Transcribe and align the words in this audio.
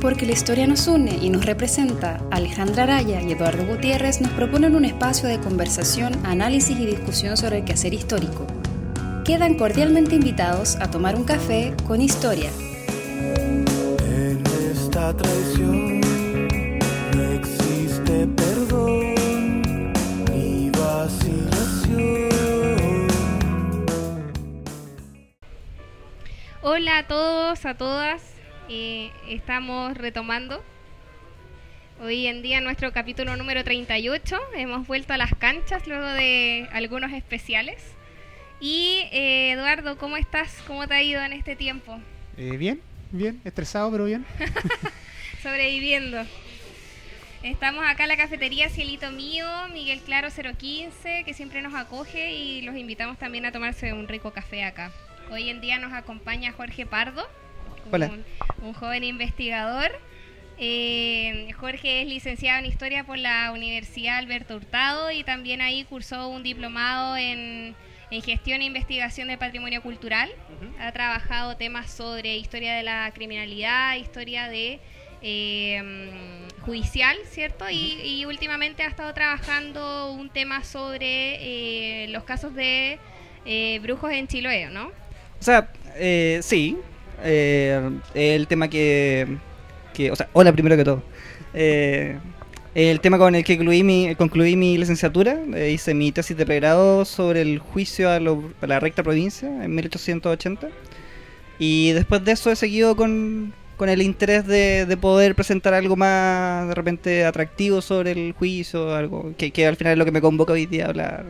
Porque 0.00 0.24
la 0.24 0.32
historia 0.32 0.66
nos 0.66 0.86
une 0.86 1.18
y 1.20 1.28
nos 1.28 1.44
representa, 1.44 2.22
Alejandra 2.30 2.84
Araya 2.84 3.20
y 3.20 3.32
Eduardo 3.32 3.66
Gutiérrez 3.66 4.22
nos 4.22 4.30
proponen 4.32 4.74
un 4.74 4.86
espacio 4.86 5.28
de 5.28 5.38
conversación, 5.38 6.18
análisis 6.24 6.78
y 6.78 6.86
discusión 6.86 7.36
sobre 7.36 7.58
el 7.58 7.66
quehacer 7.66 7.92
histórico. 7.92 8.46
Quedan 9.26 9.56
cordialmente 9.56 10.14
invitados 10.14 10.76
a 10.76 10.90
tomar 10.90 11.16
un 11.16 11.24
café 11.24 11.74
con 11.86 12.00
historia. 12.00 12.50
En 14.08 14.42
esta 14.72 15.14
traición 15.14 16.00
no 17.14 17.22
existe 17.34 18.26
perdón 18.28 19.92
ni 20.32 20.70
vacilación. 20.70 22.30
Hola 26.62 26.98
a 26.98 27.06
todos, 27.06 27.66
a 27.66 27.74
todas. 27.74 28.29
Eh, 28.72 29.10
estamos 29.28 29.96
retomando 29.96 30.62
hoy 32.00 32.28
en 32.28 32.40
día 32.40 32.60
nuestro 32.60 32.92
capítulo 32.92 33.36
número 33.36 33.64
38. 33.64 34.38
Hemos 34.54 34.86
vuelto 34.86 35.12
a 35.12 35.16
las 35.16 35.34
canchas 35.34 35.88
luego 35.88 36.06
de 36.06 36.68
algunos 36.70 37.12
especiales. 37.12 37.82
Y 38.60 39.08
eh, 39.10 39.50
Eduardo, 39.50 39.98
¿cómo 39.98 40.16
estás? 40.16 40.54
¿Cómo 40.68 40.86
te 40.86 40.94
ha 40.94 41.02
ido 41.02 41.20
en 41.20 41.32
este 41.32 41.56
tiempo? 41.56 41.98
Eh, 42.36 42.56
bien, 42.58 42.80
bien, 43.10 43.40
estresado, 43.44 43.90
pero 43.90 44.04
bien. 44.04 44.24
Sobreviviendo. 45.42 46.24
Estamos 47.42 47.84
acá 47.84 48.04
en 48.04 48.10
la 48.10 48.16
cafetería 48.16 48.68
Cielito 48.68 49.10
Mío, 49.10 49.48
Miguel 49.72 49.98
Claro 50.02 50.28
015, 50.30 51.24
que 51.24 51.34
siempre 51.34 51.60
nos 51.60 51.74
acoge 51.74 52.34
y 52.34 52.62
los 52.62 52.76
invitamos 52.76 53.18
también 53.18 53.46
a 53.46 53.50
tomarse 53.50 53.92
un 53.92 54.06
rico 54.06 54.30
café 54.30 54.62
acá. 54.62 54.92
Hoy 55.28 55.50
en 55.50 55.60
día 55.60 55.80
nos 55.80 55.92
acompaña 55.92 56.52
Jorge 56.52 56.86
Pardo. 56.86 57.26
Un, 58.10 58.24
un 58.62 58.72
joven 58.72 59.04
investigador. 59.04 59.90
Eh, 60.62 61.48
Jorge 61.58 62.02
es 62.02 62.08
licenciado 62.08 62.58
en 62.58 62.66
Historia 62.66 63.04
por 63.04 63.16
la 63.16 63.50
Universidad 63.52 64.18
Alberto 64.18 64.56
Hurtado 64.56 65.10
y 65.10 65.24
también 65.24 65.62
ahí 65.62 65.84
cursó 65.84 66.28
un 66.28 66.42
diplomado 66.42 67.16
en, 67.16 67.74
en 68.10 68.22
Gestión 68.22 68.60
e 68.60 68.66
Investigación 68.66 69.28
del 69.28 69.38
Patrimonio 69.38 69.80
Cultural. 69.80 70.30
Ha 70.78 70.92
trabajado 70.92 71.56
temas 71.56 71.90
sobre 71.90 72.36
historia 72.36 72.74
de 72.74 72.82
la 72.82 73.10
criminalidad, 73.14 73.96
historia 73.96 74.48
de 74.48 74.80
eh, 75.22 75.82
judicial, 76.60 77.16
¿cierto? 77.30 77.68
y, 77.70 77.98
y 78.04 78.24
últimamente 78.26 78.82
ha 78.82 78.88
estado 78.88 79.14
trabajando 79.14 80.12
un 80.12 80.28
tema 80.28 80.62
sobre 80.62 82.04
eh, 82.04 82.08
los 82.08 82.24
casos 82.24 82.54
de 82.54 82.98
eh, 83.46 83.78
brujos 83.82 84.12
en 84.12 84.28
Chiloé, 84.28 84.66
¿no? 84.66 84.88
O 84.88 85.42
sea, 85.42 85.72
eh, 85.96 86.40
sí. 86.42 86.76
Eh, 87.22 87.90
el 88.14 88.46
tema 88.46 88.68
que, 88.68 89.38
que. 89.92 90.10
O 90.10 90.16
sea, 90.16 90.28
hola 90.32 90.52
primero 90.52 90.76
que 90.76 90.84
todo. 90.84 91.02
Eh, 91.54 92.18
el 92.74 93.00
tema 93.00 93.18
con 93.18 93.34
el 93.34 93.42
que 93.42 93.56
concluí 93.56 93.82
mi, 93.82 94.14
concluí 94.14 94.56
mi 94.56 94.78
licenciatura. 94.78 95.38
eh, 95.54 95.72
hice 95.72 95.94
mi 95.94 96.12
tesis 96.12 96.36
de 96.36 96.46
pregrado 96.46 97.04
sobre 97.04 97.42
el 97.42 97.58
juicio 97.58 98.10
a, 98.10 98.20
la 98.20 98.80
recta 98.80 99.02
provincia 99.02 99.48
en 99.64 99.74
1880. 99.74 100.68
Y 101.58 101.92
después 101.92 102.24
de 102.24 102.32
eso 102.32 102.50
he 102.50 102.56
seguido 102.56 102.96
con, 102.96 103.52
con 103.80 103.88
el 103.88 104.02
interés 104.02 104.46
de, 104.46 104.84
de 104.84 104.96
poder 104.98 105.34
presentar 105.34 105.72
algo 105.72 105.96
más 105.96 106.68
de 106.68 106.74
repente 106.74 107.24
atractivo 107.24 107.80
sobre 107.80 108.12
el 108.12 108.32
juicio, 108.34 108.94
algo 108.94 109.32
que, 109.38 109.50
que 109.52 109.66
al 109.66 109.76
final 109.76 109.92
es 109.94 109.98
lo 109.98 110.04
que 110.04 110.12
me 110.12 110.20
convoca 110.20 110.52
hoy 110.52 110.66
día 110.66 110.84
a 110.84 110.88
hablar 110.90 111.24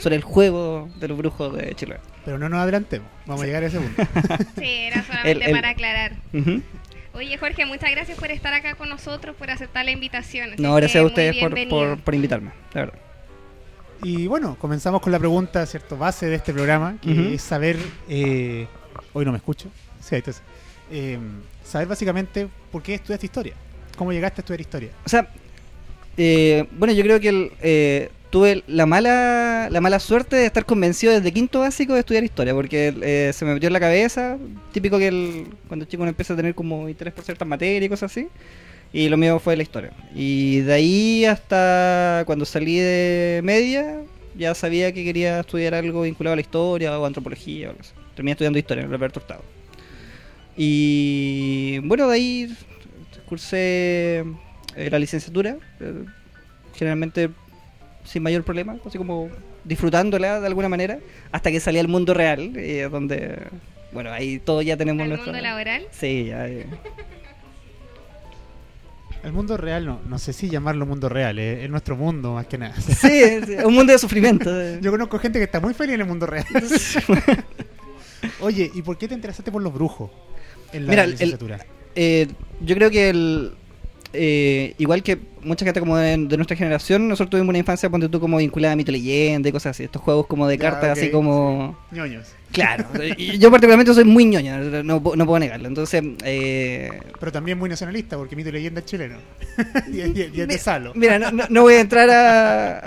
sobre 0.00 0.16
el 0.16 0.22
juego 0.22 0.90
de 1.00 1.08
los 1.08 1.16
brujos 1.16 1.56
de 1.56 1.74
Chile. 1.74 1.96
Pero 2.26 2.38
no 2.38 2.50
nos 2.50 2.60
adelantemos, 2.60 3.08
vamos 3.24 3.42
a 3.42 3.46
llegar 3.46 3.62
a 3.62 3.66
ese 3.68 3.80
punto. 3.80 4.02
Sí, 4.58 4.64
era 4.66 5.02
solamente 5.02 5.30
El- 5.30 5.42
el- 5.44 5.52
para 5.52 5.70
aclarar. 5.70 6.12
Oye, 7.14 7.38
Jorge, 7.38 7.64
muchas 7.64 7.90
gracias 7.90 8.18
por 8.18 8.30
estar 8.30 8.52
acá 8.52 8.74
con 8.74 8.90
nosotros, 8.90 9.34
por 9.36 9.50
aceptar 9.50 9.86
la 9.86 9.92
invitación. 9.92 10.52
Así 10.52 10.62
No, 10.62 10.74
gracias 10.74 11.02
a 11.02 11.06
ustedes 11.06 11.36
por, 11.36 11.54
por, 11.70 11.98
por 12.00 12.14
invitarme, 12.14 12.50
la 12.74 12.80
verdad. 12.82 12.98
Y 14.02 14.26
bueno, 14.26 14.58
comenzamos 14.60 15.00
con 15.00 15.10
la 15.10 15.18
pregunta, 15.18 15.64
¿cierto? 15.64 15.96
Base 15.96 16.26
de 16.26 16.34
este 16.36 16.52
programa, 16.52 16.96
que 17.00 17.34
es 17.34 17.40
saber. 17.40 17.78
eh, 18.10 18.66
hoy 19.14 19.24
no 19.24 19.30
me 19.32 19.38
escucho. 19.38 19.70
Sí. 20.00 20.16
Eh, 20.90 21.18
saber 21.64 21.88
básicamente 21.88 22.48
por 22.70 22.82
qué 22.82 22.94
estudiaste 22.94 23.26
historia. 23.26 23.54
¿Cómo 23.96 24.12
llegaste 24.12 24.40
a 24.40 24.42
estudiar 24.42 24.60
historia? 24.60 24.90
O 25.04 25.08
sea, 25.08 25.28
eh, 26.16 26.66
bueno, 26.72 26.94
yo 26.94 27.02
creo 27.02 27.20
que 27.20 27.28
el, 27.28 27.52
eh, 27.62 28.10
tuve 28.30 28.64
la 28.66 28.86
mala 28.86 29.68
la 29.70 29.80
mala 29.80 29.98
suerte 29.98 30.36
de 30.36 30.46
estar 30.46 30.64
convencido 30.66 31.12
desde 31.12 31.32
quinto 31.32 31.60
básico 31.60 31.94
de 31.94 32.00
estudiar 32.00 32.24
historia, 32.24 32.52
porque 32.54 32.94
eh, 33.02 33.32
se 33.32 33.44
me 33.44 33.54
metió 33.54 33.68
en 33.68 33.72
la 33.72 33.80
cabeza, 33.80 34.36
típico 34.72 34.98
que 34.98 35.08
el, 35.08 35.46
cuando 35.68 35.84
el 35.84 35.88
chico 35.88 36.02
uno 36.02 36.10
empieza 36.10 36.34
a 36.34 36.36
tener 36.36 36.54
como 36.54 36.88
interés 36.88 37.14
por 37.14 37.24
ciertas 37.24 37.46
materias 37.46 37.84
y 37.84 37.88
cosas 37.88 38.10
así, 38.10 38.28
y 38.92 39.08
lo 39.08 39.16
mío 39.16 39.38
fue 39.38 39.56
la 39.56 39.62
historia. 39.62 39.92
Y 40.14 40.60
de 40.60 40.72
ahí 40.72 41.24
hasta 41.24 42.24
cuando 42.26 42.44
salí 42.44 42.78
de 42.78 43.40
media, 43.42 44.02
ya 44.36 44.54
sabía 44.54 44.92
que 44.92 45.04
quería 45.04 45.40
estudiar 45.40 45.74
algo 45.74 46.02
vinculado 46.02 46.32
a 46.32 46.36
la 46.36 46.42
historia 46.42 46.98
o 46.98 47.06
antropología 47.06 47.68
o 47.68 47.70
algo 47.70 47.80
así. 47.80 47.92
Terminé 48.14 48.32
estudiando 48.32 48.58
historia 48.58 48.82
en 48.82 48.88
el 48.88 48.94
Alberto 48.94 49.20
Hurtado. 49.20 49.53
Y 50.56 51.78
bueno, 51.80 52.08
de 52.08 52.14
ahí 52.14 52.56
cursé 53.28 54.24
eh, 54.76 54.90
la 54.90 54.98
licenciatura, 54.98 55.56
eh, 55.80 56.04
generalmente 56.74 57.30
sin 58.04 58.22
mayor 58.22 58.44
problema, 58.44 58.76
así 58.86 58.98
como 58.98 59.30
disfrutándola 59.64 60.40
de 60.40 60.46
alguna 60.46 60.68
manera, 60.68 60.98
hasta 61.32 61.50
que 61.50 61.58
salí 61.58 61.78
al 61.78 61.88
mundo 61.88 62.14
real, 62.14 62.52
eh, 62.56 62.88
donde, 62.90 63.38
bueno, 63.92 64.12
ahí 64.12 64.38
todos 64.38 64.64
ya 64.64 64.76
tenemos 64.76 65.02
¿Al 65.02 65.08
nuestra... 65.08 65.32
mundo 65.32 65.42
laboral? 65.42 65.86
Sí, 65.90 66.26
ya, 66.26 66.46
eh. 66.46 66.66
El 69.22 69.32
mundo 69.32 69.56
real, 69.56 69.86
no, 69.86 70.00
no 70.06 70.18
sé 70.18 70.34
si 70.34 70.50
llamarlo 70.50 70.84
mundo 70.84 71.08
real, 71.08 71.38
eh, 71.38 71.64
es 71.64 71.70
nuestro 71.70 71.96
mundo 71.96 72.34
más 72.34 72.46
que 72.46 72.58
nada. 72.58 72.74
Sí, 72.78 73.40
sí, 73.46 73.54
un 73.64 73.72
mundo 73.72 73.92
de 73.92 73.98
sufrimiento. 73.98 74.78
Yo 74.80 74.90
conozco 74.90 75.18
gente 75.18 75.38
que 75.38 75.46
está 75.46 75.60
muy 75.60 75.72
feliz 75.72 75.94
en 75.94 76.02
el 76.02 76.06
mundo 76.06 76.26
real. 76.26 76.44
Oye, 78.40 78.70
¿y 78.74 78.82
por 78.82 78.98
qué 78.98 79.08
te 79.08 79.14
interesaste 79.14 79.50
por 79.50 79.62
los 79.62 79.72
brujos 79.72 80.10
en 80.74 80.86
la 80.86 80.90
Mira, 80.90 81.04
el-? 81.04 81.38
Eh, 81.96 82.26
yo 82.60 82.74
creo 82.74 82.90
que 82.90 83.08
el, 83.08 83.52
eh, 84.12 84.74
igual 84.78 85.02
que 85.02 85.18
mucha 85.44 85.64
gente 85.64 85.80
como 85.80 85.96
de, 85.96 86.16
de 86.16 86.36
nuestra 86.36 86.56
generación, 86.56 87.08
nosotros 87.08 87.30
tuvimos 87.30 87.50
una 87.50 87.58
infancia, 87.58 87.88
ponte 87.90 88.08
tú, 88.08 88.18
como 88.20 88.38
vinculada 88.38 88.72
a 88.72 88.76
mito 88.76 88.90
leyenda 88.92 89.48
y 89.48 89.52
cosas 89.52 89.70
así, 89.72 89.84
estos 89.84 90.02
juegos 90.02 90.26
como 90.26 90.46
de 90.48 90.58
cartas, 90.58 90.98
así 90.98 91.10
como... 91.10 91.78
Ñoños. 91.90 92.26
Claro, 92.52 92.84
yo 93.16 93.50
particularmente 93.50 93.92
soy 93.94 94.04
muy 94.04 94.24
ñoña, 94.26 94.58
no, 94.58 94.82
no 95.00 95.00
puedo 95.26 95.38
negarlo. 95.40 95.66
Entonces, 95.66 96.04
eh, 96.24 96.88
Pero 97.18 97.32
también 97.32 97.58
muy 97.58 97.68
nacionalista, 97.68 98.16
porque 98.16 98.36
mito 98.36 98.52
leyenda 98.52 98.78
es 98.78 98.86
chileno. 98.86 99.16
y, 99.92 100.00
es- 100.00 100.16
y 100.16 100.20
es- 100.22 100.34
y 100.36 100.40
es 100.40 100.46
de 100.46 100.58
Salo. 100.58 100.92
mira, 100.94 101.18
no, 101.18 101.32
no- 101.32 101.46
no 101.50 101.62
voy 101.62 101.74
a 101.74 101.80
entrar 101.80 102.08
a, 102.10 102.78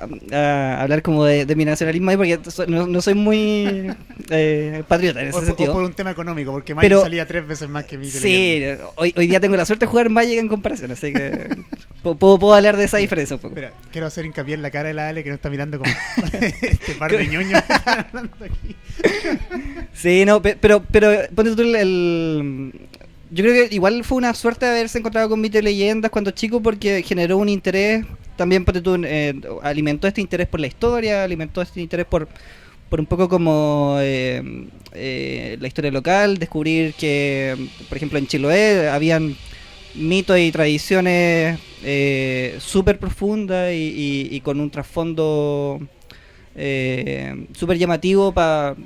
a- 0.00 0.08
a 0.32 0.82
hablar 0.82 1.02
como 1.02 1.24
de, 1.24 1.46
de 1.46 1.54
mi 1.54 1.64
nacionalismo 1.64 2.10
ahí 2.10 2.16
porque 2.16 2.40
so- 2.50 2.66
no, 2.66 2.88
no 2.88 3.00
soy 3.00 3.14
muy 3.14 3.88
eh, 4.30 4.82
patriota 4.88 5.20
en 5.22 5.26
O, 5.26 5.30
ese 5.30 5.36
o 5.38 5.40
por 5.40 5.46
sentido. 5.46 5.76
un 5.78 5.92
tema 5.94 6.10
económico, 6.10 6.50
porque 6.50 6.74
Magic 6.74 6.88
Pero- 6.90 7.02
salía 7.02 7.24
tres 7.24 7.46
veces 7.46 7.68
más 7.68 7.84
que 7.84 7.96
mito 7.96 8.18
Sí, 8.18 8.58
leyenda. 8.58 8.84
hoy, 8.96 9.14
hoy 9.16 9.28
día 9.28 9.38
tengo 9.38 9.54
la 9.56 9.64
suerte 9.64 9.84
de 9.86 9.90
jugar 9.90 10.10
Magic 10.10 10.38
en 10.40 10.48
comparación, 10.48 10.90
así 10.90 11.12
que 11.12 11.56
puedo, 12.12 12.38
puedo 12.38 12.54
hablar 12.54 12.76
de 12.76 12.84
esa 12.84 12.98
diferencia 12.98 13.36
un 13.36 13.40
poco. 13.42 13.54
Espera, 13.56 13.72
quiero 13.90 14.06
hacer 14.06 14.26
hincapié 14.26 14.54
en 14.54 14.62
la 14.62 14.70
cara 14.70 14.88
de 14.88 14.94
la 14.94 15.08
Ale 15.08 15.24
que 15.24 15.30
no 15.30 15.36
está 15.36 15.48
mirando 15.48 15.78
como 15.78 15.90
este 16.40 16.94
par 16.98 17.10
de 17.16 17.26
ñoños 17.26 17.62
que 17.62 17.72
están 17.72 18.06
hablando 18.12 18.36
aquí. 18.44 18.76
Sí, 19.92 20.24
no, 20.24 20.42
pe- 20.42 20.56
pero, 20.60 20.82
pero 20.90 21.10
ponte 21.34 21.54
tú 21.56 21.62
el, 21.62 21.74
el- 21.76 22.72
Yo 23.30 23.44
creo 23.44 23.68
que 23.68 23.74
igual 23.74 24.04
fue 24.04 24.18
una 24.18 24.34
suerte 24.34 24.66
haberse 24.66 24.98
encontrado 24.98 25.28
con 25.28 25.40
mito 25.40 25.58
y 25.58 25.62
leyendas 25.62 26.10
cuando 26.10 26.30
chico 26.30 26.60
porque 26.62 27.02
generó 27.02 27.38
un 27.38 27.48
interés, 27.48 28.04
también 28.36 28.64
ponte 28.64 28.80
tú, 28.80 29.00
eh, 29.04 29.34
alimentó 29.62 30.06
este 30.08 30.20
interés 30.20 30.46
por 30.48 30.60
la 30.60 30.66
historia, 30.66 31.24
alimentó 31.24 31.62
este 31.62 31.80
interés 31.80 32.06
por, 32.06 32.28
por 32.88 33.00
un 33.00 33.06
poco 33.06 33.28
como 33.28 33.96
eh, 34.00 34.42
eh, 34.92 35.56
la 35.60 35.66
historia 35.68 35.90
local, 35.90 36.38
descubrir 36.38 36.94
que, 36.94 37.56
por 37.88 37.96
ejemplo, 37.96 38.18
en 38.18 38.26
Chiloé 38.26 38.88
habían 38.88 39.36
mitos 39.94 40.38
y 40.38 40.50
tradiciones 40.52 41.58
eh, 41.82 42.56
súper 42.58 42.98
profundas 42.98 43.72
y, 43.72 44.40
con 44.44 44.60
un 44.60 44.70
trasfondo 44.70 45.80
eh, 46.56 47.46
súper 47.52 47.78
llamativo 47.78 48.32
para 48.32 48.76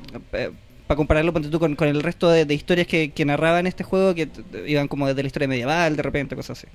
compararlo 0.97 1.33
ponte 1.33 1.49
tú, 1.49 1.59
con, 1.59 1.77
con 1.77 1.89
el 1.89 2.03
resto 2.03 2.31
de, 2.31 2.53
historias 2.55 2.87
que, 2.87 3.11
que 3.11 3.25
narraban 3.25 3.67
este 3.67 3.85
juego 3.85 4.15
que 4.15 4.29
iban 4.67 4.89
como 4.89 5.07
desde 5.07 5.23
la 5.23 5.27
historia 5.27 5.49
medieval 5.49 5.97
de 5.97 6.03
repente 6.03 6.37
cosas 6.37 6.59
así. 6.59 6.69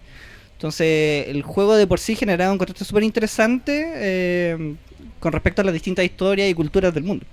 Entonces 0.54 1.28
el 1.28 1.42
juego 1.42 1.76
de 1.76 1.88
por 1.88 2.00
sí 2.00 2.16
generaba 2.16 2.52
un 2.52 2.58
contraste 2.58 2.86
súper 2.86 3.04
interesante 3.04 3.92
eh, 3.96 4.76
con 5.20 5.34
respecto 5.34 5.62
a 5.62 5.66
las 5.66 5.74
distintas 5.74 6.06
historias 6.06 6.50
y 6.50 6.54
culturas 6.54 6.94
del 6.94 7.04
mundo. 7.04 7.26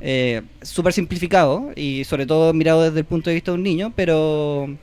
Eh, 0.00 0.42
súper 0.62 0.92
simplificado 0.92 1.70
y 1.76 2.02
sobre 2.02 2.26
todo 2.26 2.52
mirado 2.52 2.82
desde 2.82 2.98
el 2.98 3.04
punto 3.04 3.30
de 3.30 3.34
vista 3.34 3.52
de 3.52 3.58
un 3.58 3.62
niño 3.62 3.92
pero 3.94 4.76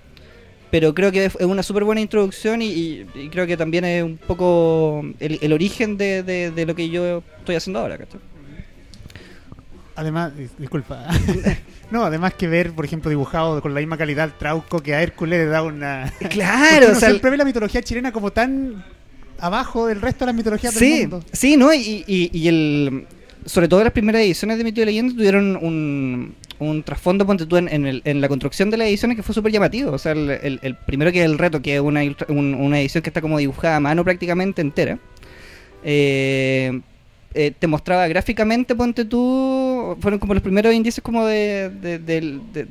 pero 0.71 0.93
creo 0.93 1.11
que 1.11 1.25
es 1.25 1.35
una 1.41 1.63
súper 1.63 1.83
buena 1.83 2.01
introducción 2.01 2.61
y, 2.61 2.67
y- 2.67 3.05
y 3.15 3.29
creo 3.29 3.47
que 3.47 3.57
también 3.57 3.85
es 3.85 4.03
un 4.03 4.17
poco 4.17 5.03
el, 5.19 5.39
el 5.41 5.53
origen 5.53 5.97
de, 5.97 6.23
de- 6.23 6.51
de 6.51 6.65
lo 6.65 6.75
que 6.75 6.89
yo 6.89 7.23
estoy 7.39 7.55
haciendo 7.55 7.79
ahora. 7.79 7.97
¿cachai? 7.97 8.19
Además, 9.95 10.31
dis- 10.37 10.51
disculpa, 10.57 11.07
No, 11.91 12.03
además 12.03 12.35
que 12.35 12.47
ver, 12.47 12.71
por 12.73 12.85
ejemplo, 12.85 13.09
dibujado 13.09 13.61
con 13.63 13.73
la 13.73 13.79
misma 13.79 13.97
calidad 13.97 14.25
al 14.25 14.37
Trauco 14.37 14.79
que 14.81 14.93
a 14.93 15.01
Hércules 15.01 15.39
le 15.39 15.45
da 15.47 15.63
una... 15.63 16.13
Claro, 16.29 16.87
Uno 16.87 16.95
o 16.97 16.99
sea, 16.99 17.09
siempre 17.09 17.31
ve 17.31 17.37
la 17.37 17.45
mitología 17.45 17.81
chilena 17.81 18.11
como 18.11 18.31
tan 18.31 18.83
abajo 19.39 19.87
del 19.87 19.99
resto 19.99 20.19
de 20.19 20.25
las 20.27 20.35
mitologías 20.35 20.73
del 20.75 20.83
Sí, 20.83 21.01
mundo. 21.01 21.23
sí, 21.31 21.57
¿no? 21.57 21.73
Y, 21.73 22.03
y, 22.07 22.29
y 22.31 22.47
el, 22.47 23.07
sobre 23.45 23.67
todo 23.67 23.83
las 23.83 23.91
primeras 23.93 24.21
ediciones 24.21 24.57
de 24.57 24.63
Mito 24.63 24.81
y 24.81 24.85
Leyenda 24.85 25.13
tuvieron 25.15 25.55
un, 25.55 26.35
un 26.59 26.83
trasfondo, 26.83 27.25
ponte 27.25 27.45
tú, 27.45 27.57
en, 27.57 27.67
en, 27.69 27.85
el- 27.87 28.01
en 28.05 28.21
la 28.21 28.27
construcción 28.27 28.69
de 28.69 28.77
las 28.77 28.87
ediciones 28.87 29.15
que 29.17 29.23
fue 29.23 29.33
súper 29.33 29.51
llamativo. 29.51 29.91
O 29.91 29.97
sea, 29.97 30.11
el, 30.11 30.59
el- 30.61 30.75
primero 30.85 31.11
que 31.11 31.19
es 31.19 31.25
el 31.25 31.37
reto, 31.37 31.61
que 31.61 31.75
es 31.75 31.81
una, 31.81 32.01
un- 32.27 32.53
una 32.55 32.79
edición 32.79 33.01
que 33.01 33.09
está 33.09 33.21
como 33.21 33.37
dibujada 33.37 33.77
a 33.77 33.79
mano 33.79 34.03
prácticamente 34.03 34.61
entera. 34.61 34.99
eh, 35.83 36.81
eh, 37.35 37.51
te 37.57 37.67
mostraba 37.67 38.07
gráficamente, 38.07 38.73
ponte 38.75 39.05
tú, 39.05 39.95
fueron 40.01 40.19
como 40.19 40.33
los 40.33 40.41
primeros 40.43 40.73
indicios 40.73 41.03
como 41.03 41.25
de, 41.25 41.69
de, 41.69 41.99
de- 41.99 42.67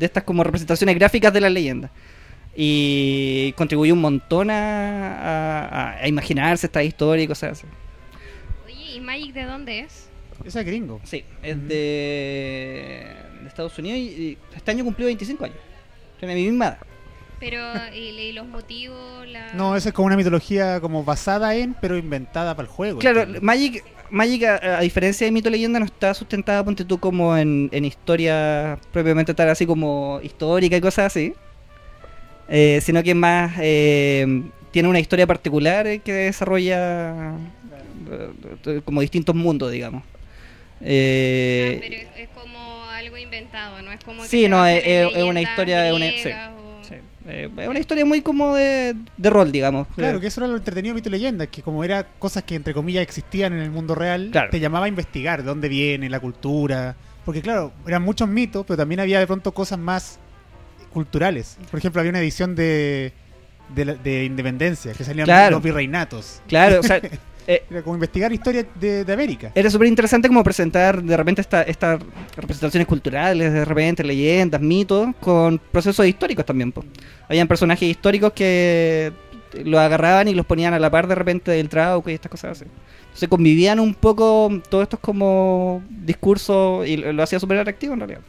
estas 0.00 0.22
como 0.22 0.44
representaciones 0.44 0.94
gráficas 0.94 1.32
de 1.32 1.40
la 1.40 1.48
leyenda. 1.50 1.90
Y 2.54 3.52
contribuyó 3.56 3.92
un 3.94 4.00
montón 4.00 4.50
a, 4.50 5.16
a- 5.16 5.98
a 6.02 6.08
imaginarse 6.08 6.66
esta 6.66 6.82
historia 6.82 7.24
y 7.24 7.26
cosas 7.28 7.52
así. 7.52 7.66
Oye, 8.66 8.96
¿y 8.96 9.00
Magic 9.00 9.32
de 9.34 9.44
dónde 9.44 9.80
es? 9.80 10.05
Ese 10.46 10.60
es 10.60 10.66
gringo. 10.66 11.00
Sí, 11.04 11.24
es 11.42 11.56
de, 11.68 13.06
de 13.42 13.48
Estados 13.48 13.76
Unidos 13.78 13.98
y, 13.98 14.02
y 14.02 14.38
este 14.54 14.70
año 14.70 14.84
cumplió 14.84 15.06
25 15.06 15.44
años. 15.44 15.56
Tiene 16.18 16.34
mi 16.34 16.44
misma 16.44 16.66
edad. 16.66 16.78
Pero, 17.40 17.60
¿y, 17.94 17.98
y 17.98 18.32
los 18.32 18.46
motivos? 18.46 19.26
La... 19.26 19.52
No, 19.54 19.76
esa 19.76 19.88
es 19.88 19.94
como 19.94 20.06
una 20.06 20.16
mitología 20.16 20.80
como 20.80 21.04
basada 21.04 21.54
en, 21.54 21.74
pero 21.74 21.96
inventada 21.96 22.54
para 22.54 22.68
el 22.68 22.72
juego. 22.72 23.00
Claro, 23.00 23.20
entiendo. 23.20 23.44
Magic, 23.44 23.84
Magic 24.10 24.44
a, 24.44 24.78
a 24.78 24.80
diferencia 24.80 25.26
de 25.26 25.32
Mito 25.32 25.50
Leyenda, 25.50 25.80
no 25.80 25.86
está 25.86 26.14
sustentada, 26.14 26.64
ponte 26.64 26.84
tú, 26.84 26.98
como 26.98 27.36
en, 27.36 27.68
en 27.72 27.84
historia 27.84 28.78
propiamente 28.92 29.34
tal, 29.34 29.50
así 29.50 29.66
como 29.66 30.20
histórica 30.22 30.76
y 30.76 30.80
cosas 30.80 31.06
así. 31.06 31.34
Eh, 32.48 32.80
sino 32.80 33.02
que 33.02 33.12
más 33.14 33.54
eh, 33.58 34.44
tiene 34.70 34.88
una 34.88 35.00
historia 35.00 35.26
particular 35.26 36.00
que 36.02 36.12
desarrolla 36.12 37.34
eh, 38.66 38.80
como 38.84 39.00
distintos 39.00 39.34
mundos, 39.34 39.72
digamos. 39.72 40.04
Eh, 40.80 41.74
Ah, 41.76 41.80
pero 41.80 41.94
es, 41.94 42.08
es 42.16 42.28
como 42.30 42.84
algo 42.90 43.16
inventado, 43.16 43.82
¿no? 43.82 43.92
Es 43.92 44.00
como 44.04 44.24
Sí, 44.24 44.48
no, 44.48 44.66
es- 44.66 44.82
en 44.84 45.08
es- 45.16 45.22
una 45.24 45.40
historia, 45.40 45.88
es 45.88 45.94
una- 45.94 46.06
sí. 46.10 46.28
o- 46.28 46.84
sí, 46.84 46.94
eh, 47.28 47.50
es 47.58 47.68
una 47.68 47.78
historia 47.78 48.04
muy 48.04 48.20
como 48.22 48.54
de, 48.54 48.94
de 49.16 49.30
rol, 49.30 49.50
digamos. 49.52 49.86
Claro, 49.96 50.20
que 50.20 50.26
eso 50.26 50.40
era 50.40 50.48
lo 50.48 50.56
entretenido 50.56 50.94
de 50.94 51.00
Mito 51.00 51.08
y 51.08 51.12
Leyenda, 51.12 51.46
que 51.46 51.62
como 51.62 51.82
era 51.84 52.04
cosas 52.18 52.42
que 52.44 52.54
entre 52.54 52.74
comillas 52.74 53.02
existían 53.02 53.52
en 53.54 53.60
el 53.60 53.70
mundo 53.70 53.94
real, 53.94 54.28
Claro. 54.32 54.50
te 54.50 54.60
llamaba 54.60 54.86
a 54.86 54.88
investigar 54.88 55.40
de 55.42 55.46
dónde 55.48 55.68
viene 55.68 56.08
la 56.10 56.20
cultura. 56.20 56.94
Porque 57.24 57.42
claro, 57.42 57.72
eran 57.86 58.02
muchos 58.02 58.28
mitos, 58.28 58.64
pero 58.66 58.76
también 58.76 59.00
había 59.00 59.18
de 59.18 59.26
pronto 59.26 59.52
cosas 59.52 59.78
más 59.78 60.20
culturales. 60.92 61.58
Por 61.70 61.78
ejemplo, 61.78 62.00
había 62.00 62.10
una 62.10 62.20
edición 62.20 62.54
de, 62.54 63.12
de, 63.74 63.84
la- 63.84 63.94
de 63.94 64.24
Independencia, 64.24 64.92
que 64.92 65.02
salían 65.04 65.24
Claro. 65.24 65.56
los 65.56 65.62
virreinatos. 65.62 66.40
Claro, 66.46 66.80
o 66.80 66.82
sea, 66.84 67.00
eh, 67.46 67.62
Era 67.70 67.82
como 67.82 67.94
investigar 67.94 68.32
historia 68.32 68.66
de, 68.74 69.04
de 69.04 69.12
América. 69.12 69.52
era 69.54 69.70
súper 69.70 69.88
interesante 69.88 70.28
como 70.28 70.42
presentar 70.42 71.02
de 71.02 71.16
repente 71.16 71.40
esta- 71.40 71.62
estas 71.62 72.00
representaciones 72.36 72.86
culturales, 72.86 73.52
de 73.52 73.64
repente 73.64 74.02
leyendas, 74.04 74.60
mitos, 74.60 75.08
con 75.20 75.58
procesos 75.58 76.06
históricos 76.06 76.44
también. 76.44 76.72
po. 76.72 76.84
Habían 77.28 77.46
personajes 77.48 77.88
históricos 77.88 78.32
que 78.32 79.12
los 79.64 79.80
agarraban 79.80 80.28
y 80.28 80.34
los 80.34 80.44
ponían 80.44 80.74
a 80.74 80.78
la 80.78 80.90
par 80.90 81.06
de 81.06 81.14
repente 81.14 81.50
del 81.50 81.68
Trauco 81.68 82.10
y 82.10 82.14
estas 82.14 82.30
cosas 82.30 82.60
así. 82.60 82.70
Entonces 83.04 83.28
convivían 83.28 83.80
un 83.80 83.94
poco 83.94 84.50
todos 84.68 84.82
estos 84.82 85.00
como 85.00 85.82
discursos 85.88 86.86
y 86.86 86.96
lo 86.98 87.12
lo 87.12 87.22
hacía 87.22 87.40
súper 87.40 87.58
atractivo 87.58 87.94
en 87.94 88.00
realidad. 88.00 88.20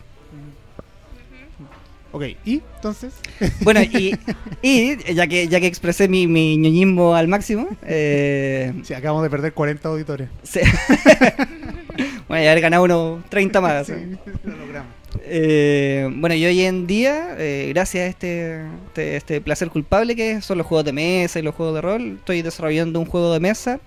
Ok, 2.17 2.23
y 2.45 2.61
entonces, 2.77 3.13
Bueno, 3.61 3.79
y, 3.83 4.15
y 4.63 5.13
ya 5.13 5.27
que 5.27 5.47
ya 5.47 5.59
que 5.59 5.67
expresé 5.67 6.07
mi, 6.07 6.25
mi 6.25 6.57
ñoñismo 6.57 7.13
al 7.15 7.27
máximo, 7.27 7.67
eh, 7.83 8.73
sí, 8.83 8.95
acabamos 8.95 9.21
de 9.21 9.29
perder 9.29 9.53
40 9.53 9.87
auditores. 9.87 10.27
se- 10.41 10.61
bueno, 12.27 12.43
ya 12.43 12.51
haber 12.51 12.61
ganado 12.61 12.83
unos 12.83 13.23
30 13.29 13.61
más. 13.61 13.85
Sí, 13.87 13.93
¿sí? 13.93 14.31
lo 14.45 14.57
logramos. 14.57 14.91
Eh, 15.21 16.09
bueno, 16.15 16.33
y 16.35 16.45
hoy 16.45 16.61
en 16.61 16.87
día, 16.87 17.35
eh, 17.37 17.71
gracias 17.73 18.03
a 18.03 18.07
este, 18.07 18.61
este, 18.87 19.15
este 19.17 19.41
placer 19.41 19.69
culpable 19.69 20.15
que 20.15 20.41
son 20.41 20.57
los 20.57 20.65
juegos 20.67 20.85
de 20.85 20.93
mesa 20.93 21.37
y 21.37 21.43
los 21.43 21.53
juegos 21.55 21.75
de 21.75 21.81
rol, 21.81 22.15
estoy 22.17 22.41
desarrollando 22.41 22.99
un 22.99 23.05
juego 23.05 23.31
de 23.33 23.39
mesa 23.39 23.79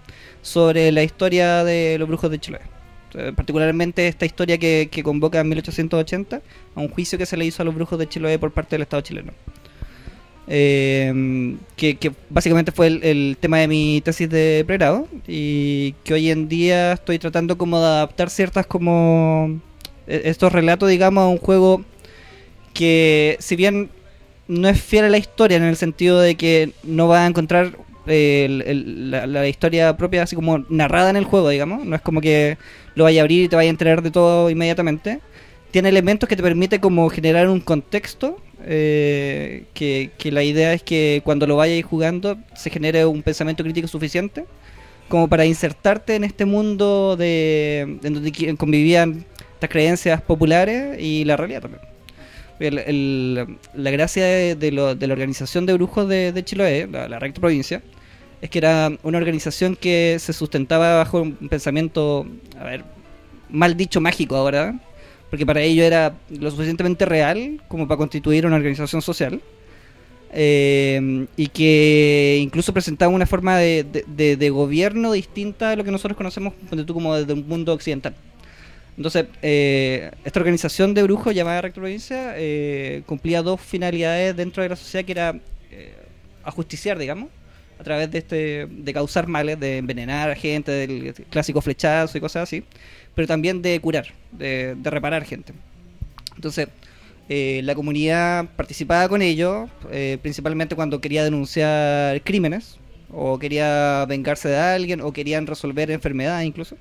sobre 0.43 0.93
la 0.93 1.03
historia 1.03 1.65
de 1.65 1.97
los 1.99 2.07
brujos 2.09 2.31
de 2.31 2.39
Chiloé. 2.39 2.61
Eh, 3.15 3.33
particularmente 3.35 4.07
esta 4.07 4.27
historia 4.27 4.59
que, 4.59 4.89
convoca 5.03 5.41
en 5.41 5.49
1880 5.49 6.43
a 6.75 6.81
un 6.81 6.89
juicio 6.89 7.19
que 7.19 7.27
se 7.27 7.37
le 7.37 7.45
hizo 7.45 7.63
a 7.63 7.65
los 7.65 7.75
brujos 7.75 7.99
de 7.99 8.09
Chiloé 8.09 8.39
por 8.39 8.53
parte 8.53 8.77
del 8.77 8.83
Estado 8.83 9.03
chileno. 9.03 9.33
Eh, 10.53 11.57
que, 11.77 11.97
que 11.97 12.13
básicamente 12.29 12.73
fue 12.73 12.89
el, 12.89 13.05
el 13.05 13.37
tema 13.39 13.59
de 13.59 13.69
mi 13.69 14.01
tesis 14.01 14.29
de 14.29 14.65
pregrado 14.67 15.07
y 15.29 15.93
que 16.03 16.15
hoy 16.15 16.29
en 16.31 16.49
día 16.49 16.93
estoy 16.93 17.21
tratando 17.21 17.57
como 17.57 17.79
de 17.79 17.87
adaptar 17.87 18.31
ciertas 18.31 18.67
como 18.67 19.61
eh, 20.09 20.23
estos 20.25 20.51
relatos 20.51 20.89
digamos 20.89 21.23
a 21.23 21.29
un 21.29 21.39
juego 21.39 21.85
que 22.75 23.37
si 23.39 23.55
bien 23.55 23.91
no 24.49 24.69
es 24.69 24.83
fiel 24.83 25.05
a 25.05 25.09
la 25.09 25.19
historia 25.19 25.57
en 25.57 25.63
el 25.63 25.77
sentido 25.77 26.19
de 26.19 26.35
que 26.35 26.73
no 26.83 27.07
va 27.07 27.25
a 27.25 27.27
encontrar 27.29 27.77
la, 28.11 29.49
historia 29.49 29.97
propia 29.97 30.23
así 30.23 30.37
como 30.37 30.65
narrada 30.69 31.11
en 31.11 31.17
el 31.17 31.25
juego 31.25 31.49
digamos 31.49 31.85
no 31.85 31.97
es 31.97 32.03
como 32.03 32.21
que 32.21 32.59
lo 32.95 33.05
vaya 33.05 33.21
a 33.21 33.23
abrir 33.23 33.45
y 33.45 33.49
te 33.49 33.57
vaya 33.57 33.69
a 33.69 33.71
enterar 33.71 34.03
de 34.03 34.11
todo 34.11 34.51
inmediatamente 34.51 35.21
tiene 35.71 35.89
elementos 35.89 36.29
que 36.29 36.37
te 36.37 36.43
permite 36.43 36.81
como 36.81 37.09
generar 37.11 37.49
un 37.49 37.61
contexto 37.61 38.37
eh, 38.67 39.65
que, 39.73 40.11
la 40.31 40.43
idea 40.43 40.73
es 40.73 40.83
que 40.83 41.23
cuando 41.25 41.47
lo 41.47 41.57
vayas 41.57 41.85
jugando 41.85 42.37
se 42.55 42.71
genere 42.71 43.07
un 43.07 43.23
pensamiento 43.23 43.63
crítico 43.63 43.89
suficiente 43.89 44.45
como 45.09 45.29
para 45.29 45.45
insertarte 45.45 46.15
en 46.15 46.25
este 46.25 46.45
mundo 46.45 47.17
de 47.17 47.99
en 48.03 48.15
donde 48.15 48.57
convivían 48.57 49.25
estas 49.55 49.71
creencias 49.71 50.23
populares 50.23 51.01
y 51.01 51.25
la 51.25 51.37
realidad 51.37 51.63
también. 51.63 51.83
La 53.75 53.91
gracia 53.91 54.25
de, 54.25 54.73
lo- 54.73 54.95
de 54.95 55.07
la 55.07 55.15
organización 55.15 55.67
de 55.67 55.73
brujos 55.73 56.09
de, 56.09 56.43
Chiloé, 56.45 56.87
la, 56.87 57.09
la 57.09 57.19
provincia, 57.19 57.83
es 58.41 58.51
que 58.51 58.59
era 58.59 58.91
una 59.03 59.19
organización 59.19 59.77
que 59.77 60.17
se 60.19 60.33
sustentaba 60.33 60.97
bajo 60.97 61.23
un 61.23 61.49
pensamiento, 61.49 62.27
a 62.59 62.65
ver, 62.65 62.85
mal 63.51 63.77
dicho 63.77 64.01
mágico 64.01 64.37
ahora, 64.37 64.79
porque 65.31 65.47
para 65.47 65.61
ello 65.63 65.85
era 65.85 66.15
lo 66.31 66.51
suficientemente 66.51 67.05
real 67.05 67.61
como 67.69 67.87
para 67.87 67.99
constituir 67.99 68.47
una 68.47 68.57
organización 68.57 69.03
social. 69.03 69.41
eh, 70.33 71.27
y 71.37 71.49
que 71.49 72.39
incluso 72.41 72.73
presentaba 72.73 73.13
una 73.13 73.27
forma 73.27 73.59
de, 73.59 73.85
de- 74.07 74.51
gobierno 74.51 75.13
distinta 75.13 75.73
a 75.73 75.77
lo 75.77 75.83
que 75.85 75.91
nosotros 75.91 76.17
conocemos 76.17 76.55
tú, 76.87 76.95
como 76.95 77.17
desde 77.17 77.33
un 77.33 77.47
mundo 77.49 77.73
occidental. 77.73 78.15
Entonces, 78.97 79.27
eh, 79.43 80.11
esta 80.25 80.41
organización 80.41 80.95
de 80.95 81.03
brujos 81.03 81.35
llamada 81.35 81.63
Recto 81.63 81.81
Provincia 81.81 82.35
eh, 82.37 83.03
cumplía 83.07 83.43
dos 83.43 83.61
finalidades 83.61 84.37
dentro 84.37 84.63
de 84.63 84.69
la 84.69 84.77
sociedad 84.77 85.05
que 85.05 85.13
era 85.13 85.35
eh, 85.71 85.95
ajusticiar, 86.45 86.99
digamos, 86.99 87.29
a 87.81 87.83
través 87.83 88.11
de 88.11 88.19
este 88.19 88.67
de 88.71 88.93
causar 88.93 89.27
males, 89.27 89.59
de 89.59 89.79
envenenar 89.79 90.31
a 90.31 90.37
gente, 90.37 90.71
del 90.71 91.15
clásico 91.31 91.63
flechazo 91.63 92.19
y 92.19 92.21
cosas 92.21 92.43
así, 92.43 92.63
pero 93.15 93.27
también 93.27 93.63
de 93.63 93.81
curar, 93.81 94.07
de, 94.33 94.75
de 94.77 94.91
reparar 94.91 95.25
gente. 95.25 95.55
Entonces, 96.37 96.69
eh, 97.29 97.61
la 97.65 97.75
comunidad 97.75 98.49
participaba 98.57 99.09
con 99.09 99.23
ello, 99.23 99.69
eh, 99.93 100.19
principalmente 100.21 100.75
cuando 100.75 101.01
quería 101.01 101.25
denunciar 101.25 102.21
crímenes, 102.23 102.77
o 103.13 103.39
quería 103.39 104.05
vengarse 104.07 104.49
de 104.49 104.57
alguien, 104.59 105.01
o 105.01 105.13
querían 105.13 105.47
resolver 105.47 105.91
enfermedades 105.91 106.47
incluso. 106.47 106.77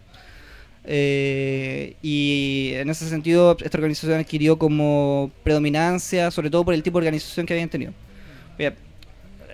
Eh, 0.85 1.95
y 2.01 2.71
en 2.73 2.89
ese 2.89 3.07
sentido, 3.07 3.55
esta 3.61 3.77
organización 3.77 4.19
adquirió 4.19 4.57
como 4.57 5.31
predominancia, 5.43 6.31
sobre 6.31 6.49
todo 6.49 6.65
por 6.65 6.73
el 6.73 6.83
tipo 6.83 6.99
de 6.99 7.07
organización 7.07 7.45
que 7.45 7.53
habían 7.53 7.69
tenido. 7.69 7.93
Bien, 8.57 8.73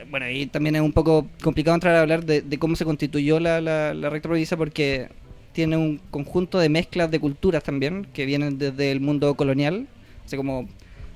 Bueno, 0.10 0.30
y 0.30 0.46
también 0.46 0.76
es 0.76 0.82
un 0.82 0.94
poco 0.94 1.28
complicado 1.42 1.76
entrar 1.76 1.96
a 1.96 2.02
hablar 2.02 2.26
de, 2.26 2.42
de 2.42 2.58
cómo 2.60 2.76
se 2.76 2.86
constituyó 2.86 3.40
la, 3.40 3.60
la, 3.62 3.94
la 3.94 4.10
recta 4.10 4.30
provincia 4.30 4.56
porque 4.56 5.10
tiene 5.52 5.78
un 5.78 6.00
conjunto 6.12 6.60
de 6.60 6.70
mezclas 6.70 7.10
de 7.10 7.20
culturas 7.20 7.64
también 7.64 8.06
que 8.14 8.26
vienen 8.26 8.58
desde 8.58 8.92
el 8.92 9.00
mundo 9.00 9.34
colonial, 9.36 9.88
así 10.26 10.36
como 10.38 10.68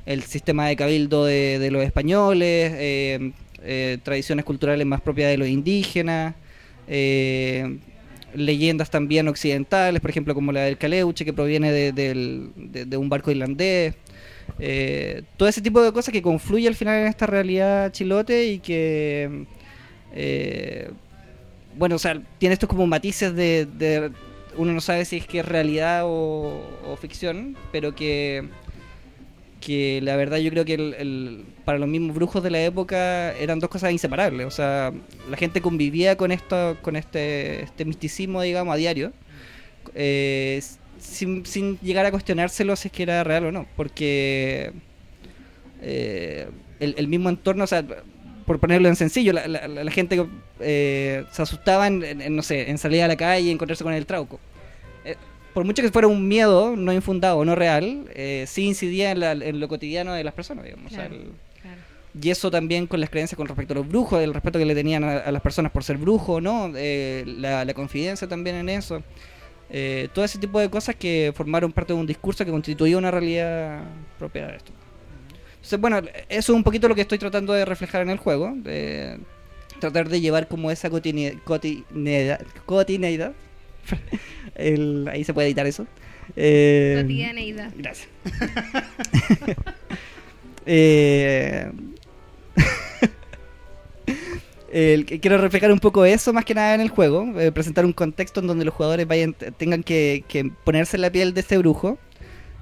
el 0.06 0.24
sistema 0.24 0.68
de 0.68 0.76
cabildo 0.76 1.26
de, 1.26 1.60
de 1.60 1.72
los 1.72 1.84
españoles, 1.84 2.72
eh, 2.76 3.32
eh, 3.64 3.98
tradiciones 4.04 4.46
culturales 4.46 4.88
más 4.88 5.02
propias 5.02 5.30
de 5.30 5.38
los 5.38 5.48
indígenas, 5.48 6.34
eh, 6.88 7.78
leyendas 8.34 8.90
también 8.90 9.28
occidentales, 9.28 10.02
por 10.02 10.10
ejemplo 10.10 10.34
como 10.34 10.52
la 10.52 10.62
del 10.62 10.78
Caleuche 10.78 11.26
que 11.26 11.34
proviene 11.34 11.72
de, 11.72 11.92
de- 11.92 12.86
de 12.86 12.98
un 12.98 13.10
barco 13.10 13.30
irlandés. 13.32 13.94
Eh, 14.60 15.24
todo 15.38 15.48
ese 15.50 15.62
tipo 15.62 15.82
de 15.82 15.92
cosas 15.94 16.12
que 16.12 16.22
confluye 16.22 16.68
al 16.68 16.76
final 16.76 17.00
en 17.02 17.08
esta 17.08 17.26
realidad 17.28 17.92
chilote 17.92 18.48
y 18.48 18.60
que 18.60 19.46
eh, 20.14 20.90
bueno, 21.78 21.96
o 21.96 22.00
sea, 22.00 22.22
tiene 22.40 22.54
estos 22.54 22.70
como 22.70 22.88
matices 22.88 23.36
de, 23.36 24.12
uno 24.58 24.74
no 24.74 24.82
sabe 24.82 25.06
si 25.06 25.18
es 25.18 25.28
que 25.28 25.40
es 25.40 25.46
realidad 25.46 26.02
o, 26.06 26.62
ficción, 27.00 27.56
pero 27.72 27.96
que 27.96 28.50
que 29.62 30.00
la 30.02 30.16
verdad 30.16 30.38
yo 30.38 30.50
creo 30.52 30.64
que 30.66 30.74
el- 30.76 30.94
el- 30.98 31.46
para 31.66 31.78
los 31.78 31.88
mismos 31.90 32.16
brujos 32.16 32.42
de 32.44 32.50
la 32.50 32.64
época 32.64 33.34
eran 33.34 33.60
dos 33.60 33.70
cosas 33.70 33.92
inseparables. 33.92 34.46
O 34.48 34.52
sea, 34.52 34.94
la 35.30 35.38
gente 35.38 35.62
convivía 35.62 36.16
con 36.16 36.32
esto, 36.32 36.78
con 36.82 36.96
este, 36.96 37.64
este 37.64 37.84
misticismo, 37.86 38.42
digamos, 38.42 38.74
a 38.74 38.78
diario, 38.78 39.12
eh, 39.96 40.62
sin, 41.00 41.46
sin 41.46 41.80
llegar 41.80 42.06
a 42.06 42.12
cuestionárselo 42.12 42.76
si 42.76 42.88
es 42.88 42.92
que 42.92 43.04
era 43.04 43.24
real 43.24 43.46
o 43.46 43.52
no, 43.52 43.66
porque 43.76 44.72
eh, 45.82 46.48
el, 46.80 46.96
el 46.98 47.08
mismo 47.08 47.30
entorno, 47.30 47.64
o 47.64 47.68
sea, 47.68 47.84
por 48.46 48.60
ponerlo 48.60 48.88
en 48.90 48.96
sencillo, 48.96 49.34
la, 49.34 49.48
la- 49.48 49.68
la- 49.68 49.92
gente 49.92 50.26
eh, 50.60 51.24
se 51.32 51.42
asustaba 51.42 51.88
en, 51.88 52.04
en- 52.04 52.36
no 52.36 52.42
sé, 52.42 52.70
en 52.70 52.78
salir 52.78 53.04
a 53.04 53.08
la 53.08 53.16
calle 53.16 53.48
y 53.48 53.52
encontrarse 53.52 53.84
con 53.84 53.94
el 53.94 54.06
trauco. 54.06 54.40
Eh, 55.06 55.16
por 55.54 55.64
mucho 55.66 55.82
que 55.82 55.92
fuera 55.92 56.08
un 56.08 56.28
miedo 56.28 56.76
no 56.76 56.92
infundado, 56.94 57.44
no 57.46 57.56
real, 57.56 58.06
eh, 58.14 58.46
sí 58.48 58.64
incidía 58.66 59.12
en, 59.12 59.20
la- 59.20 59.32
en 59.34 59.60
lo 59.60 59.68
cotidiano 59.68 60.14
de 60.14 60.24
las 60.24 60.34
personas, 60.34 60.66
digamos. 60.66 60.88
o 60.92 60.96
sea, 60.96 61.08
Claro. 61.08 61.16
el- 61.24 61.32
Claro. 61.62 61.78
y 62.22 62.30
eso 62.32 62.50
también 62.50 62.88
con 62.88 63.00
las 63.00 63.10
creencias 63.10 63.38
con 63.38 63.48
respecto 63.48 63.74
a 63.74 63.78
los 63.78 63.88
brujos, 63.88 64.22
el 64.22 64.34
respeto 64.34 64.58
que 64.58 64.66
le 64.66 64.74
tenían 64.76 65.04
a, 65.04 65.18
a 65.18 65.32
las 65.32 65.42
personas 65.42 65.72
por 65.72 65.84
ser 65.84 65.98
brujo, 65.98 66.42
¿no? 66.42 66.72
Eh, 66.76 67.24
la, 67.28 67.64
la 67.66 67.74
confidencia 67.74 68.28
también 68.28 68.56
en 68.56 68.70
eso. 68.70 69.04
Eh, 69.72 70.08
todo 70.14 70.26
ese 70.26 70.40
tipo 70.40 70.60
de 70.60 70.70
cosas 70.70 70.96
que 70.96 71.32
formaron 71.36 71.72
parte 71.72 71.94
de 71.94 72.00
un 72.00 72.08
discurso 72.08 72.44
que 72.46 72.52
constituía 72.52 72.98
una 72.98 73.12
realidad 73.12 73.84
propia 74.18 74.48
de 74.48 74.58
esto. 74.58 74.72
Entonces, 75.56 75.80
bueno, 75.80 75.98
eso 76.00 76.12
es 76.30 76.50
un 76.50 76.64
poquito 76.64 76.88
lo 76.88 76.96
que 76.96 77.02
estoy 77.02 77.18
tratando 77.20 77.54
de 77.54 77.66
reflejar 77.66 78.02
en 78.02 78.10
el 78.10 78.18
juego. 78.18 78.54
de 78.56 79.18
tratar 79.80 80.10
de 80.10 80.20
llevar 80.20 80.48
como 80.50 80.72
esa 80.72 80.90
cotine- 80.90 81.40
cotidianidad. 81.44 82.42
cotidianidad. 82.66 83.34
El- 84.56 85.08
ahí 85.10 85.24
se 85.24 85.34
puede 85.34 85.48
editar 85.48 85.66
eso. 85.68 85.86
Eh, 86.36 87.00
Cotidianeidad. 87.02 87.72
Gracias. 87.78 88.08
Eh, 90.72 91.72
quiero 94.70 95.38
reflejar 95.38 95.72
un 95.72 95.80
poco 95.80 96.06
eso 96.06 96.34
más 96.34 96.46
que 96.46 96.54
nada 96.54 96.76
en 96.76 96.82
el 96.82 96.90
juego, 96.90 97.40
eh, 97.40 97.52
presentar 97.52 97.86
un 97.86 97.94
contexto 97.94 98.40
en 98.40 98.48
donde 98.48 98.66
los 98.66 98.74
jugadores 98.74 99.08
vayan 99.08 99.34
tengan 99.58 99.84
que, 99.84 100.24
ponerse 100.64 100.98
la 100.98 101.12
piel 101.12 101.34
de 101.34 101.42
este 101.42 101.58
brujo 101.58 101.98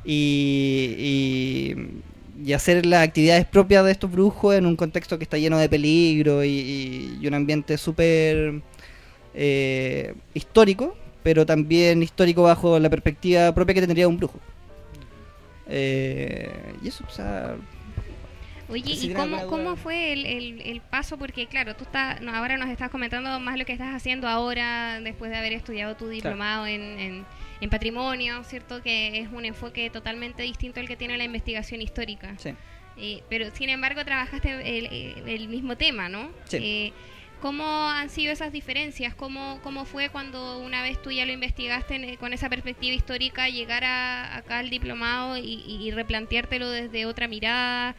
y, 0.06 0.96
y, 0.98 2.46
y 2.46 2.54
hacer 2.54 2.86
las 2.86 3.08
actividades 3.08 3.46
propias 3.46 3.84
de 3.86 3.92
estos 3.92 4.12
brujos 4.12 4.56
en 4.56 4.66
un 4.66 4.76
contexto 4.76 5.18
que 5.18 5.24
está 5.24 5.38
lleno 5.38 5.58
de 5.58 5.70
peligro 5.70 6.44
y 6.44 7.20
un 7.26 7.34
ambiente 7.34 7.78
súper 7.78 8.62
eh, 9.40 10.16
histórico, 10.34 10.98
pero 11.22 11.46
también 11.46 12.02
histórico 12.02 12.42
bajo 12.42 12.80
la 12.80 12.90
perspectiva 12.90 13.54
propia 13.54 13.76
que 13.76 13.82
tendría 13.82 14.08
un 14.08 14.18
brujo. 14.18 14.40
Eh, 15.68 16.50
y 16.82 16.88
eso, 16.88 17.04
o 17.08 17.12
sea, 17.12 17.56
Oye, 18.70 18.94
¿y 18.94 19.14
cómo, 19.14 19.48
cómo 19.48 19.76
fue 19.78 20.12
el, 20.14 20.26
el- 20.26 20.62
el 20.62 20.82
paso? 20.82 21.18
Porque 21.18 21.48
claro, 21.48 21.76
tú 21.76 21.86
estás, 21.86 22.20
no, 22.22 22.36
ahora 22.36 22.58
nos 22.58 22.70
estás 22.70 22.90
comentando 22.90 23.40
más 23.40 23.58
lo 23.58 23.64
que 23.66 23.72
estás 23.72 23.96
haciendo 23.96 24.28
ahora, 24.28 25.00
después 25.00 25.32
de 25.32 25.38
haber 25.38 25.54
estudiado 25.54 25.96
tu 25.96 26.08
diplomado 26.10 26.68
en, 26.68 26.82
en- 27.00 27.26
en 27.62 27.70
patrimonio, 27.70 28.44
¿cierto? 28.44 28.82
Que 28.84 29.20
es 29.20 29.30
un 29.32 29.46
enfoque 29.46 29.90
totalmente 29.90 30.44
distinto 30.44 30.80
al 30.82 30.88
que 30.88 30.96
tiene 30.98 31.18
la 31.18 31.24
investigación 31.24 31.82
histórica. 31.82 32.36
sí. 32.38 32.54
Eh, 33.00 33.22
pero 33.30 33.52
sin 33.52 33.70
embargo 33.70 34.04
trabajaste 34.04 34.50
el, 34.80 35.28
el- 35.30 35.48
mismo 35.50 35.78
tema, 35.78 36.10
¿no? 36.10 36.32
Sí. 36.46 36.58
Eh, 36.60 36.94
¿Cómo 37.44 37.64
han 37.90 38.10
sido 38.10 38.34
esas 38.34 38.52
diferencias? 38.52 39.14
¿Cómo, 39.14 39.60
¿Cómo 39.62 39.86
fue 39.86 40.10
cuando 40.10 40.58
una 40.58 40.82
vez 40.82 41.00
tú 41.04 41.12
ya 41.12 41.24
lo 41.28 41.32
investigaste 41.32 41.94
en- 41.94 42.16
con 42.16 42.34
esa 42.34 42.50
perspectiva 42.50 42.96
histórica, 42.96 43.48
llegar 43.50 43.84
a, 43.84 44.36
acá 44.38 44.58
al 44.58 44.72
diplomado 44.72 45.38
y, 45.38 45.42
y- 45.68 45.88
y 45.88 45.92
replanteártelo 45.92 46.68
desde 46.72 47.06
otra 47.06 47.28
mirada? 47.28 47.96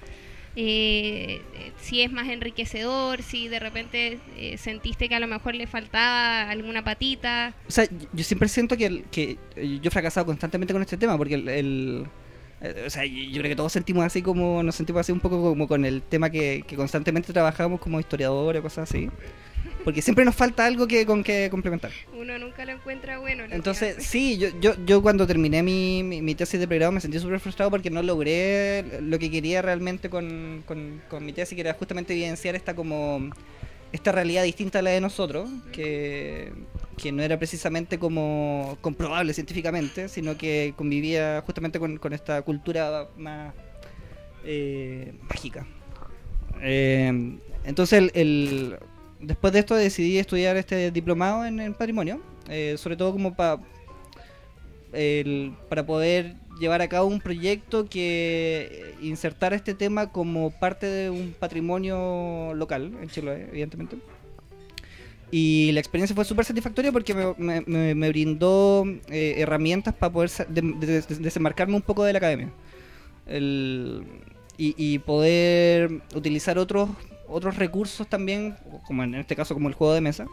Eh, 0.61 1.41
eh, 1.55 1.73
si 1.81 2.03
es 2.03 2.11
más 2.11 2.27
enriquecedor, 2.29 3.23
si 3.23 3.47
de 3.47 3.61
repente 3.61 4.19
eh, 4.37 4.59
sentiste 4.59 5.09
que 5.09 5.15
a 5.15 5.21
lo 5.21 5.29
mejor 5.29 5.55
le 5.55 5.69
faltaba 5.69 6.51
alguna 6.51 6.83
patita. 6.83 7.55
O 7.69 7.71
sea, 7.71 7.87
yo- 8.13 8.25
siempre 8.25 8.49
siento 8.49 8.77
que, 8.77 8.87
el- 8.87 9.05
que 9.05 9.37
yo 9.55 9.81
he 9.85 9.91
fracasado 9.91 10.27
constantemente 10.27 10.73
con 10.73 10.83
este 10.83 10.97
tema, 10.97 11.17
porque 11.17 11.35
el... 11.35 11.49
el- 11.49 12.07
eh, 12.61 12.85
o 12.89 12.91
sea, 12.91 13.05
yo 13.05 13.39
creo 13.39 13.51
que 13.51 13.55
todos 13.55 13.73
sentimos 13.73 14.05
así 14.05 14.21
como, 14.21 14.65
nos 14.65 14.75
sentimos 14.75 14.99
así 14.99 15.13
un 15.13 15.21
poco 15.21 15.41
como 15.41 15.69
con 15.69 15.85
el 15.85 16.03
tema 16.03 16.29
que, 16.29 16.65
que 16.67 16.75
constantemente 16.75 17.33
trabajamos 17.33 17.79
como 17.81 18.01
historiadores 18.01 18.61
cosas 18.61 18.91
así. 18.91 19.09
Porque 19.85 20.03
siempre 20.03 20.25
nos 20.25 20.35
falta 20.35 20.67
algo 20.67 20.87
que 20.87 21.07
con 21.07 21.23
que 21.25 21.49
complementar. 21.51 21.91
Uno 22.13 22.39
nunca 22.39 22.65
lo 22.65 22.73
encuentra 22.73 23.19
bueno. 23.19 23.47
lo 23.47 23.55
Entonces, 23.55 24.05
sí, 24.05 24.37
yo, 24.37 24.49
yo, 24.61 24.75
yo 24.85 25.01
cuando 25.01 25.27
terminé 25.27 25.63
mi, 25.63 26.03
mi, 26.03 26.21
mi 26.21 26.35
tesis 26.35 26.61
de 26.61 26.69
pregrado 26.69 26.93
me 26.93 27.01
sentí 27.01 27.19
súper 27.19 27.41
frustrado 27.41 27.71
porque 27.71 27.89
no 27.91 28.03
logré 28.03 29.01
lo 29.01 29.19
que 29.19 29.31
quería 29.31 29.63
realmente 29.63 30.11
con, 30.11 30.63
con, 30.67 31.01
con 31.09 31.25
mi 31.25 31.33
tesis, 31.33 31.55
que 31.55 31.63
era 31.63 31.75
justamente 31.75 32.13
evidenciar 32.13 32.55
esta 32.55 32.75
como 32.75 33.31
esta 33.91 34.13
realidad 34.13 34.43
distinta 34.43 34.81
a 34.81 34.83
la 34.83 34.91
de 34.91 35.01
nosotros, 35.01 35.49
que, 35.73 36.53
que 36.99 37.11
no 37.11 37.23
era 37.23 37.39
precisamente 37.39 37.99
como 37.99 38.77
comprobable 38.83 39.33
científicamente, 39.33 40.11
sino 40.11 40.37
que 40.37 40.75
convivía 40.77 41.43
justamente 41.47 41.79
con, 41.79 41.97
con 41.97 42.13
esta 42.13 42.43
cultura 42.43 43.09
más 43.17 43.55
eh, 44.45 45.15
mágica. 45.31 45.67
Eh, 46.61 47.39
entonces, 47.65 47.99
el, 47.99 48.11
el- 48.15 48.77
después 49.21 49.53
de 49.53 49.61
esto 49.61 49.75
decidí 49.75 50.19
estudiar 50.19 50.57
este 50.57 50.91
diplomado 50.91 51.45
en, 51.45 51.61
en 51.61 51.75
patrimonio, 51.75 52.21
eh, 52.49 52.77
sobre 52.79 52.97
todo 52.97 53.13
como 53.13 53.35
pa- 53.35 53.61
para 55.69 55.85
poder 55.87 56.35
llevar 56.59 56.83
a 56.83 56.89
cabo 56.89 57.07
un 57.07 57.21
proyecto 57.21 57.85
que 57.87 58.95
insertara 59.01 59.55
este 59.55 59.75
tema 59.75 60.11
como 60.11 60.51
parte 60.51 60.87
de 60.87 61.11
un 61.11 61.35
patrimonio 61.39 62.53
local 62.55 62.93
en 63.01 63.09
Chile, 63.09 63.47
evidentemente. 63.51 63.97
Y 65.31 65.71
la 65.73 65.81
experiencia 65.81 66.17
fue 66.17 66.25
súper 66.25 66.47
satisfactoria 66.47 66.91
porque 66.91 67.15
me, 67.15 67.61
me- 67.67 67.95
brindó 68.09 68.85
eh, 69.11 69.35
herramientas 69.39 69.95
para 69.95 70.11
poder 70.13 70.31
de- 70.49 70.63
un 71.77 71.83
poco 71.83 72.03
de 72.03 72.13
la 72.15 72.19
academia. 72.19 72.51
El- 73.27 74.05
y, 74.57 74.75
y 74.77 74.99
poder 74.99 76.01
utilizar 76.15 76.59
otros 76.59 76.89
otros 77.29 77.57
recursos 77.57 78.07
también, 78.09 78.57
como 78.87 79.03
en 79.05 79.15
este 79.15 79.37
caso 79.37 79.55
como 79.55 79.69
el 79.69 79.75
juego 79.75 79.95
de 79.95 80.01
mesa, 80.01 80.27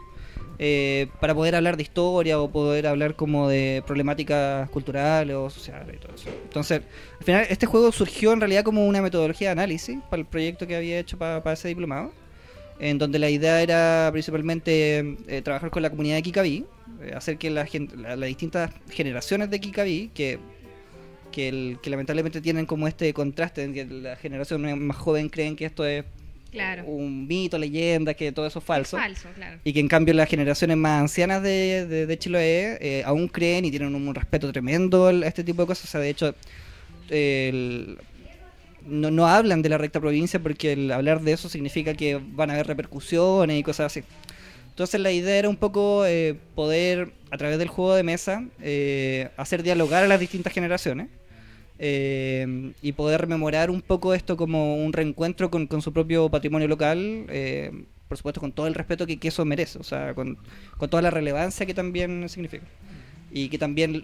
eh, 0.58 1.08
para 1.20 1.34
poder 1.34 1.54
hablar 1.54 1.76
de 1.76 1.82
historia 1.82 2.40
o 2.40 2.50
poder 2.50 2.86
hablar 2.86 3.14
como 3.14 3.48
de 3.48 3.82
problemáticas 3.86 4.68
culturales 4.70 5.36
o 5.36 5.50
sociales 5.50 5.96
y 5.96 5.98
todo 5.98 6.14
eso. 6.14 6.30
Entonces, 6.44 6.82
al 7.18 7.24
final 7.24 7.46
este 7.50 7.66
juego 7.66 7.92
surgió 7.92 8.32
en 8.32 8.40
realidad 8.40 8.64
como 8.64 8.86
una 8.86 9.02
metodología 9.02 9.48
de 9.48 9.52
análisis 9.52 9.98
para 10.10 10.20
el 10.20 10.26
proyecto 10.26 10.66
que 10.66 10.76
había 10.76 10.98
hecho 10.98 11.18
para, 11.18 11.42
para 11.42 11.54
ese 11.54 11.68
diplomado, 11.68 12.12
en 12.78 12.98
donde 12.98 13.18
la 13.18 13.28
idea 13.30 13.60
era 13.62 14.08
principalmente 14.12 15.16
eh, 15.28 15.42
trabajar 15.42 15.70
con 15.70 15.82
la 15.82 15.90
comunidad 15.90 16.16
de 16.16 16.22
Kikabi, 16.22 16.64
eh, 17.02 17.12
hacer 17.14 17.36
que 17.38 17.50
la 17.50 17.66
la- 17.96 18.16
las 18.16 18.28
distintas 18.28 18.70
generaciones 18.90 19.50
de 19.50 19.60
Kikabi, 19.60 20.10
que 20.14 20.38
que, 21.32 21.48
el- 21.48 21.78
que 21.82 21.90
lamentablemente 21.90 22.40
tienen 22.40 22.64
como 22.64 22.88
este 22.88 23.12
contraste 23.12 23.62
en 23.62 23.74
que 23.74 23.84
la 23.84 24.16
generación 24.16 24.86
más 24.86 24.96
joven 24.96 25.28
creen 25.28 25.54
que 25.54 25.66
esto 25.66 25.84
es 25.84 26.04
Claro. 26.56 26.84
un 26.86 27.26
mito, 27.26 27.58
leyenda, 27.58 28.14
que 28.14 28.32
todo 28.32 28.46
eso 28.46 28.58
es 28.58 28.64
falso. 28.64 28.96
Falso, 28.96 29.28
claro. 29.34 29.58
Y 29.64 29.72
que 29.72 29.80
en 29.80 29.88
cambio 29.88 30.12
las 30.14 30.28
generaciones 30.28 30.76
más 30.76 31.00
ancianas 31.00 31.42
de, 31.42 31.86
de, 31.86 32.06
de 32.06 32.18
Chiloé 32.18 32.78
eh, 32.80 33.02
aún 33.04 33.28
creen 33.28 33.64
y 33.64 33.70
tienen 33.70 33.94
un, 33.94 34.14
respeto 34.14 34.50
tremendo 34.52 35.06
a 35.06 35.12
este 35.26 35.44
tipo 35.44 35.62
de 35.62 35.66
cosas. 35.66 35.84
O 35.84 35.88
sea, 35.88 36.00
de 36.00 36.10
hecho, 36.10 36.34
el- 37.10 37.98
no, 38.86 39.10
no 39.10 39.26
hablan 39.26 39.62
de 39.62 39.68
la 39.68 39.78
recta 39.78 40.00
provincia 40.00 40.40
porque 40.40 40.72
el 40.72 40.92
hablar 40.92 41.20
de 41.20 41.32
eso 41.32 41.48
significa 41.48 41.94
que 41.94 42.20
van 42.22 42.50
a 42.50 42.54
haber 42.54 42.66
repercusiones 42.68 43.58
y 43.58 43.62
cosas 43.62 43.86
así. 43.86 44.04
Entonces 44.68 45.00
la 45.00 45.10
idea 45.10 45.38
era 45.38 45.48
un 45.48 45.56
poco 45.56 46.04
eh, 46.06 46.36
poder, 46.54 47.10
a 47.30 47.38
través 47.38 47.58
del 47.58 47.68
juego 47.68 47.94
de 47.94 48.02
mesa, 48.02 48.44
eh, 48.62 49.30
hacer 49.36 49.62
dialogar 49.62 50.04
a 50.04 50.08
las 50.08 50.20
distintas 50.20 50.52
generaciones 50.52 51.08
eh, 51.78 52.72
y 52.82 52.92
poder 52.92 53.22
rememorar 53.22 53.70
un 53.70 53.82
poco 53.82 54.14
esto 54.14 54.36
como 54.36 54.76
un 54.76 54.92
reencuentro 54.92 55.50
con, 55.50 55.68
su 55.82 55.92
propio 55.92 56.28
patrimonio 56.28 56.68
local, 56.68 57.26
eh, 57.28 57.70
por 58.08 58.16
supuesto 58.16 58.40
con 58.40 58.52
todo 58.52 58.66
el 58.66 58.74
respeto 58.74 59.06
que, 59.06 59.18
eso 59.22 59.44
merece, 59.44 59.78
o 59.78 59.84
sea, 59.84 60.14
con, 60.14 60.38
con 60.78 60.88
toda 60.88 61.02
la 61.02 61.10
relevancia 61.10 61.66
que 61.66 61.74
también 61.74 62.28
significa. 62.28 62.64
Y 63.30 63.48
que 63.48 63.58
también 63.58 64.02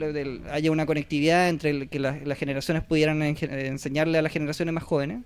haya 0.51 0.71
una 0.71 0.85
conectividad 0.85 1.49
entre 1.49 1.87
que 1.87 1.99
las, 1.99 2.39
generaciones 2.39 2.83
pudieran 2.83 3.23
en- 3.23 3.37
enseñarle 3.41 4.19
a 4.19 4.23
las 4.23 4.33
generaciones 4.33 4.75
más 4.75 4.85
jóvenes 4.85 5.21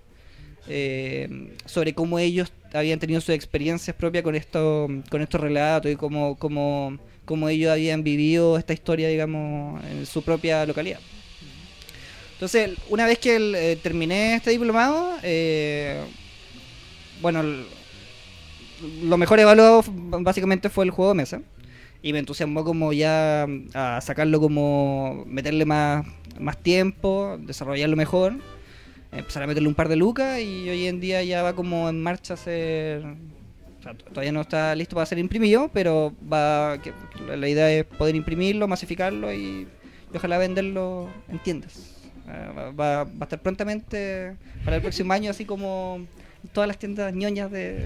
eh, 0.69 1.49
sobre 1.65 1.93
cómo 1.93 2.19
ellos 2.19 2.51
habían 2.73 2.99
tenido 2.99 3.21
sus 3.21 3.35
experiencias 3.35 3.95
propias 3.95 4.23
con 4.23 4.35
esto, 4.35 4.87
con 5.09 5.21
estos 5.21 5.41
relatos 5.41 5.91
y 5.91 5.95
cómo, 5.95 6.37
cómo, 6.37 6.97
cómo 7.25 7.49
ellos 7.49 7.71
habían 7.71 8.03
vivido 8.03 8.57
esta 8.57 8.73
historia, 8.73 9.07
digamos, 9.07 9.83
en 9.85 10.05
su 10.05 10.21
propia 10.21 10.65
localidad. 10.65 10.99
Entonces, 12.37 12.77
una 12.89 13.07
vez 13.07 13.17
que 13.17 13.35
eh, 13.35 13.77
terminé 13.77 14.35
este 14.35 14.51
diplomado, 14.51 15.17
eh, 15.23 15.99
bueno, 17.19 17.41
lo 19.01 19.17
mejor 19.17 19.39
evaluado 19.39 19.83
básicamente 19.87 20.69
fue 20.69 20.85
el 20.85 20.91
juego 20.91 21.13
de 21.13 21.17
mesa. 21.17 21.41
Y 22.03 22.13
me 22.13 22.19
entusiasmó 22.19 22.63
como 22.63 22.93
ya 22.93 23.47
a 23.73 24.01
sacarlo 24.01 24.39
como, 24.39 25.25
meterle 25.25 25.65
más, 25.65 26.05
más 26.39 26.61
tiempo, 26.61 27.39
desarrollarlo 27.39 27.95
mejor. 27.95 28.33
empezar 29.11 29.41
a 29.41 29.47
meterle 29.47 29.69
un 29.69 29.73
par 29.73 29.89
de 29.89 29.95
lucas 29.95 30.39
y 30.39 30.69
hoy 30.69 30.85
en 30.85 30.99
día 30.99 31.23
ya 31.23 31.41
va 31.41 31.53
como 31.55 31.89
en 31.89 32.03
marcha 32.03 32.35
a 32.35 32.37
ser... 32.37 33.01
todavía 34.13 34.31
no 34.31 34.41
está 34.41 34.75
listo 34.75 34.95
para 34.95 35.07
ser 35.07 35.17
imprimido, 35.17 35.71
pero 35.73 36.13
va 36.31 36.77
que, 36.83 36.93
la 37.35 37.49
idea 37.49 37.71
es 37.71 37.83
poder 37.83 38.15
imprimirlo, 38.15 38.67
masificarlo 38.67 39.33
y, 39.33 39.67
y 40.13 40.17
ojalá 40.17 40.37
venderlo 40.37 41.09
en 41.29 41.39
tiendas. 41.39 41.96
Eh, 42.27 42.49
va, 42.57 42.71
va- 42.71 43.01
a 43.19 43.23
estar 43.23 43.41
prontamente 43.41 44.35
para 44.65 44.75
el 44.77 44.81
próximo 44.81 45.13
año, 45.13 45.31
así 45.31 45.45
como 45.45 46.05
todas 46.53 46.67
las 46.67 46.77
tiendas 46.77 47.13
ñoñas 47.13 47.49
de... 47.51 47.85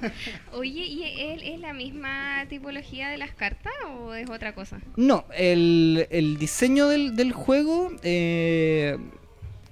Oye, 0.52 0.84
¿y 0.86 1.02
él 1.20 1.42
es 1.42 1.60
la 1.60 1.72
misma 1.72 2.46
tipología 2.48 3.08
de 3.08 3.18
las 3.18 3.32
cartas 3.32 3.72
o 3.96 4.14
es 4.14 4.28
otra 4.30 4.54
cosa? 4.54 4.80
No, 4.96 5.24
el, 5.36 6.06
el 6.10 6.36
diseño 6.38 6.88
del, 6.88 7.16
del 7.16 7.32
juego 7.32 7.90
eh, 8.02 8.96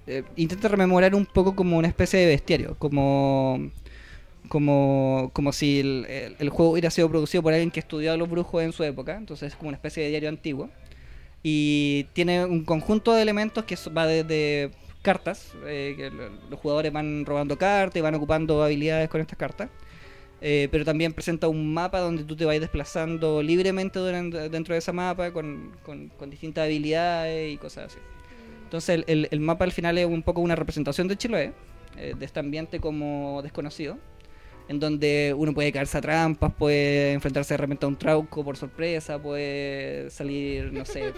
eh, 0.06 0.22
intenta 0.36 0.68
rememorar 0.68 1.14
un 1.14 1.26
poco 1.26 1.54
como 1.54 1.78
una 1.78 1.88
especie 1.88 2.20
de 2.20 2.26
bestiario, 2.26 2.76
como 2.78 3.70
como, 4.48 5.30
como 5.32 5.52
si 5.52 5.78
el, 5.80 6.06
el- 6.08 6.36
el 6.40 6.48
juego 6.48 6.72
hubiera 6.72 6.90
sido 6.90 7.08
producido 7.08 7.42
por 7.42 7.52
alguien 7.52 7.70
que 7.70 7.78
estudió 7.80 8.12
a 8.12 8.16
los 8.16 8.28
brujos 8.28 8.62
en 8.64 8.72
su 8.72 8.82
época, 8.82 9.16
entonces 9.16 9.52
es 9.52 9.54
como 9.56 9.68
una 9.68 9.76
especie 9.76 10.02
de 10.02 10.08
diario 10.10 10.28
antiguo. 10.28 10.68
Y 11.42 12.04
tiene 12.12 12.44
un 12.44 12.64
conjunto 12.64 13.12
de 13.14 13.23
elementos 13.23 13.64
que 13.64 13.76
va 13.97 14.06
desde 14.06 14.70
cartas, 15.02 15.54
eh, 15.66 15.94
que 15.97 16.11
lo- 16.11 16.28
los 16.50 16.61
jugadores 16.61 16.92
van 16.92 17.25
robando 17.25 17.56
cartas 17.56 17.97
y 17.97 18.02
van 18.02 18.14
ocupando 18.14 18.62
habilidades 18.62 19.09
con 19.09 19.20
estas 19.20 19.38
cartas. 19.38 19.70
Eh, 20.42 20.68
pero 20.70 20.85
también 20.85 21.12
presenta 21.12 21.49
un 21.49 21.73
mapa 21.75 22.00
donde 22.00 22.25
tú 22.25 22.35
te 22.35 22.47
vas 22.47 22.59
desplazando 22.61 23.42
libremente 23.42 23.99
dentro 24.00 24.75
de 24.75 24.78
ese 24.78 24.92
mapa 24.92 25.32
con, 25.32 25.73
distintas 26.28 26.64
habilidades 26.64 27.52
y 27.52 27.56
cosas 27.59 27.87
así. 27.92 27.99
Entonces 28.64 29.04
el 29.06 29.40
mapa 29.40 29.64
al 29.64 29.73
final 29.73 29.99
es 29.99 30.06
un 30.06 30.23
poco 30.23 30.40
una 30.40 30.56
representación 30.56 31.09
de 31.09 31.16
Chiloé, 31.16 31.52
eh, 31.97 32.14
de 32.18 32.25
este 32.25 32.40
ambiente 32.40 32.80
como 32.80 33.40
desconocido, 33.42 33.99
en 34.70 34.78
donde 34.78 35.34
uno 35.36 35.52
puede 35.52 35.72
caerse 35.72 35.98
a 35.98 36.00
trampas, 36.00 36.52
puede 36.54 37.12
enfrentarse 37.12 37.54
de 37.54 37.58
repente 37.58 37.86
a 37.86 37.88
un 37.88 37.96
trauco 37.96 38.44
por 38.44 38.56
sorpresa, 38.56 39.20
puede 39.20 40.08
salir, 40.10 40.72
no 40.72 40.84
sé, 40.84 41.12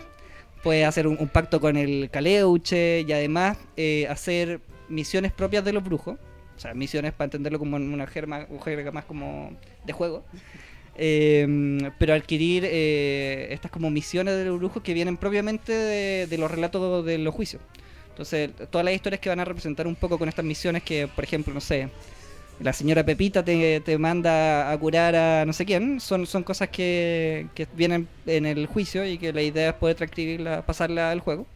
puede 0.63 0.87
hacer 0.87 1.07
un, 1.07 1.19
un 1.21 1.29
pacto 1.29 1.61
con 1.61 1.77
el 1.77 2.09
Caleuche 2.11 3.05
y 3.07 3.13
además 3.13 3.59
eh, 3.77 4.07
hacer 4.09 4.61
misiones 4.89 5.33
propias 5.33 5.63
de 5.67 5.75
los 5.75 5.85
brujos. 5.85 6.17
O 6.57 6.59
sea, 6.59 6.73
misiones 6.73 7.13
para 7.13 7.27
entenderlo 7.27 7.59
como 7.59 7.77
una 7.77 8.07
jerga, 8.07 8.91
más 8.91 9.05
como 9.05 9.55
de 9.85 9.93
juego. 9.93 10.25
Eh, 10.97 11.91
pero 11.99 12.15
adquirir 12.15 12.65
eh, 12.67 13.49
estas 13.51 13.71
como 13.71 13.91
misiones 13.91 14.35
de 14.35 14.47
los 14.47 14.59
brujos 14.59 14.83
que 14.83 14.95
vienen 14.95 15.19
propiamente 15.19 15.73
de 16.27 16.39
los 16.39 16.51
relatos 16.51 17.05
de 17.05 17.19
los 17.19 17.35
juicios. 17.35 17.61
Entonces, 18.09 18.51
todas 18.71 18.85
las 18.87 18.95
historias 18.95 19.21
que 19.21 19.29
van 19.29 19.41
a 19.41 19.45
representar 19.45 19.87
un 19.87 19.97
poco 19.97 20.19
con 20.19 20.31
estas 20.31 20.45
misiones 20.45 20.83
que, 20.83 21.07
por 21.07 21.25
ejemplo, 21.25 21.53
no 21.53 21.61
sé, 21.61 21.91
la 22.63 22.73
señora 22.73 23.05
Pepita 23.05 23.45
te, 23.45 23.81
te 23.81 23.99
manda 23.99 24.71
a 24.71 24.79
curar 24.79 25.15
a 25.17 25.45
no 25.45 25.53
sé 25.53 25.65
quién, 25.65 26.01
son, 26.01 26.27
son 26.27 26.43
cosas 26.43 26.69
que, 26.69 27.49
que 27.55 27.67
vienen 27.75 28.09
en 28.27 28.47
el 28.47 28.67
juicio 28.67 29.07
y 29.07 29.19
que 29.19 29.33
la 29.33 29.43
idea 29.43 29.71
es 29.71 29.75
poder 29.75 29.97
transcribirla, 29.97 30.65
pasarla 30.65 31.11
al 31.11 31.21
juego 31.21 31.47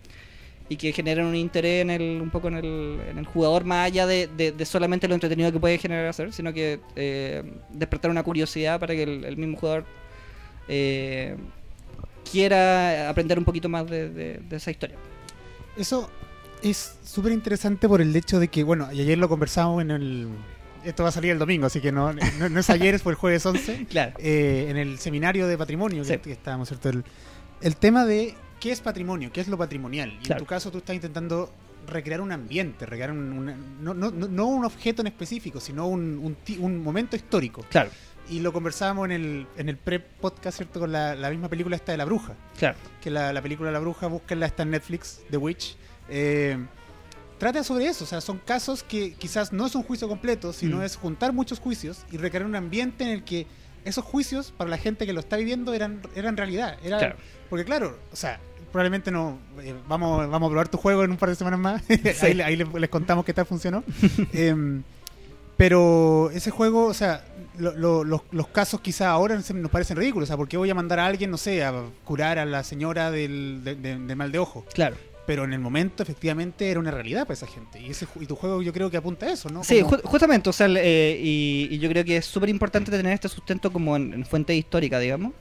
y 0.68 0.76
que 0.76 0.92
generan 0.92 1.26
un 1.26 1.36
interés 1.36 1.82
en 1.82 1.90
el, 1.90 2.20
un 2.20 2.30
poco 2.30 2.48
en 2.48 2.56
el, 2.56 2.98
en 3.08 3.18
el 3.18 3.24
jugador 3.26 3.64
más 3.64 3.86
allá 3.86 4.06
de, 4.06 4.26
de- 4.26 4.64
solamente 4.64 5.06
lo 5.06 5.14
entretenido 5.14 5.52
que 5.52 5.60
puede 5.60 5.78
generar 5.78 6.06
hacer, 6.06 6.32
sino 6.32 6.52
que 6.52 6.80
eh, 6.96 7.42
despertar 7.70 8.10
una 8.10 8.24
curiosidad 8.24 8.80
para 8.80 8.94
que 8.94 9.04
el, 9.04 9.36
mismo 9.36 9.56
jugador 9.56 9.84
eh, 10.66 11.36
quiera 12.30 13.08
aprender 13.08 13.38
un 13.38 13.44
poquito 13.44 13.68
más 13.68 13.88
de, 13.88 14.08
de- 14.10 14.40
de 14.48 14.56
esa 14.56 14.72
historia. 14.72 14.96
Eso 15.76 16.10
es 16.62 16.98
súper 17.04 17.32
interesante 17.32 17.88
por 17.88 18.00
el 18.00 18.14
hecho 18.16 18.40
de 18.40 18.48
que, 18.48 18.64
bueno, 18.64 18.92
y 18.92 19.00
ayer 19.00 19.18
lo 19.18 19.28
conversamos 19.28 19.82
en 19.82 19.90
el... 19.92 20.28
Esto 20.86 21.02
va 21.02 21.08
a 21.08 21.12
salir 21.12 21.32
el 21.32 21.38
domingo, 21.38 21.66
así 21.66 21.80
que 21.80 21.90
no, 21.92 22.12
no, 22.12 22.48
no 22.48 22.60
es 22.60 22.70
ayer, 22.70 22.98
fue 23.00 23.12
el 23.12 23.16
jueves 23.16 23.44
11, 23.44 23.86
Claro. 23.90 24.12
eh, 24.18 24.66
en 24.68 24.76
el 24.76 24.98
seminario 24.98 25.46
de 25.48 25.58
patrimonio 25.58 26.02
que, 26.04 26.14
Sí. 26.14 26.18
que 26.18 26.32
estábamos, 26.32 26.68
¿cierto? 26.68 26.88
El, 26.90 27.04
el 27.60 27.76
tema 27.76 28.04
de 28.04 28.34
qué 28.60 28.72
es 28.72 28.80
patrimonio, 28.80 29.30
qué 29.32 29.40
es 29.40 29.48
lo 29.48 29.58
patrimonial. 29.58 30.10
Y 30.20 30.24
Claro. 30.24 30.40
en 30.40 30.44
tu 30.44 30.48
caso 30.48 30.70
tú 30.70 30.78
estás 30.78 30.94
intentando 30.94 31.52
recrear 31.88 32.20
un 32.20 32.32
ambiente, 32.32 32.84
recrear 32.86 33.10
un, 33.12 33.46
no, 33.82 33.94
no, 33.94 34.10
no- 34.10 34.46
un 34.46 34.64
objeto 34.64 35.02
en 35.02 35.08
específico, 35.08 35.60
sino 35.60 35.86
un, 35.86 36.36
un 36.60 36.82
momento 36.82 37.14
histórico. 37.16 37.64
Claro, 37.70 37.90
Y 38.28 38.40
lo 38.40 38.52
conversábamos 38.52 39.04
en 39.06 39.12
el, 39.12 39.46
en 39.56 39.68
el 39.68 39.76
pre-podcast, 39.76 40.56
¿cierto? 40.56 40.80
Con 40.80 40.90
la, 40.92 41.14
la 41.14 41.30
misma 41.30 41.48
película 41.48 41.76
esta 41.76 41.92
de 41.92 41.98
La 41.98 42.04
Bruja. 42.04 42.34
claro. 42.58 42.76
que 43.00 43.10
la, 43.10 43.32
la 43.32 43.40
película 43.42 43.70
La 43.70 43.78
Bruja, 43.78 44.06
búsquenla, 44.08 44.46
está 44.46 44.62
en 44.64 44.70
Netflix, 44.70 45.20
The 45.30 45.36
Witch. 45.36 45.76
Eh, 46.08 46.58
trata 47.38 47.62
sobre 47.64 47.86
eso, 47.86 48.04
o 48.04 48.06
sea, 48.06 48.20
son 48.20 48.38
casos 48.38 48.82
que 48.82 49.12
quizás 49.14 49.52
no 49.52 49.66
es 49.66 49.74
un 49.74 49.82
juicio 49.82 50.08
completo, 50.08 50.52
sino 50.52 50.78
Mm. 50.78 50.82
es 50.82 50.96
juntar 50.96 51.32
muchos 51.32 51.58
juicios 51.60 52.04
y 52.10 52.16
recrear 52.16 52.44
un 52.46 52.56
ambiente 52.56 53.04
en 53.04 53.10
el 53.10 53.24
que 53.24 53.46
esos 53.84 54.04
juicios, 54.04 54.52
para 54.56 54.68
la 54.70 54.78
gente 54.78 55.06
que 55.06 55.12
lo 55.12 55.20
está 55.20 55.36
viviendo, 55.36 55.72
eran, 55.74 56.00
eran 56.16 56.36
realidad. 56.36 56.76
Era, 56.82 56.98
Claro. 56.98 57.16
Porque 57.48 57.64
claro, 57.64 57.96
o 58.12 58.16
sea, 58.16 58.40
probablemente 58.72 59.10
no, 59.12 59.38
eh, 59.62 59.74
vamos, 59.88 60.28
vamos 60.28 60.48
a 60.48 60.50
probar 60.50 60.68
tu 60.68 60.76
juego 60.78 61.04
en 61.04 61.12
un 61.12 61.16
par 61.16 61.28
de 61.28 61.36
semanas 61.36 61.60
más, 61.60 61.82
ahí, 62.22 62.34
le- 62.34 62.42
ahí 62.44 62.56
les, 62.56 62.72
les 62.74 62.90
contamos 62.90 63.24
qué 63.24 63.32
tal 63.32 63.46
funcionó. 63.46 63.84
Em, 64.32 64.82
pero 65.56 66.30
ese 66.32 66.50
juego, 66.50 66.86
o 66.86 66.94
sea, 66.94 67.24
lo- 67.58 67.72
lo- 67.74 68.04
los, 68.04 68.20
los 68.30 68.48
casos 68.48 68.80
quizá 68.80 69.08
ahora 69.10 69.40
nos 69.54 69.70
parecen 69.70 69.96
ridículos. 69.96 70.26
O 70.26 70.30
sea, 70.30 70.36
¿por 70.36 70.48
qué 70.48 70.56
voy 70.58 70.68
a 70.68 70.74
mandar 70.74 70.98
a 70.98 71.06
alguien, 71.06 71.30
no 71.30 71.38
sé, 71.38 71.64
a 71.64 71.72
curar 72.04 72.38
a 72.38 72.44
la 72.44 72.62
señora 72.62 73.10
del, 73.10 73.60
de, 73.64 73.74
de- 73.74 73.98
de 73.98 74.14
mal 74.16 74.32
de 74.32 74.38
ojo? 74.38 74.66
Claro. 74.74 74.96
Pero 75.26 75.44
en 75.44 75.52
el 75.52 75.58
momento, 75.58 76.02
efectivamente, 76.04 76.70
era 76.70 76.78
una 76.78 76.92
realidad 76.92 77.22
para 77.22 77.34
esa 77.34 77.46
gente. 77.48 77.80
Y, 77.80 77.90
ese, 77.90 78.06
y 78.20 78.26
tu 78.26 78.36
juego 78.36 78.62
yo 78.62 78.72
creo 78.72 78.90
que 78.90 78.96
apunta 78.96 79.26
a 79.26 79.32
eso, 79.32 79.48
¿no? 79.48 79.64
Sí, 79.64 79.80
ju- 79.82 80.00
justamente, 80.04 80.48
o 80.48 80.52
sea, 80.52 80.68
eh, 80.68 81.20
y, 81.20 81.68
y 81.70 81.78
yo 81.78 81.88
creo 81.88 82.04
que 82.04 82.16
es 82.18 82.24
súper 82.26 82.48
importante 82.48 82.90
tener 82.92 83.12
este 83.12 83.28
sustento 83.28 83.72
como 83.72 83.96
en, 83.96 84.12
en 84.14 84.24
fuente 84.24 84.54
histórica, 84.54 85.00
digamos, 85.00 85.32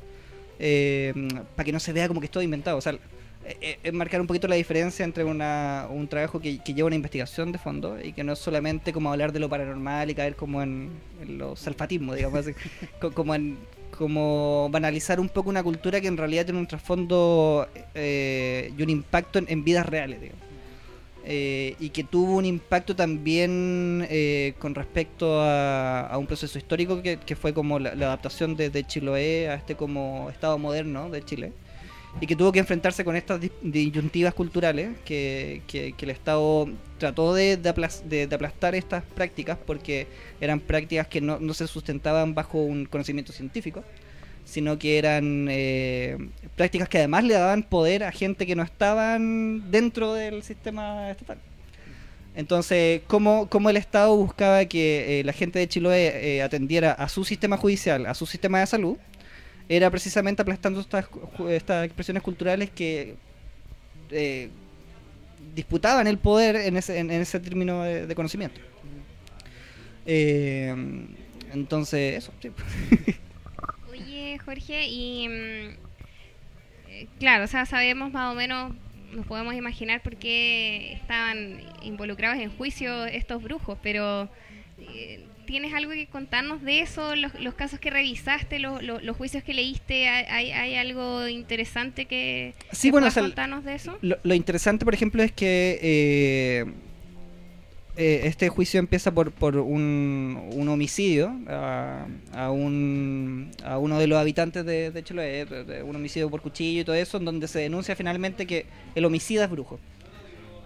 para 1.56 1.66
que 1.66 1.72
no 1.72 1.80
se 1.80 1.94
vea 1.94 2.08
como 2.08 2.20
que 2.20 2.26
es 2.26 2.32
todo 2.32 2.44
inventado. 2.44 2.78
O 2.78 2.82
sea, 2.82 2.94
eh, 2.94 3.58
eh, 3.62 3.80
es 3.84 3.94
marcar 3.94 4.22
un 4.22 4.28
poquito 4.28 4.48
la 4.48 4.56
diferencia 4.56 5.04
entre 5.06 5.24
una, 5.24 5.86
un 5.90 6.08
trabajo 6.08 6.40
que, 6.40 6.58
que 6.64 6.74
lleva 6.74 6.88
una 6.88 6.96
investigación 6.96 7.52
de 7.52 7.60
fondo 7.60 8.00
y 8.02 8.14
que 8.14 8.24
no 8.24 8.34
es 8.34 8.40
solamente 8.40 8.92
como 8.92 9.12
hablar 9.12 9.32
de 9.32 9.40
lo 9.40 9.50
paranormal 9.50 10.10
y 10.10 10.16
caer 10.16 10.36
como 10.36 10.64
en, 10.64 10.90
en 11.22 11.38
los 11.38 11.60
salfatismos, 11.60 12.16
digamos, 12.16 12.40
así, 12.40 12.54
co- 13.00 13.12
como 13.12 13.36
en 13.36 13.58
como 13.96 14.70
banalizar 14.72 15.20
un 15.20 15.30
poco 15.30 15.50
una 15.50 15.64
cultura 15.64 16.02
que 16.02 16.08
en 16.08 16.18
realidad 16.18 16.46
tiene 16.46 16.60
un 16.60 16.68
trasfondo 16.68 17.68
eh, 17.94 18.72
y 18.78 18.82
un 18.82 18.90
impacto 18.90 19.40
en, 19.46 19.64
vidas 19.64 19.86
reales, 19.86 20.22
digamos. 20.22 20.44
Eh, 21.28 21.76
y 21.80 21.90
que 21.90 22.04
tuvo 22.04 22.36
un 22.36 22.46
impacto 22.46 22.96
también 22.96 24.06
eh, 24.12 24.54
con 24.60 24.76
respecto 24.76 25.42
a, 25.42 26.16
un 26.20 26.28
proceso 26.28 26.60
histórico 26.60 27.02
que, 27.02 27.36
fue 27.36 27.52
como 27.52 27.80
la, 27.80 27.90
adaptación 27.92 28.56
de, 28.56 28.70
de 28.70 28.84
Chiloé 28.86 29.50
a 29.50 29.56
este 29.56 29.76
como 29.76 30.30
estado 30.30 30.60
moderno 30.60 31.10
de 31.10 31.24
Chile 31.24 31.52
y 32.22 32.28
que 32.28 32.36
tuvo 32.36 32.52
que 32.52 32.60
enfrentarse 32.60 33.04
con 33.04 33.16
estas 33.16 33.42
dis- 33.42 33.52
disyuntivas 33.64 34.36
culturales 34.36 34.90
que- 35.04 35.64
que 35.68 35.96
el 36.00 36.10
Estado 36.12 36.68
trató 36.98 37.34
de, 37.34 37.58
de 37.58 37.70
aplas- 37.70 38.04
de- 38.04 38.28
de 38.28 38.36
aplastar 38.36 38.76
estas 38.76 39.04
prácticas 39.04 39.58
porque 39.66 40.08
eran 40.40 40.60
prácticas 40.60 41.08
que 41.08 41.22
no, 41.22 41.54
se 41.54 41.68
sustentaban 41.68 42.34
bajo 42.34 42.60
un 42.60 42.86
conocimiento 42.86 43.34
científico 43.34 43.84
sino 44.46 44.78
que 44.78 45.00
eran 45.00 45.48
eh, 45.50 46.18
prácticas 46.56 46.88
que 46.88 47.00
además 47.00 47.24
le 47.24 47.34
daban 47.34 47.64
poder 47.64 48.04
a 48.04 48.12
gente 48.12 48.46
que 48.46 48.56
no 48.56 48.62
estaban 48.62 49.72
dentro 49.72 50.14
del 50.14 50.44
sistema 50.44 51.10
estatal. 51.10 51.40
Entonces, 52.36 53.02
¿cómo, 53.08 53.50
el 53.70 53.78
Estado 53.78 54.16
buscaba 54.16 54.66
que 54.66 55.20
eh, 55.20 55.24
la 55.24 55.34
gente 55.34 55.58
de 55.58 55.68
Chiloé 55.68 56.36
eh, 56.38 56.44
atendiera 56.44 56.92
a 56.92 57.08
su 57.10 57.24
sistema 57.24 57.58
judicial, 57.58 58.06
a 58.06 58.14
su 58.14 58.26
sistema 58.26 58.60
de 58.60 58.68
salud? 58.68 58.98
Era 59.68 59.90
precisamente 59.90 60.42
aplastando 60.42 60.80
estas, 60.80 61.06
estas 61.50 61.86
expresiones 61.86 62.22
culturales 62.22 62.70
que 62.70 63.16
eh, 64.12 64.50
disputaban 65.56 66.06
el 66.06 66.18
poder 66.18 66.58
en 66.58 66.78
ese, 66.78 67.00
en, 67.00 67.10
ese 67.10 67.40
término 67.40 67.84
de, 67.84 68.14
conocimiento. 68.14 68.60
Eh, 70.06 70.76
entonces, 71.54 72.18
eso. 72.18 72.34
Oye, 73.92 74.38
Jorge, 74.44 74.88
y 74.88 75.28
mm, 75.30 75.32
eh, 76.90 77.08
claro, 77.20 77.46
o 77.46 77.48
sea, 77.48 77.66
sabemos 77.66 78.12
más 78.12 78.34
o 78.34 78.36
menos, 78.36 78.74
nos 79.14 79.26
podemos 79.26 79.56
imaginar 79.56 80.04
por 80.04 80.18
qué 80.18 80.94
estaban 80.94 81.62
involucrados 81.82 82.38
en 82.40 82.50
juicio 82.56 83.06
estos 83.06 83.42
brujos, 83.42 83.78
pero 83.82 84.30
eh, 84.78 85.26
¿tienes 85.46 85.74
algo 85.74 85.92
que 85.92 86.08
contarnos 86.08 86.62
de 86.64 86.82
eso? 86.82 87.16
Los, 87.16 87.34
los 87.40 87.54
casos 87.54 87.80
que 87.80 87.90
revisaste, 87.90 88.60
los, 88.60 88.84
los, 88.84 89.04
los 89.04 89.16
juicios 89.16 89.44
que 89.44 89.54
leíste, 89.54 90.08
¿hay, 90.10 90.76
algo 90.76 91.28
interesante 91.28 92.06
que, 92.06 92.54
Sí, 92.72 92.88
que 92.88 92.92
bueno, 92.92 93.06
puedas 93.06 93.14
o 93.14 93.16
sea, 93.16 93.24
el- 93.24 93.30
contarnos 93.32 93.64
de 93.64 93.76
eso? 93.76 93.98
Lo, 94.02 94.18
lo 94.24 94.34
interesante, 94.34 94.84
por 94.86 94.94
ejemplo, 94.94 95.24
es 95.24 95.32
que 95.32 95.80
eh, 95.82 96.66
eh, 97.98 98.22
este 98.26 98.50
juicio 98.50 98.80
empieza 98.80 99.14
por, 99.14 99.32
por 99.32 99.56
un, 99.56 100.50
un 100.52 100.68
homicidio 100.68 101.34
a, 101.48 102.06
a 102.34 102.52
un, 102.52 103.52
a 103.64 103.78
uno 103.78 103.98
de 104.00 104.08
los 104.08 104.20
habitantes 104.20 104.66
de, 104.66 104.92
de 104.92 105.04
Chiloé, 105.04 105.46
de- 105.46 105.64
de 105.64 105.84
un 105.84 105.96
homicidio 105.96 106.30
por 106.30 106.42
cuchillo 106.42 106.82
y 106.82 106.84
todo 106.84 106.96
eso, 106.96 107.18
en 107.18 107.26
donde 107.26 107.48
se 107.48 107.60
denuncia 107.60 107.96
finalmente 107.96 108.46
que 108.46 108.66
el 108.96 109.06
homicida 109.06 109.46
es 109.46 109.50
brujo. 109.50 109.80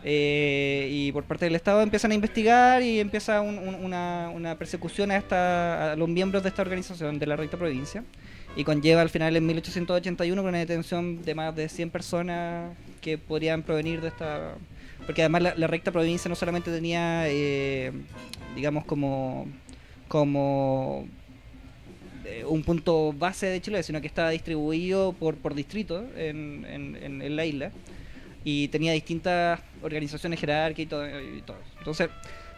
Eh, 0.03 0.88
y 0.91 1.12
por 1.12 1.23
parte 1.25 1.45
del 1.45 1.55
Estado 1.55 1.81
empiezan 1.81 2.12
a 2.12 2.15
investigar 2.15 2.81
y 2.81 2.99
empieza 2.99 3.41
un- 3.41 3.57
un- 3.57 3.75
una, 3.83 4.31
persecución 4.57 5.12
a, 5.12 5.95
los 5.97 6.07
miembros 6.07 6.41
de 6.43 6.49
esta 6.49 6.62
organización 6.62 7.19
de 7.19 7.25
la 7.27 7.35
recta 7.35 7.57
provincia. 7.57 8.03
Y 8.55 8.63
conlleva 8.63 9.01
al 9.01 9.09
final 9.09 9.35
en 9.35 9.45
1881 9.45 10.41
con 10.41 10.49
una 10.49 10.57
detención 10.57 11.21
de 11.23 11.35
más 11.35 11.55
de 11.55 11.69
100 11.69 11.89
personas 11.91 12.75
que 13.01 13.17
podrían 13.17 13.62
provenir 13.63 14.01
de 14.01 14.07
esta... 14.07 14.55
Porque 15.05 15.21
además 15.21 15.41
la, 15.43 15.55
la 15.55 15.67
recta 15.67 15.91
provincia 15.91 16.29
no 16.29 16.35
solamente 16.35 16.71
tenía, 16.71 17.23
eh, 17.27 17.91
digamos, 18.55 18.85
como, 18.85 19.47
como 20.07 21.07
eh, 22.25 22.43
un 22.47 22.63
punto 22.63 23.13
base 23.13 23.45
de 23.47 23.62
Chile, 23.62 23.81
sino 23.83 24.01
que 24.01 24.07
estaba 24.07 24.29
distribuido 24.29 25.13
por, 25.13 25.35
por 25.35 25.53
distrito 25.55 26.05
en- 26.17 26.65
en 27.21 27.35
la 27.35 27.45
isla 27.45 27.71
y 28.43 28.67
tenía 28.69 28.93
distintas 28.93 29.60
organizaciones 29.82 30.39
jerárquicas 30.39 30.86
y 30.86 30.88
todo, 30.88 31.21
y 31.38 31.41
todo. 31.41 31.58
Entonces, 31.78 32.10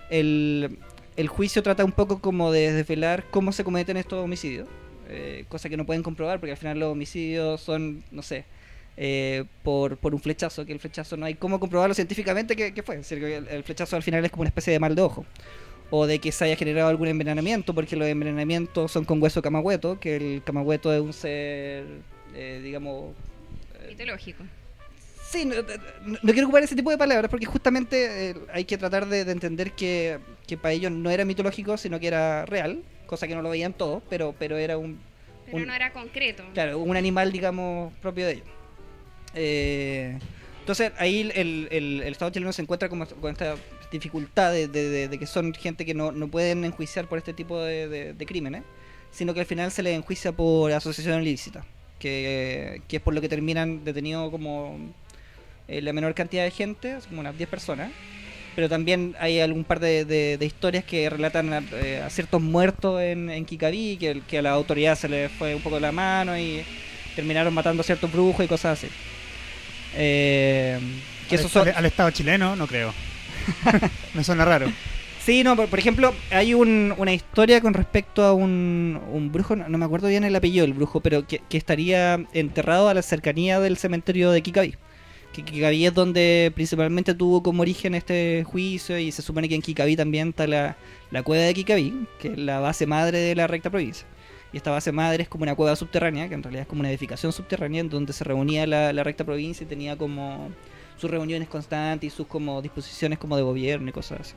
el, 0.10 0.78
el 1.18 1.28
juicio 1.28 1.64
trata 1.64 1.84
un 1.86 1.92
poco 1.92 2.20
como 2.20 2.52
de 2.52 2.72
desvelar 2.72 3.26
cómo 3.32 3.52
se 3.52 3.64
cometen 3.64 3.98
estos 3.98 4.24
homicidios, 4.24 4.68
eh, 5.10 5.46
cosa 5.50 5.70
que 5.70 5.78
no 5.78 5.86
pueden 5.86 6.04
comprobar 6.04 6.40
porque 6.40 6.52
al 6.52 6.58
final 6.58 6.80
los 6.80 6.92
homicidios 6.92 7.62
son, 7.62 8.04
no 8.12 8.22
sé, 8.22 8.46
eh, 8.98 9.46
por, 9.64 9.98
por 9.98 10.14
un 10.14 10.22
flechazo, 10.22 10.66
que 10.66 10.74
el 10.74 10.80
flechazo 10.80 11.18
no 11.18 11.26
hay 11.26 11.36
cómo 11.36 11.60
comprobarlo 11.60 11.94
científicamente 11.94 12.56
que, 12.56 12.84
fue. 12.84 12.96
Es 12.96 13.10
decir, 13.10 13.24
el, 13.24 13.48
el 13.48 13.64
flechazo 13.64 13.96
al 13.96 14.04
final 14.04 14.24
es 14.24 14.32
como 14.32 14.42
una 14.42 14.50
especie 14.50 14.74
de 14.74 14.80
mal 14.80 14.96
de 14.96 15.02
ojo. 15.02 15.26
O 15.94 16.08
de 16.08 16.20
que 16.20 16.32
se 16.32 16.46
haya 16.46 16.56
generado 16.56 16.88
algún 16.88 17.10
envenenamiento, 17.10 17.76
porque 17.76 17.98
los 17.98 18.08
envenenamientos 18.08 18.94
son 18.94 19.04
con 19.04 19.22
hueso 19.22 19.42
camagüeto, 19.42 20.00
que 20.00 20.16
el 20.16 20.42
camagüeto 20.42 20.94
es 20.94 21.02
un 21.02 21.12
ser, 21.12 21.84
eh, 22.34 22.62
digamos, 22.64 23.14
Mitológico. 23.90 24.44
Sí, 25.32 25.46
no, 25.46 25.56
no- 25.56 26.18
no 26.22 26.32
quiero 26.34 26.48
ocupar 26.48 26.64
ese 26.64 26.76
tipo 26.76 26.90
de 26.92 26.98
palabras 26.98 27.30
porque 27.32 27.46
justamente 27.46 28.32
eh, 28.32 28.36
hay 28.54 28.66
que 28.66 28.78
tratar 28.78 29.08
de, 29.08 29.24
de 29.24 29.32
entender 29.32 29.72
que, 29.72 30.20
que 30.46 30.58
para 30.58 30.74
ellos 30.74 30.92
no 30.92 31.10
era 31.10 31.24
mitológico, 31.24 31.78
sino 31.78 32.00
que 32.02 32.08
era 32.08 32.46
real, 32.46 32.84
cosa 33.08 33.28
que 33.28 33.36
no 33.36 33.42
lo 33.42 33.50
veían 33.50 33.72
todos, 33.74 34.04
pero, 34.10 34.36
pero 34.38 34.58
era 34.58 34.78
un, 34.78 35.00
Pero 35.46 35.58
Un- 35.60 35.68
no 35.68 35.74
era 35.74 35.94
concreto. 35.94 36.44
claro, 36.54 36.80
un 36.80 36.98
animal, 36.98 37.32
digamos, 37.32 37.94
propio 38.02 38.26
de 38.26 38.34
ellos. 38.34 38.48
Eh, 39.34 40.18
entonces 40.60 40.92
ahí 40.98 41.32
el, 41.34 41.68
el- 41.72 42.02
Estado 42.04 42.32
chileno 42.32 42.52
se 42.52 42.62
encuentra 42.62 42.90
como 42.90 43.06
con 43.06 43.32
esta 43.32 43.56
dificultad 43.92 44.52
de, 44.52 44.68
de- 44.68 44.90
de- 44.90 45.08
de 45.08 45.18
que 45.18 45.26
son 45.28 45.54
gente 45.54 45.86
que 45.86 45.94
no, 45.94 46.12
no 46.12 46.28
pueden 46.28 46.66
enjuiciar 46.66 47.08
por 47.08 47.18
este 47.18 47.34
tipo 47.34 47.58
de 47.60 48.16
crímenes, 48.28 48.64
sino 49.12 49.34
que 49.34 49.40
al 49.42 49.46
final 49.46 49.72
se 49.72 49.82
les 49.84 49.96
enjuicia 49.96 50.32
por 50.34 50.72
asociación 50.74 51.22
ilícita, 51.22 51.66
que, 52.00 52.82
que 52.88 52.98
es 52.98 53.02
por 53.02 53.14
lo 53.14 53.22
que 53.22 53.30
terminan 53.30 53.84
detenidos 53.86 54.30
como 54.32 54.78
eh, 55.72 55.82
la 55.82 55.94
menor 55.94 56.14
cantidad 56.14 56.44
de 56.44 56.52
gente, 56.52 56.98
como 57.10 57.22
unas 57.22 57.38
10 57.38 57.50
personas. 57.50 57.92
Pero 58.56 58.68
también 58.68 59.16
hay 59.20 59.40
algún 59.40 59.64
par 59.64 59.80
de, 59.80 60.04
de- 60.06 60.38
de 60.38 60.46
historias 60.46 60.84
que 60.84 61.10
relatan 61.10 61.54
a, 61.54 61.64
eh, 61.82 62.02
a 62.06 62.10
ciertos 62.10 62.42
muertos 62.42 63.02
en, 63.02 63.30
en 63.30 63.46
Kikaví, 63.46 63.98
que, 63.98 64.22
que 64.28 64.40
a 64.40 64.42
la 64.42 64.52
autoridad 64.52 64.98
se 64.98 65.08
les 65.10 65.32
fue 65.32 65.56
un 65.56 65.62
poco 65.62 65.76
de 65.76 65.82
la 65.82 65.92
mano 65.94 66.38
y 66.38 66.64
terminaron 67.16 67.54
matando 67.54 67.82
a 67.82 67.84
ciertos 67.86 68.12
brujos 68.12 68.44
y 68.46 68.50
cosas 68.50 68.78
así. 68.80 68.92
Eh, 69.96 70.80
que 71.30 71.36
al, 71.36 71.40
esos 71.40 71.52
son, 71.52 71.68
al- 71.70 71.76
al 71.76 71.86
Estado 71.86 72.12
chileno, 72.12 72.56
no 72.56 72.68
creo. 72.68 72.94
Me 74.14 74.24
suena 74.24 74.46
raro. 74.46 74.72
Sí, 75.24 75.44
no, 75.44 75.56
por, 75.56 75.68
por 75.68 75.80
ejemplo, 75.80 76.14
hay 76.32 76.54
un- 76.54 76.94
una 76.98 77.14
historia 77.14 77.62
con 77.62 77.74
respecto 77.74 78.24
a 78.24 78.34
un, 78.34 79.00
un 79.12 79.32
brujo, 79.32 79.56
no, 79.56 79.70
no 79.70 79.78
me 79.78 79.86
acuerdo 79.86 80.08
bien 80.08 80.24
el 80.24 80.36
apellido 80.36 80.66
del 80.66 80.74
brujo, 80.74 81.00
pero 81.02 81.26
que, 81.28 81.42
que 81.50 81.58
estaría 81.58 82.20
enterrado 82.34 82.90
a 82.90 82.94
la 82.94 83.02
cercanía 83.02 83.60
del 83.60 83.78
cementerio 83.78 84.32
de 84.32 84.42
Kikaví. 84.42 84.76
Que 85.34 85.44
Kikaví 85.44 85.86
es 85.86 85.94
donde 85.94 86.52
principalmente 86.54 87.14
tuvo 87.14 87.42
como 87.42 87.62
origen 87.62 87.96
este 87.96 88.44
juicio 88.46 89.00
y 89.00 89.12
se 89.12 89.22
supone 89.22 89.48
que 89.48 89.56
en 89.56 89.62
Kikaví 89.62 89.96
también 89.96 90.30
está 90.30 90.46
la, 90.46 90.76
la 91.10 91.24
cueva 91.24 91.44
de 91.44 91.54
Kikaví, 91.54 92.08
que 92.20 92.30
es 92.30 92.38
la 92.38 92.60
base 92.60 92.86
madre 92.86 93.18
de 93.20 93.36
la 93.36 93.48
recta 93.48 93.70
provincia. 93.70 94.06
Y 94.54 94.58
esta 94.58 94.72
base 94.72 94.92
madre 94.92 95.24
es 95.24 95.30
como 95.30 95.44
una 95.44 95.56
cueva 95.56 95.76
subterránea, 95.78 96.28
que 96.28 96.34
en 96.34 96.44
realidad 96.44 96.64
es 96.64 96.68
como 96.68 96.82
una 96.82 96.90
edificación 96.90 97.32
subterránea 97.32 97.80
en 97.80 97.90
donde 97.90 98.12
se 98.12 98.26
reunía 98.26 98.68
la, 98.68 98.92
la 98.92 99.04
recta 99.04 99.24
provincia 99.24 99.64
y 99.64 99.68
tenía 99.68 99.98
como 99.98 100.50
sus 100.98 101.10
reuniones 101.10 101.48
constantes 101.48 102.14
y 102.14 102.16
sus 102.16 102.28
como 102.28 102.62
disposiciones 102.62 103.18
como 103.18 103.38
de 103.38 103.44
gobierno 103.44 103.90
y 103.90 103.94
cosas 103.94 104.20
así. 104.22 104.34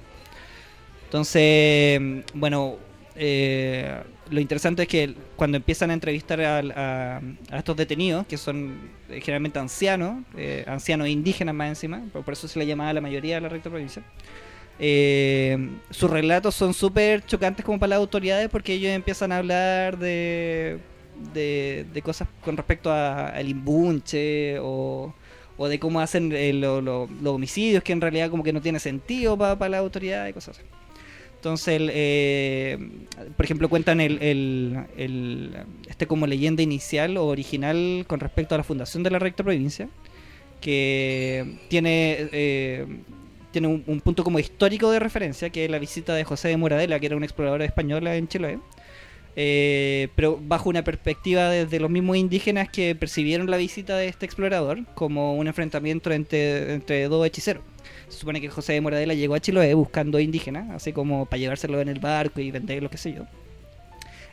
Entonces, 1.07 2.25
bueno, 2.33 2.77
eh, 3.17 4.03
lo 4.31 4.41
interesante 4.41 4.83
es 4.83 4.89
que 4.89 5.15
cuando 5.37 5.57
empiezan 5.57 5.91
a 5.91 5.95
entrevistar 5.95 6.41
a, 6.41 7.21
estos 7.53 7.77
detenidos, 7.77 8.27
que 8.27 8.37
son 8.39 8.75
eh, 9.11 9.21
generalmente 9.21 9.59
ancianos, 9.59 10.23
eh, 10.37 10.65
ancianos 10.67 11.09
indígenas 11.09 11.55
más 11.55 11.69
encima, 11.69 12.03
por, 12.13 12.33
eso 12.33 12.49
se 12.49 12.59
le 12.59 12.67
llamaba 12.67 12.91
a 12.91 12.93
la 12.95 13.01
mayoría 13.01 13.37
de 13.37 13.41
la 13.43 13.49
recta 13.49 13.71
provincia, 13.71 14.03
eh, 14.79 15.57
sus 15.91 16.11
relatos 16.11 16.55
son 16.55 16.75
súper 16.75 17.25
chocantes 17.25 17.65
como 17.65 17.79
para 17.79 17.91
las 17.91 17.99
autoridades 17.99 18.49
porque 18.49 18.73
ellos 18.73 18.91
empiezan 18.91 19.31
a 19.31 19.39
hablar 19.39 19.99
de, 19.99 20.79
de, 21.33 22.03
cosas 22.03 22.27
con 22.45 22.57
respecto 22.57 22.93
al 22.93 23.49
imbunche 23.49 24.59
o, 24.61 25.15
o 25.57 25.69
de 25.69 25.79
cómo 25.79 26.01
hacen 26.01 26.33
eh, 26.33 26.53
lo- 26.53 26.81
lo- 26.81 27.09
los 27.23 27.35
homicidios 27.35 27.85
que 27.85 27.93
en 27.93 28.01
realidad 28.01 28.31
como 28.31 28.43
que 28.43 28.53
no 28.53 28.61
tiene 28.61 28.81
sentido 28.81 29.39
para 29.39 29.69
la 29.69 29.79
autoridad 29.79 30.27
y 30.27 30.33
cosas 30.33 30.59
así. 30.59 30.67
Entonces, 31.45 31.79
eh, 31.93 32.79
por 33.37 33.45
ejemplo, 33.45 33.69
cuentan 33.69 34.01
el, 34.01 34.17
el- 34.23 35.55
este 35.87 36.07
como 36.07 36.27
leyenda 36.27 36.63
inicial 36.63 37.19
o 37.19 37.27
original 37.27 38.07
con 38.09 38.19
respecto 38.19 38.55
a 38.55 38.59
la 38.59 38.65
fundación 38.65 39.03
de 39.03 39.11
la 39.11 39.19
recta 39.19 39.43
provincia, 39.45 39.91
que 40.63 41.59
tiene, 41.69 42.29
eh, 42.33 42.87
tiene 43.51 43.69
un, 43.69 43.85
un 43.87 44.01
punto 44.01 44.25
como 44.25 44.39
histórico 44.39 44.91
de 44.91 45.01
referencia, 45.01 45.51
que 45.51 45.67
es 45.67 45.71
la 45.71 45.79
visita 45.79 46.15
de 46.15 46.25
José 46.25 46.49
de 46.49 46.57
Moradela, 46.57 46.99
que 46.99 47.05
era 47.07 47.17
una 47.17 47.27
exploradora 47.27 47.67
española 47.67 48.17
en 48.17 48.27
Chile, 48.27 48.59
eh, 49.37 50.09
pero 50.17 50.41
bajo 50.41 50.71
una 50.71 50.83
perspectiva 50.83 51.51
desde 51.51 51.79
los 51.79 51.91
mismos 51.91 52.17
indígenas 52.17 52.71
que 52.71 52.95
percibieron 52.95 53.51
la 53.51 53.59
visita 53.59 53.99
de 53.99 54.09
este 54.09 54.25
explorador 54.25 54.87
como 54.95 55.35
un 55.35 55.47
enfrentamiento 55.47 56.11
entre, 56.11 56.73
entre 56.73 57.07
dos 57.09 57.27
hechiceros. 57.27 57.63
Se 58.15 58.21
supone 58.21 58.41
que 58.41 58.49
José 58.49 58.75
de 58.75 58.81
Moradela 58.81 59.13
llegó 59.13 59.35
a 59.35 59.41
Chiloé 59.41 59.75
buscando 59.75 60.21
indígenas, 60.21 60.71
así 60.71 60.93
como 60.93 61.27
para 61.27 61.39
llevárselo 61.41 61.81
en 61.81 61.89
el 61.89 61.99
barco 61.99 62.41
y 62.41 62.53
venderlo, 62.53 62.89
qué 62.89 62.97
sé 62.97 63.13
yo. 63.13 63.25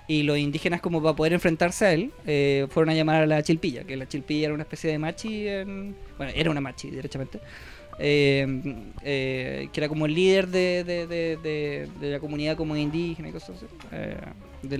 Y 0.07 0.21
los 0.21 0.37
indígenas, 0.37 0.81
como 0.81 1.01
para 1.01 1.15
poder 1.15 1.33
enfrentarse 1.33 1.85
a 1.85 1.93
él, 1.93 2.11
eh, 2.27 2.67
fueron 2.69 2.91
a 2.91 2.93
llamar 2.93 3.23
a 3.23 3.25
la 3.25 3.41
chilpilla, 3.41 3.83
que 3.83 3.97
la 3.97 4.07
chilpilla 4.07 4.45
era 4.45 4.53
una 4.53 4.61
especie 4.61 4.91
de 4.91 4.99
machi, 4.99 5.47
en- 5.47 5.95
bueno, 6.15 6.31
era 6.35 6.51
una 6.51 6.61
machi, 6.61 6.91
derechamente, 6.91 7.39
eh, 7.97 8.45
eh, 9.03 9.69
que 9.73 9.79
era 9.79 9.89
como 9.89 10.05
el 10.05 10.13
líder 10.13 10.47
de, 10.47 11.87
la 12.01 12.19
comunidad 12.19 12.55
como 12.57 12.75
indígena 12.77 13.29
y 13.29 13.31
cosas 13.31 13.55
así. 13.57 13.65
de 14.61 14.77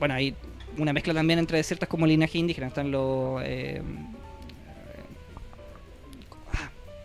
bueno, 0.00 0.14
hay 0.14 0.34
una 0.76 0.92
mezcla 0.92 1.14
también 1.14 1.38
entre 1.38 1.62
ciertas 1.62 1.88
como 1.88 2.04
linajes 2.04 2.34
indígenas, 2.34 2.70
están 2.70 2.90
los... 2.90 3.40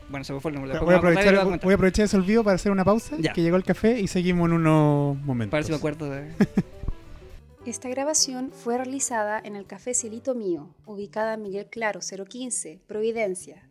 bueno, 0.09 0.23
se 0.23 0.33
me 0.33 0.39
fue 0.39 0.51
el 0.51 0.55
nombre. 0.55 0.79
Voy 0.79 0.79
a, 0.79 0.83
voy 0.83 0.95
a 0.95 0.99
voy 0.99 1.11
a 1.11 1.15
aprovechar, 1.21 1.73
aprovechar 1.73 2.05
ese 2.05 2.17
olvido 2.17 2.43
para 2.43 2.55
hacer 2.55 2.71
una 2.71 2.83
pausa. 2.83 3.15
Ya. 3.19 3.33
Que 3.33 3.41
llegó 3.41 3.57
el 3.57 3.63
café 3.63 3.99
y 3.99 4.07
seguimos 4.07 4.47
en 4.47 4.53
unos 4.53 5.17
momentos. 5.17 5.51
Para 5.51 5.59
ver 5.59 5.65
si 5.65 5.71
me 5.71 5.77
acuerdo 5.77 6.09
de... 6.09 6.33
Esta 7.65 7.89
grabación 7.89 8.51
fue 8.51 8.77
realizada 8.77 9.39
en 9.43 9.55
el 9.55 9.67
Café 9.67 9.93
Cielito 9.93 10.33
Mío, 10.33 10.73
ubicada 10.85 11.35
en 11.35 11.43
Miguel 11.43 11.67
Claro 11.69 11.99
015, 11.99 12.81
Providencia. 12.87 13.69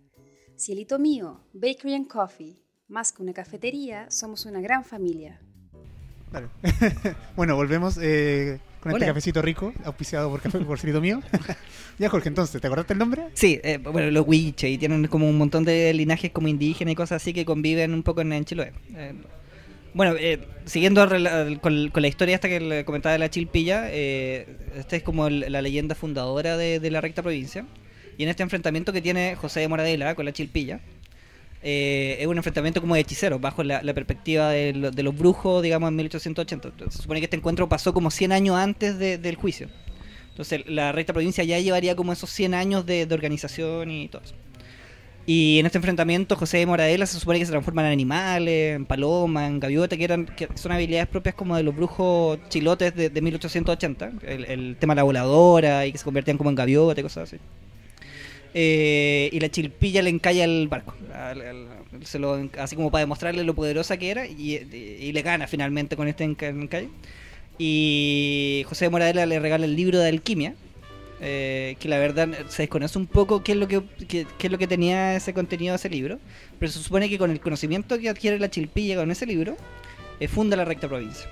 Cielito 0.56 0.98
Mío, 0.98 1.40
Bakery 1.52 1.94
and 1.94 2.06
Coffee. 2.06 2.62
Más 2.86 3.12
que 3.12 3.22
una 3.22 3.32
cafetería, 3.32 4.10
somos 4.10 4.46
una 4.46 4.60
gran 4.60 4.84
familia. 4.84 5.40
Bueno, 7.36 7.56
volvemos 7.56 7.98
eh, 8.00 8.60
con 8.88 8.96
Hola. 8.96 9.04
este 9.04 9.10
cafecito 9.10 9.42
rico, 9.42 9.72
auspiciado 9.84 10.30
por 10.30 10.40
Café 10.40 10.58
por 10.60 10.78
Cirito 10.78 11.00
Mío. 11.00 11.20
ya, 11.98 12.08
Jorge, 12.08 12.28
entonces, 12.28 12.60
¿te 12.60 12.66
acordaste 12.66 12.92
el 12.92 12.98
nombre? 12.98 13.24
Sí, 13.34 13.60
eh, 13.62 13.78
bueno, 13.78 14.10
los 14.10 14.26
huiches 14.26 14.70
y 14.70 14.78
tienen 14.78 15.06
como 15.06 15.28
un 15.28 15.36
montón 15.36 15.64
de 15.64 15.92
linajes 15.94 16.30
como 16.30 16.48
indígenas 16.48 16.92
y 16.92 16.94
cosas 16.94 17.22
así 17.22 17.32
que 17.32 17.44
conviven 17.44 17.94
un 17.94 18.02
poco 18.02 18.20
en, 18.20 18.32
en 18.32 18.44
Chiloé. 18.44 18.72
Eh, 18.94 19.14
bueno, 19.94 20.14
eh, 20.18 20.38
siguiendo 20.64 21.08
con, 21.60 21.88
con 21.88 22.02
la 22.02 22.08
historia 22.08 22.34
esta 22.34 22.48
que 22.48 22.60
le 22.60 22.84
comentaba 22.84 23.14
de 23.14 23.18
la 23.18 23.30
Chilpilla, 23.30 23.86
eh, 23.88 24.46
esta 24.76 24.96
es 24.96 25.02
como 25.02 25.28
la 25.28 25.62
leyenda 25.62 25.94
fundadora 25.94 26.56
de, 26.56 26.78
de 26.78 26.90
la 26.90 27.00
recta 27.00 27.22
provincia. 27.22 27.64
Y 28.16 28.24
en 28.24 28.28
este 28.28 28.42
enfrentamiento 28.42 28.92
que 28.92 29.00
tiene 29.00 29.36
José 29.36 29.60
de 29.60 29.68
Moradela 29.68 30.14
con 30.14 30.24
la 30.24 30.32
Chilpilla, 30.32 30.80
eh, 31.62 32.16
es 32.20 32.26
un 32.26 32.36
enfrentamiento 32.36 32.80
como 32.80 32.94
de 32.94 33.00
hechiceros, 33.00 33.40
bajo 33.40 33.62
la, 33.64 33.80
perspectiva 33.94 34.50
de, 34.50 34.72
lo- 34.74 34.90
de 34.90 35.02
los 35.02 35.16
brujos, 35.16 35.62
digamos, 35.62 35.88
en 35.88 35.96
1880. 35.96 36.68
Entonces, 36.68 36.94
se 36.96 37.02
supone 37.02 37.20
que 37.20 37.24
este 37.26 37.36
encuentro 37.36 37.68
pasó 37.68 37.92
como 37.92 38.10
100 38.10 38.32
años 38.32 38.56
antes 38.56 38.98
de- 38.98 39.18
del 39.18 39.36
juicio. 39.36 39.68
Entonces, 40.30 40.62
la 40.68 40.92
recta 40.92 41.12
provincia 41.12 41.42
ya 41.44 41.58
llevaría 41.58 41.96
como 41.96 42.12
esos 42.12 42.30
100 42.30 42.54
años 42.54 42.86
de, 42.86 43.08
organización 43.10 43.90
y 43.90 44.08
todo 44.08 44.22
eso. 44.24 44.34
Y 45.26 45.58
en 45.58 45.66
este 45.66 45.76
enfrentamiento, 45.78 46.36
José 46.36 46.58
de 46.58 46.66
Moradela 46.66 47.04
se 47.06 47.20
supone 47.20 47.38
que 47.38 47.44
se 47.44 47.50
transforman 47.50 47.84
en 47.86 47.92
animales, 47.92 48.76
en 48.76 48.86
palomas, 48.86 49.48
en 49.50 49.60
gaviota, 49.60 49.96
que, 49.96 50.04
eran, 50.04 50.24
que 50.26 50.48
son 50.54 50.72
habilidades 50.72 51.06
propias 51.08 51.34
como 51.34 51.54
de 51.56 51.62
los 51.64 51.76
brujos 51.76 52.38
chilotes 52.48 52.94
de, 52.94 53.10
de 53.10 53.20
1880. 53.20 54.12
El, 54.22 54.44
el 54.46 54.76
tema 54.78 54.94
de 54.94 54.96
la 54.96 55.02
voladora 55.02 55.84
y 55.86 55.92
que 55.92 55.98
se 55.98 56.04
convertían 56.04 56.38
como 56.38 56.48
en 56.50 56.56
gaviota 56.56 57.00
y 57.00 57.02
cosas 57.02 57.24
así. 57.24 57.38
Eh, 58.54 59.28
y 59.32 59.40
la 59.40 59.48
chilpilla 59.50 60.02
le 60.02 60.10
encalla 60.10 60.44
el 60.44 60.68
barco. 60.68 60.94
Así 62.58 62.76
como 62.76 62.90
para 62.90 63.00
demostrarle 63.00 63.44
lo 63.44 63.54
poderosa 63.54 63.96
que 63.96 64.10
era 64.10 64.26
y, 64.26 65.10
le 65.12 65.22
gana 65.22 65.46
finalmente 65.46 65.96
con 65.96 66.08
este 66.08 66.24
enca- 66.24 66.48
encallo. 66.48 66.88
Y 67.58 68.64
José 68.68 68.86
de 68.86 68.90
Moradela 68.90 69.26
le 69.26 69.38
regala 69.40 69.64
el 69.64 69.74
libro 69.76 69.98
de 69.98 70.08
alquimia. 70.08 70.54
eh, 71.20 71.74
que 71.80 71.88
la 71.88 71.98
verdad 71.98 72.28
se 72.48 72.62
desconoce 72.62 72.96
un 72.96 73.06
poco 73.08 73.42
qué 73.42 73.50
es 73.52 73.58
lo 73.58 73.66
que 73.66 73.82
qué, 74.06 74.24
es 74.40 74.50
lo 74.52 74.56
que 74.56 74.68
tenía 74.68 75.16
ese 75.16 75.34
contenido 75.34 75.72
de 75.72 75.76
ese 75.76 75.90
libro, 75.90 76.20
pero 76.60 76.70
se 76.70 76.78
supone 76.78 77.08
que 77.08 77.18
con 77.18 77.32
el 77.32 77.40
conocimiento 77.40 77.98
que 77.98 78.08
adquiere 78.08 78.38
la 78.38 78.48
chilpilla 78.48 78.94
con 78.94 79.10
ese 79.10 79.26
libro, 79.26 79.56
eh, 80.20 80.28
funda 80.28 80.56
la 80.56 80.64
recta 80.64 80.86
provincia. 80.86 81.28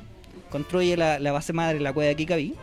Construye 0.50 0.96
la, 0.96 1.18
base 1.30 1.52
madre, 1.52 1.78
la 1.78 1.92
cueva 1.92 2.08
de 2.08 2.16
Kikaví, 2.16 2.54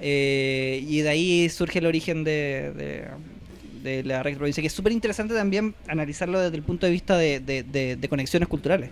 y 0.00 1.00
de 1.00 1.08
ahí 1.08 1.48
surge 1.48 1.80
el 1.80 1.86
origen 1.86 2.22
de, 2.22 2.72
de- 2.76 3.08
de 3.84 4.02
la 4.02 4.22
recta 4.22 4.38
provincia, 4.38 4.60
que 4.60 4.66
es 4.66 4.72
súper 4.72 4.92
interesante 4.92 5.34
también 5.34 5.74
analizarlo 5.86 6.40
desde 6.40 6.56
el 6.56 6.62
punto 6.62 6.86
de 6.86 6.92
vista 6.92 7.16
de, 7.16 7.38
de- 7.38 8.08
conexiones 8.08 8.48
culturales. 8.48 8.90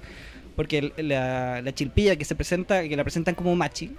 Porque 0.55 0.92
la, 0.98 1.62
la 1.62 1.72
chilpilla 1.74 2.14
que 2.16 2.24
se 2.24 2.35
presenta, 2.35 2.87
que 2.87 2.94
la 2.96 3.02
presentan 3.02 3.35
como 3.35 3.57
machi, 3.57 3.90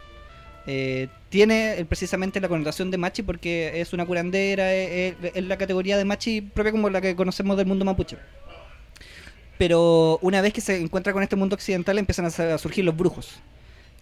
eh, 0.67 1.07
tiene 1.29 1.85
precisamente 1.89 2.39
la 2.39 2.47
connotación 2.47 2.91
de 2.91 2.97
machi 2.97 3.23
porque 3.23 3.81
es 3.81 3.91
una 3.91 4.05
curandera, 4.05 4.73
es, 4.73 5.15
la 5.35 5.57
categoría 5.57 5.97
de 5.97 6.05
machi 6.05 6.41
propia 6.41 6.71
como 6.71 6.89
la 6.89 7.01
que 7.01 7.15
conocemos 7.15 7.57
del 7.57 7.65
mundo 7.65 7.83
mapuche. 7.83 8.17
Pero 9.57 10.19
una 10.21 10.41
vez 10.41 10.53
que 10.53 10.61
se 10.61 10.79
encuentra 10.79 11.11
con 11.11 11.23
este 11.23 11.35
mundo 11.35 11.55
occidental 11.55 11.97
empiezan 11.97 12.25
a 12.25 12.57
surgir 12.57 12.85
los 12.85 12.95
brujos. 12.95 13.41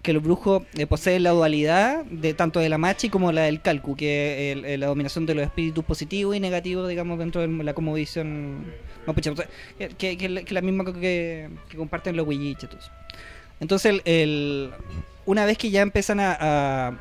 Que 0.01 0.13
los 0.13 0.23
brujos 0.23 0.63
eh, 0.75 0.87
poseen 0.87 1.23
la 1.23 1.29
dualidad 1.31 2.03
de 2.05 2.33
tanto 2.33 2.59
de 2.59 2.69
la 2.69 2.77
machi 2.77 3.09
como 3.09 3.31
la 3.31 3.43
del 3.43 3.61
calcu, 3.61 3.95
que 3.95 4.51
es 4.51 4.57
el- 4.57 4.65
el- 4.65 4.79
la 4.79 4.87
dominación 4.87 5.25
de 5.25 5.35
los 5.35 5.43
espíritus 5.45 5.83
positivos 5.85 6.35
y 6.35 6.39
negativos, 6.39 6.89
digamos, 6.89 7.19
dentro 7.19 7.41
de 7.41 7.47
la 7.63 7.73
cosmovisión 7.73 8.65
mapuche. 9.05 9.31
Que, 9.77 10.17
que- 10.17 10.25
es 10.25 10.51
la- 10.51 10.61
misma 10.61 10.85
que, 10.93 11.49
comparten 11.77 12.15
los 12.15 12.27
huilliches. 12.27 12.69
todos. 12.69 12.91
Entonces, 13.59 14.01
el, 14.05 14.71
una 15.27 15.45
vez 15.45 15.57
que 15.59 15.69
ya 15.69 15.81
empiezan 15.83 16.17
a, 16.19 16.99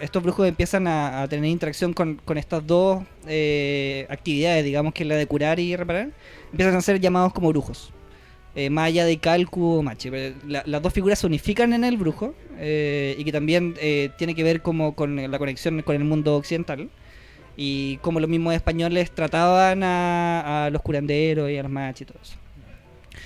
estos 0.00 0.22
brujos 0.22 0.48
empiezan 0.48 0.86
a, 0.86 1.26
tener 1.28 1.50
interacción 1.50 1.92
con, 1.92 2.14
con 2.24 2.38
estas 2.38 2.66
dos 2.66 3.02
eh, 3.26 4.06
actividades, 4.08 4.64
digamos 4.64 4.94
que 4.94 5.02
es 5.02 5.08
la 5.10 5.16
de 5.16 5.26
curar 5.26 5.60
y 5.60 5.76
reparar, 5.76 6.08
empiezan 6.52 6.74
a 6.76 6.80
ser 6.80 6.98
llamados 7.00 7.34
como 7.34 7.50
brujos. 7.50 7.92
Eh, 8.56 8.68
allá 8.76 9.04
de 9.04 9.18
Calcu 9.18 9.82
Machi. 9.82 10.10
La- 10.46 10.62
las 10.66 10.82
dos 10.82 10.92
figuras 10.92 11.18
se 11.20 11.26
unifican 11.26 11.72
en 11.72 11.84
el 11.84 11.96
brujo 11.96 12.34
eh, 12.58 13.14
y 13.18 13.24
que 13.24 13.32
también 13.32 13.74
eh, 13.80 14.10
tiene 14.18 14.34
que 14.34 14.42
ver 14.42 14.60
como 14.60 14.94
con 14.94 15.30
la 15.30 15.38
conexión 15.38 15.82
con 15.82 15.94
el 15.96 16.04
mundo 16.04 16.36
occidental 16.36 16.90
y 17.56 17.98
como 17.98 18.20
los 18.20 18.28
mismos 18.28 18.54
españoles 18.54 19.12
trataban 19.12 19.82
a, 19.84 20.68
los 20.72 20.82
curanderos 20.82 21.50
y 21.50 21.58
a 21.58 21.62
los 21.62 21.70
machis 21.70 22.02
y 22.02 22.04
todo 22.06 22.18
eso. 22.22 22.34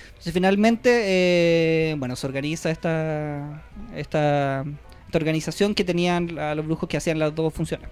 Entonces 0.08 0.32
finalmente, 0.32 0.90
eh, 1.04 1.94
bueno, 1.98 2.16
se 2.16 2.26
organiza 2.26 2.70
esta, 2.70 3.62
esta, 3.94 4.64
esta 5.06 5.18
organización 5.18 5.74
que 5.74 5.84
tenían 5.84 6.38
a 6.38 6.54
los 6.54 6.66
brujos 6.66 6.88
que 6.88 6.96
hacían 6.96 7.18
las 7.18 7.34
dos 7.34 7.52
funciones. 7.52 7.88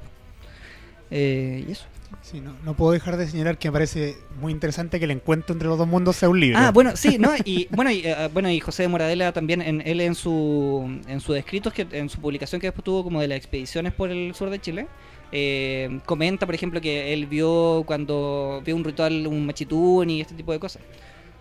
Y 1.11 1.71
eso. 1.71 1.87
Sí, 2.21 2.41
no, 2.41 2.55
no 2.65 2.75
puedo 2.75 2.93
dejar 2.93 3.17
de 3.17 3.27
señalar 3.27 3.59
que 3.59 3.69
me 3.69 3.73
parece 3.73 4.17
muy 4.41 4.53
interesante 4.53 4.99
que 4.99 5.07
el 5.07 5.11
encuentro 5.11 5.53
entre 5.53 5.69
los 5.69 5.79
dos 5.79 5.89
mundos 5.89 6.17
sea 6.17 6.29
un 6.29 6.39
libro. 6.39 6.59
Ah, 6.59 6.71
bueno, 6.71 6.97
sí, 6.97 7.19
¿no? 7.19 7.33
Y 7.45 7.69
bueno, 7.71 7.91
y, 7.91 8.03
eh, 8.05 8.29
bueno, 8.33 8.51
y 8.51 8.61
José 8.61 8.85
de 8.85 8.89
Moradela 8.89 9.33
también, 9.33 9.63
en, 9.63 9.81
él 9.87 10.01
en 10.01 10.15
su 10.15 11.01
en 11.09 11.21
sus 11.21 11.37
escritos, 11.37 11.73
que 11.73 11.87
en 11.93 12.09
su 12.09 12.21
publicación 12.21 12.61
que 12.61 12.69
después 12.69 12.85
tuvo 12.85 13.05
como 13.05 13.21
de 13.21 13.29
las 13.29 13.39
expediciones 13.39 13.93
por 13.93 14.11
el 14.11 14.35
sur 14.35 14.51
de 14.51 14.61
Chile, 14.61 14.87
eh, 15.33 16.01
comenta, 16.05 16.45
por 16.47 16.55
ejemplo, 16.55 16.81
que 16.81 17.13
él 17.15 17.27
vio 17.27 17.85
cuando 17.87 18.63
vio 18.65 18.77
un 18.77 18.85
ritual, 18.85 19.27
un 19.27 19.47
machitún 19.47 20.11
y 20.11 20.21
este 20.21 20.35
tipo 20.35 20.53
de 20.53 20.61
cosas. 20.61 20.83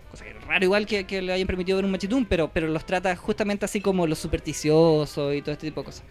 Cosa 0.10 0.24
que 0.26 0.32
es 0.32 0.46
raro 0.46 0.64
igual 0.64 0.86
que, 0.86 1.06
que 1.06 1.22
le 1.22 1.34
hayan 1.34 1.48
permitido 1.48 1.78
ver 1.78 1.86
un 1.86 1.92
machitún, 1.92 2.26
pero, 2.26 2.50
pero 2.52 2.68
los 2.68 2.86
trata 2.86 3.16
justamente 3.16 3.66
así 3.66 3.82
como 3.82 4.08
lo 4.08 4.16
supersticioso 4.16 5.34
y 5.34 5.42
todo 5.42 5.52
este 5.52 5.68
tipo 5.68 5.82
de 5.82 5.86
cosas. 5.86 6.04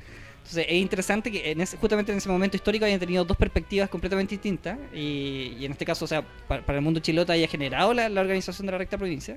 Entonces 0.42 0.66
es 0.68 0.74
interesante 0.76 1.30
que 1.30 1.50
en 1.52 1.60
ese- 1.60 1.76
justamente 1.76 2.10
en 2.12 2.18
ese 2.18 2.28
momento 2.28 2.56
histórico 2.56 2.84
hayan 2.84 2.98
tenido 2.98 3.24
dos 3.24 3.36
perspectivas 3.36 3.88
completamente 3.88 4.34
distintas 4.34 4.78
y, 4.94 5.54
y 5.60 5.64
en 5.64 5.72
este 5.72 5.84
caso, 5.84 6.04
o 6.04 6.08
sea, 6.08 6.22
para, 6.48 6.64
para 6.66 6.78
el 6.78 6.84
mundo 6.84 6.98
chilota 7.00 7.34
haya 7.34 7.46
generado 7.46 7.94
la, 7.94 8.08
la 8.08 8.20
organización 8.20 8.66
de 8.66 8.72
la 8.72 8.78
recta 8.78 8.98
provincia 8.98 9.36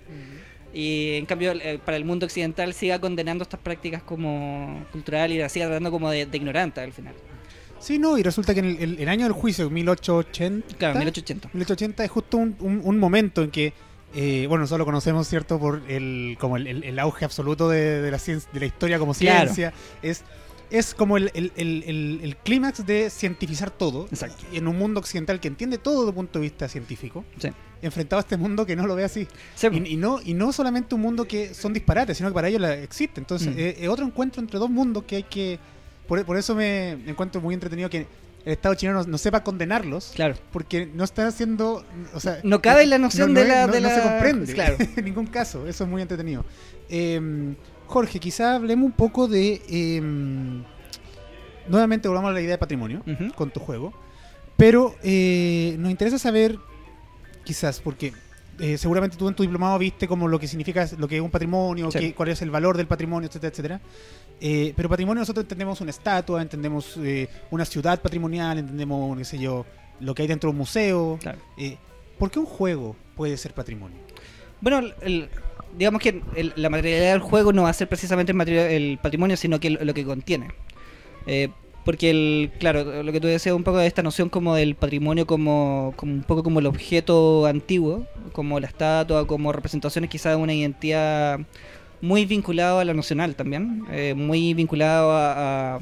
y 0.73 1.11
en 1.17 1.25
cambio 1.27 1.51
eh, 1.51 1.79
para 1.85 1.97
el 1.97 2.05
mundo 2.05 2.25
occidental 2.25 2.73
siga 2.73 2.99
condenando 2.99 3.43
estas 3.43 3.59
prácticas 3.59 4.01
como 4.01 4.83
cultural 4.91 5.31
y 5.31 5.37
la 5.37 5.49
siga 5.49 5.67
tratando 5.67 5.91
como 5.91 6.09
de, 6.09 6.25
de 6.25 6.37
ignorante 6.37 6.81
al 6.81 6.93
final. 6.93 7.13
Sí, 7.79 7.99
no, 7.99 8.17
y 8.17 8.23
resulta 8.23 8.53
que 8.53 8.61
en 8.61 8.65
el, 8.67 8.77
el- 8.81 8.99
el 9.01 9.09
año 9.09 9.25
del 9.25 9.33
juicio, 9.33 9.69
1880. 9.69 10.77
Claro, 10.77 10.95
1880. 10.99 11.49
1880 11.53 12.03
es 12.05 12.09
justo 12.11 12.37
un, 12.37 12.55
un- 12.59 12.81
un 12.83 12.97
momento 12.97 13.43
en 13.43 13.51
que, 13.51 13.73
eh, 14.15 14.45
bueno, 14.47 14.61
nosotros 14.61 14.79
lo 14.79 14.85
conocemos, 14.85 15.27
¿cierto? 15.27 15.59
Por 15.59 15.81
el, 15.89 16.37
como 16.39 16.55
el, 16.57 16.65
el- 16.67 16.83
el 16.85 16.97
auge 16.97 17.25
absoluto 17.25 17.67
de, 17.69 18.01
de 18.01 18.09
la 18.09 18.19
ciencia, 18.19 18.49
de 18.53 18.59
la 18.61 18.65
historia 18.65 18.97
como 18.99 19.13
Claro. 19.13 19.53
ciencia. 19.53 19.73
Es, 20.01 20.23
es 20.73 20.93
como 20.93 21.15
el, 21.17 21.31
el- 21.35 21.51
el- 21.55 22.35
clímax 22.43 22.85
de 22.85 23.09
cientificar 23.09 23.69
todo. 23.71 24.07
Exacto. 24.09 24.43
En 24.51 24.67
un 24.67 24.77
mundo 24.77 24.99
occidental 24.99 25.39
que 25.39 25.47
entiende 25.47 25.77
todo 25.77 25.99
desde 25.99 26.09
el 26.09 26.15
punto 26.15 26.39
de 26.39 26.43
vista 26.43 26.67
científico, 26.67 27.23
Sí. 27.37 27.49
enfrentado 27.81 28.17
a 28.19 28.21
este 28.21 28.35
mundo 28.37 28.65
que 28.65 28.75
no 28.75 28.87
lo 28.87 28.95
ve 28.95 29.03
así. 29.03 29.27
Sí, 29.55 29.67
Y, 29.71 29.93
y 29.93 29.95
no, 29.97 30.19
y 30.23 30.33
no 30.33 30.51
solamente 30.51 30.95
un 30.95 31.01
mundo 31.01 31.25
que 31.25 31.53
son 31.53 31.73
disparates, 31.73 32.17
sino 32.17 32.29
que 32.29 32.33
para 32.33 32.47
ellos 32.49 32.59
la 32.59 32.73
existe. 32.73 33.21
Entonces, 33.21 33.49
Mm. 33.55 33.83
es 33.83 33.87
otro 33.87 34.05
encuentro 34.05 34.41
entre 34.41 34.57
dos 34.59 34.69
mundos 34.69 35.03
que 35.03 35.17
hay 35.17 35.23
que. 35.23 35.59
Por, 36.07 36.25
por 36.25 36.37
eso 36.37 36.53
me 36.55 36.91
encuentro 37.07 37.39
muy 37.39 37.53
entretenido 37.53 37.89
que 37.89 38.07
el 38.45 38.51
Estado 38.53 38.75
chileno 38.75 38.99
no, 39.03 39.07
no 39.07 39.17
sepa 39.17 39.41
condenarlos, 39.41 40.11
claro. 40.15 40.35
porque 40.51 40.85
no 40.87 41.03
están 41.05 41.27
haciendo. 41.27 41.85
O 42.13 42.19
sea, 42.19 42.39
No 42.43 42.61
cabe 42.61 42.85
la 42.87 42.97
noción 42.97 43.31
no- 43.33 43.39
de 43.39 43.47
no 43.47 43.53
la- 43.53 43.61
es- 43.61 43.67
no- 43.67 43.73
de 43.73 43.81
no 43.81 43.87
la- 43.89 43.95
se 43.95 44.01
comprende. 44.01 44.53
Claro. 44.55 44.75
en 44.97 45.05
ningún 45.05 45.27
caso. 45.27 45.65
Eso 45.67 45.83
es 45.85 45.89
muy 45.89 46.01
entretenido. 46.01 46.43
Eh, 46.89 47.53
Jorge, 47.93 48.19
quizá 48.19 48.55
hablemos 48.55 48.87
un 48.87 48.91
poco 48.91 49.27
de. 49.27 49.61
eh, 49.69 50.01
nuevamente 51.67 52.07
volvamos 52.07 52.31
a 52.31 52.33
la 52.33 52.41
idea 52.41 52.51
de 52.53 52.57
patrimonio 52.57 53.03
con 53.35 53.51
tu 53.51 53.59
juego. 53.59 53.93
Pero 54.57 54.95
eh, 55.03 55.75
nos 55.77 55.91
interesa 55.91 56.17
saber, 56.17 56.57
quizás, 57.43 57.79
porque 57.81 58.11
eh, 58.59 58.77
seguramente 58.79 59.15
tú 59.15 59.27
en 59.27 59.35
tu 59.35 59.43
diplomado 59.43 59.77
viste 59.77 60.07
como 60.07 60.27
lo 60.27 60.39
que 60.39 60.47
significa 60.47 60.87
lo 60.97 61.07
que 61.07 61.17
es 61.17 61.21
un 61.21 61.29
patrimonio, 61.29 61.91
Sí. 61.91 61.99
qué- 61.99 62.13
cuál 62.15 62.29
es 62.29 62.41
el 62.41 62.49
valor 62.51 62.77
del 62.77 62.87
patrimonio, 62.87 63.27
etcétera, 63.29 63.51
etcétera. 63.51 63.81
Eh, 64.41 64.73
pero 64.75 64.89
patrimonio 64.89 65.21
nosotros 65.21 65.43
entendemos 65.43 65.79
una 65.81 65.91
estatua, 65.91 66.41
entendemos 66.41 66.97
eh, 66.97 67.29
una 67.51 67.65
ciudad 67.65 68.01
patrimonial, 68.01 68.57
entendemos, 68.57 69.15
qué 69.17 69.25
sé 69.25 69.37
yo, 69.37 69.65
lo 69.99 70.15
que 70.15 70.23
hay 70.23 70.27
dentro 70.27 70.49
de 70.49 70.51
un 70.51 70.57
museo. 70.57 71.17
Claro. 71.21 71.37
¿Por 72.17 72.31
qué 72.31 72.39
un 72.39 72.45
juego 72.45 72.95
puede 73.15 73.37
ser 73.37 73.53
patrimonio? 73.53 73.97
Bueno, 74.61 74.79
el- 75.01 75.29
digamos 75.77 76.01
que 76.01 76.21
el- 76.35 76.53
la 76.55 76.69
materialidad 76.69 77.11
del 77.11 77.21
juego 77.21 77.53
no 77.53 77.63
va 77.63 77.69
a 77.69 77.73
ser 77.73 77.87
precisamente 77.89 78.31
el, 78.31 78.37
material- 78.37 78.69
el 78.71 78.97
patrimonio, 79.01 79.37
sino 79.37 79.59
que 79.59 79.69
lo, 79.71 79.93
que 79.93 80.03
contiene. 80.05 80.47
Eh, 81.25 81.49
porque, 81.85 82.09
el, 82.11 82.51
claro, 82.59 83.03
lo 83.03 83.11
que 83.11 83.19
tú 83.19 83.27
decías, 83.27 83.53
un 83.55 83.63
poco 83.63 83.77
de 83.77 83.87
esta 83.87 84.01
noción 84.03 84.29
como 84.29 84.55
del 84.55 84.75
patrimonio, 84.75 85.25
como, 85.27 85.93
como 85.97 86.13
un 86.13 86.23
poco 86.23 86.41
como 86.43 86.59
el 86.59 86.65
objeto 86.65 87.45
antiguo, 87.45 88.05
como 88.31 88.59
la 88.59 88.67
estatua, 88.67 89.27
como 89.27 89.51
representaciones 89.51 90.09
quizás 90.09 90.35
de 90.37 90.41
una 90.41 90.53
identidad 90.53 91.39
muy 91.99 92.25
vinculado 92.25 92.79
a 92.79 92.85
lo 92.85 92.93
nacional 92.93 93.35
también, 93.35 93.85
eh, 93.91 94.13
muy 94.15 94.53
vinculado 94.53 95.11
a, 95.11 95.75
a- 95.75 95.79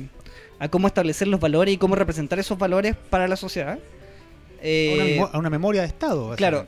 a 0.60 0.68
cómo 0.70 0.88
establecer 0.88 1.28
los 1.28 1.40
valores 1.40 1.74
y 1.74 1.78
cómo 1.78 1.96
representar 1.96 2.38
esos 2.40 2.58
valores 2.58 2.96
para 3.10 3.28
la 3.28 3.36
sociedad. 3.36 3.74
A 3.74 3.74
una, 3.74 3.80
Eh, 4.64 5.16
memo- 5.18 5.30
a 5.34 5.38
una 5.40 5.50
memoria 5.50 5.82
de 5.82 5.88
Estado, 5.88 6.36
claro. 6.36 6.66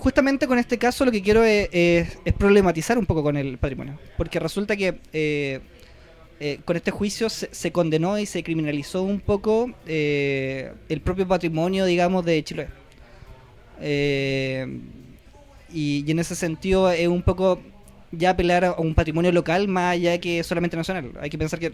Justamente 0.00 0.46
con 0.46 0.58
este 0.58 0.76
caso 0.78 1.04
lo 1.04 1.12
que 1.12 1.22
quiero 1.22 1.44
es, 1.44 1.68
es- 1.72 2.18
problematizar 2.38 2.98
un 2.98 3.06
poco 3.06 3.22
con 3.22 3.36
el 3.36 3.56
patrimonio. 3.58 3.98
Porque 4.16 4.38
resulta 4.40 4.74
que 4.76 4.98
eh, 5.12 5.60
eh, 6.40 6.58
con 6.64 6.76
este 6.76 6.90
juicio 6.90 7.28
se, 7.28 7.48
se 7.52 7.70
condenó 7.70 8.18
y 8.18 8.26
se 8.26 8.42
criminalizó 8.42 9.02
un 9.02 9.20
poco 9.20 9.70
eh, 9.86 10.72
el 10.88 11.00
propio 11.00 11.28
patrimonio, 11.28 11.84
digamos, 11.84 12.24
de 12.24 12.42
Chiloé. 12.42 12.68
Eh, 13.80 14.66
y, 15.72 16.04
y 16.06 16.10
en 16.10 16.18
ese 16.18 16.34
sentido 16.34 16.90
es 16.90 17.08
un 17.08 17.22
poco 17.22 17.60
ya 18.12 18.30
apelar 18.30 18.64
a 18.64 18.72
un 18.72 18.94
patrimonio 18.94 19.30
local 19.32 19.68
más 19.68 19.92
allá 19.94 20.18
que 20.18 20.42
solamente 20.42 20.76
nacional. 20.76 21.12
Hay 21.20 21.30
que 21.30 21.38
pensar 21.38 21.58
que, 21.60 21.72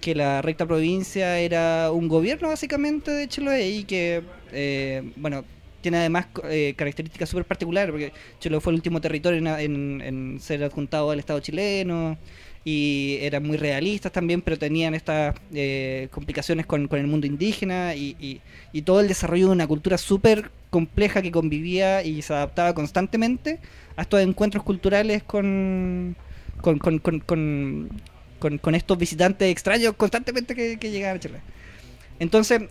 que 0.00 0.14
la 0.14 0.40
recta 0.42 0.66
provincia 0.66 1.38
era 1.38 1.90
un 1.92 2.08
gobierno 2.08 2.48
básicamente 2.48 3.10
de 3.10 3.28
Chiloé 3.28 3.68
y 3.68 3.84
que, 3.84 4.22
eh, 4.52 5.02
bueno, 5.16 5.44
tiene 5.86 5.98
además 5.98 6.26
eh, 6.50 6.74
características 6.76 7.28
súper 7.28 7.44
particulares 7.44 7.92
porque 7.92 8.12
Chiloé 8.40 8.60
fue 8.60 8.72
el 8.72 8.78
último 8.78 9.00
territorio 9.00 9.38
en, 9.56 10.36
ser 10.40 10.64
adjuntado 10.64 11.12
al 11.12 11.20
Estado 11.20 11.38
chileno 11.38 12.18
y 12.64 13.18
eran 13.20 13.44
muy 13.44 13.56
realistas 13.56 14.10
también, 14.10 14.42
pero 14.42 14.58
tenían 14.58 14.96
estas 14.96 15.36
eh, 15.54 16.08
complicaciones 16.10 16.66
con, 16.66 16.88
con 16.88 16.98
el 16.98 17.06
mundo 17.06 17.28
indígena 17.28 17.94
y, 17.94 18.16
y- 18.18 18.40
y 18.72 18.82
todo 18.82 18.98
el 18.98 19.06
desarrollo 19.06 19.46
de 19.46 19.52
una 19.52 19.68
cultura 19.68 19.96
súper 19.96 20.50
compleja 20.70 21.22
que 21.22 21.30
convivía 21.30 22.02
y 22.02 22.20
se 22.20 22.32
adaptaba 22.34 22.74
constantemente 22.74 23.60
a 23.94 24.02
estos 24.02 24.20
encuentros 24.20 24.64
culturales 24.64 25.22
con, 25.22 26.16
con, 26.62 26.80
con, 26.80 26.98
con, 26.98 27.20
con- 27.20 28.74
estos 28.74 28.98
visitantes 28.98 29.48
extraños 29.52 29.94
constantemente 29.96 30.56
que, 30.56 30.78
que 30.80 30.90
llegaban 30.90 31.18
a 31.18 31.20
Chile. 31.20 31.38
Entonces, 32.18 32.62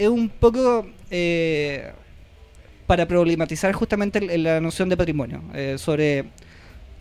es 0.00 0.08
un 0.08 0.28
poco 0.28 0.86
eh, 1.10 1.92
para 2.86 3.06
problematizar 3.06 3.72
justamente 3.72 4.20
la 4.38 4.60
noción 4.60 4.88
de 4.88 4.96
patrimonio, 4.96 5.42
eh, 5.54 5.76
sobre 5.78 6.24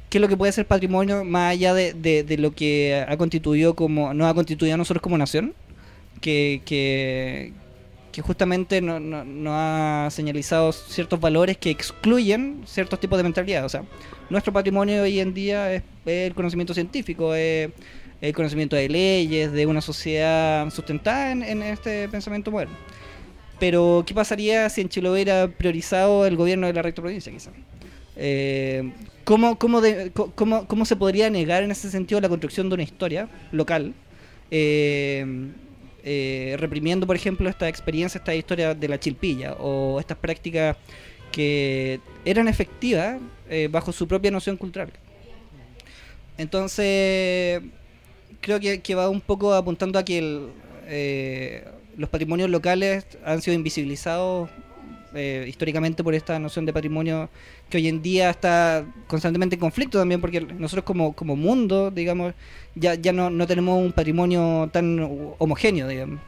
qué 0.09 0.17
es 0.17 0.21
lo 0.21 0.27
que 0.27 0.37
puede 0.37 0.51
ser 0.51 0.65
patrimonio 0.65 1.23
más 1.23 1.51
allá 1.51 1.73
de, 1.73 2.35
lo 2.37 2.51
que 2.51 3.05
ha 3.07 3.17
constituido 3.17 3.75
como, 3.75 4.13
nos 4.13 4.27
ha 4.27 4.33
constituido 4.33 4.73
a 4.75 4.77
nosotros 4.77 5.01
como 5.01 5.17
nación, 5.17 5.53
que, 6.21 6.61
que, 6.65 7.53
justamente 8.21 8.81
no, 8.81 8.99
no- 8.99 9.23
nos 9.23 9.53
ha 9.55 10.09
señalizado 10.11 10.73
ciertos 10.73 11.21
valores 11.21 11.57
que 11.57 11.69
excluyen 11.69 12.63
ciertos 12.65 12.99
tipos 12.99 13.17
de 13.17 13.23
mentalidad. 13.23 13.63
O 13.63 13.69
sea, 13.69 13.83
nuestro 14.29 14.51
patrimonio 14.51 15.03
hoy 15.03 15.21
en 15.21 15.33
día 15.33 15.73
es, 15.73 15.83
es 16.05 16.27
el 16.27 16.35
conocimiento 16.35 16.73
científico, 16.73 17.33
es 17.33 17.69
el 18.21 18.33
conocimiento 18.33 18.75
de 18.75 18.89
leyes, 18.89 19.51
de 19.51 19.65
una 19.65 19.81
sociedad 19.81 20.69
sustentada 20.71 21.31
en, 21.31 21.63
este 21.63 22.09
pensamiento 22.09 22.51
moderno. 22.51 22.75
Pero, 23.59 24.03
¿qué 24.05 24.13
pasaría 24.13 24.69
si 24.69 24.81
en 24.81 24.89
Chile 24.89 25.09
hubiera 25.09 25.47
priorizado 25.47 26.25
el 26.25 26.35
gobierno 26.35 26.67
de 26.67 26.73
la 26.73 26.81
recta 26.81 27.01
provincia, 27.01 27.31
quizá? 27.31 27.51
Eh, 28.15 28.91
¿cómo, 29.23 29.57
cómo, 29.57 29.81
cómo- 30.35 30.67
cómo 30.67 30.85
se 30.85 30.95
podría 30.95 31.29
negar 31.29 31.63
en 31.63 31.71
ese 31.71 31.89
sentido 31.89 32.19
la 32.21 32.29
construcción 32.29 32.69
de 32.69 32.75
una 32.75 32.83
historia 32.83 33.29
local? 33.51 33.93
Eh, 34.51 35.25
eh, 36.03 36.55
reprimiendo, 36.57 37.05
por 37.05 37.15
ejemplo, 37.15 37.49
esta 37.49 37.67
experiencia, 37.67 38.17
esta 38.17 38.33
historia 38.33 38.73
de 38.73 38.87
la 38.87 38.99
chilpilla 38.99 39.53
o 39.59 39.99
estas 39.99 40.17
prácticas 40.17 40.77
que 41.31 41.99
eran 42.25 42.47
efectivas 42.47 43.19
bajo 43.69 43.91
su 43.91 44.07
propia 44.07 44.31
noción 44.31 44.57
cultural. 44.57 44.91
Entonces, 46.37 47.61
creo 48.41 48.59
que, 48.59 48.81
que 48.81 48.95
va 48.95 49.09
un 49.09 49.21
poco 49.21 49.53
apuntando 49.53 49.99
a 49.99 50.05
que 50.05 50.17
el, 50.17 50.49
eh, 50.87 51.65
los 51.97 52.09
patrimonios 52.09 52.49
locales 52.49 53.05
han 53.25 53.41
sido 53.41 53.55
invisibilizados 53.55 54.49
eh, 55.13 55.45
históricamente 55.47 56.03
por 56.03 56.13
esta 56.13 56.37
noción 56.37 56.65
de 56.65 56.73
patrimonio 56.73 57.29
que 57.69 57.77
hoy 57.77 57.87
en 57.87 58.01
día 58.01 58.29
está 58.29 58.85
constantemente 59.07 59.55
en 59.55 59.59
conflicto 59.59 59.97
también 59.97 60.21
porque 60.21 60.41
nosotros 60.41 60.85
como, 60.85 61.13
como 61.13 61.35
mundo, 61.35 61.91
digamos, 61.91 62.33
ya, 62.75 62.93
ya 62.95 63.11
no, 63.11 63.29
no 63.29 63.47
tenemos 63.47 63.83
un 63.83 63.91
patrimonio 63.91 64.69
tan 64.71 64.99
homogéneo, 65.39 65.87
digamos. 65.87 66.19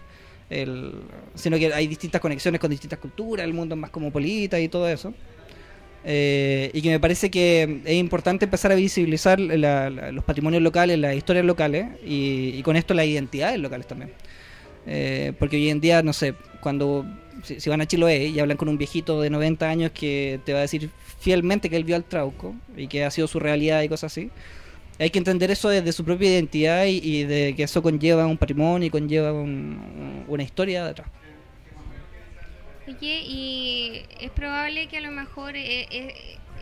El, 0.50 0.94
sino 1.34 1.58
que 1.58 1.74
hay 1.74 1.88
distintas 1.88 2.20
conexiones 2.20 2.60
con 2.60 2.70
distintas 2.70 3.00
culturas, 3.00 3.46
el 3.46 3.54
mundo 3.54 3.76
es 3.76 3.82
más 3.82 3.90
cosmopolita 3.90 4.60
y 4.60 4.68
todo 4.68 4.90
eso. 4.90 5.14
Eh, 6.04 6.72
y 6.74 6.82
que 6.82 6.90
me 6.90 7.00
parece 7.00 7.30
que 7.30 7.82
es 7.86 7.94
importante 7.96 8.46
empezar 8.46 8.72
a 8.72 8.76
visibilizar 8.76 9.40
la- 9.40 9.90
los 10.12 10.24
patrimonios 10.24 10.64
locales, 10.64 10.98
las 10.98 11.16
historias 11.16 11.46
locales 11.46 11.88
y, 12.06 12.62
con 12.64 12.76
esto 12.76 12.94
las 12.94 13.06
identidades 13.06 13.60
locales 13.60 13.88
también. 13.88 14.12
Eh, 14.88 15.34
porque 15.40 15.58
hoy 15.58 15.70
en 15.70 15.80
día, 15.82 16.02
no 16.02 16.14
sé, 16.14 16.34
cuando 16.60 17.06
si, 17.44 17.70
van 17.70 17.82
a 17.82 17.86
Chiloé 17.88 18.28
y 18.28 18.40
hablan 18.40 18.58
con 18.58 18.70
un 18.70 18.78
viejito 18.78 19.22
de 19.22 19.30
90 19.30 19.70
años 19.70 19.92
que 19.92 20.40
te 20.46 20.54
va 20.54 20.60
a 20.60 20.62
decir 20.64 20.90
fielmente 21.20 21.70
que 21.70 21.76
él 21.78 21.84
vio 21.84 21.96
al 21.96 22.04
Trauco 22.04 22.56
y 22.76 22.88
que 22.88 23.04
ha 23.06 23.12
sido 23.12 23.28
su 23.28 23.40
realidad 23.40 23.82
y 23.84 23.90
cosas 23.90 24.12
así, 24.12 24.32
hay 25.00 25.10
que 25.12 25.20
entender 25.20 25.52
eso 25.52 25.70
desde 25.70 25.92
su 25.94 26.04
propia 26.06 26.30
identidad 26.32 26.86
y, 26.86 26.98
y 27.04 27.24
de 27.26 27.56
que 27.56 27.64
eso 27.64 27.82
conlleva 27.84 28.26
un 28.28 28.38
patrimonio 28.38 28.88
y 28.88 28.90
conlleva 28.92 29.34
un- 29.34 30.26
una 30.28 30.44
historia 30.44 30.86
detrás. 30.86 31.10
Oye, 32.88 33.22
y 33.28 34.04
es 34.20 34.32
probable 34.32 34.88
que 34.88 34.98
a 34.98 35.02
lo 35.02 35.12
mejor 35.12 35.56
eh, 35.56 35.88
eh, 35.92 36.14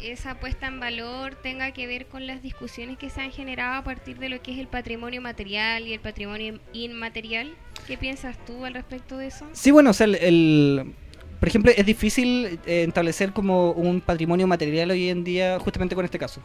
esa 0.04 0.40
puesta 0.40 0.68
en 0.68 0.80
valor 0.80 1.36
tenga 1.36 1.72
que 1.72 1.88
ver 1.88 2.08
con 2.08 2.28
las 2.28 2.42
discusiones 2.42 2.98
que 2.98 3.10
se 3.10 3.22
han 3.22 3.32
generado 3.32 3.76
a 3.76 3.84
partir 3.84 4.18
de 4.20 4.30
lo 4.30 4.42
que 4.42 4.52
es 4.52 4.60
el 4.60 4.68
patrimonio 4.68 5.22
material 5.22 5.88
y 5.88 5.94
el 5.94 6.00
patrimonio 6.00 6.60
inmaterial. 6.74 7.54
¿Qué 7.88 7.98
piensas 7.98 8.38
tú 8.46 8.66
al 8.66 8.74
respecto 8.74 9.18
de 9.18 9.28
eso? 9.28 9.46
Sí, 9.54 9.72
bueno, 9.72 9.92
o 9.92 9.94
sea, 9.94 10.06
el, 10.06 10.16
el- 10.16 10.94
por 11.40 11.48
ejemplo, 11.48 11.72
es 11.76 11.86
difícil 11.86 12.60
eh, 12.66 12.84
establecer 12.86 13.32
como 13.32 13.72
un 13.72 14.02
patrimonio 14.02 14.46
material 14.46 14.92
hoy 14.92 15.08
en 15.08 15.24
día, 15.24 15.58
justamente 15.60 15.96
con 15.96 16.04
este 16.04 16.20
caso. 16.20 16.42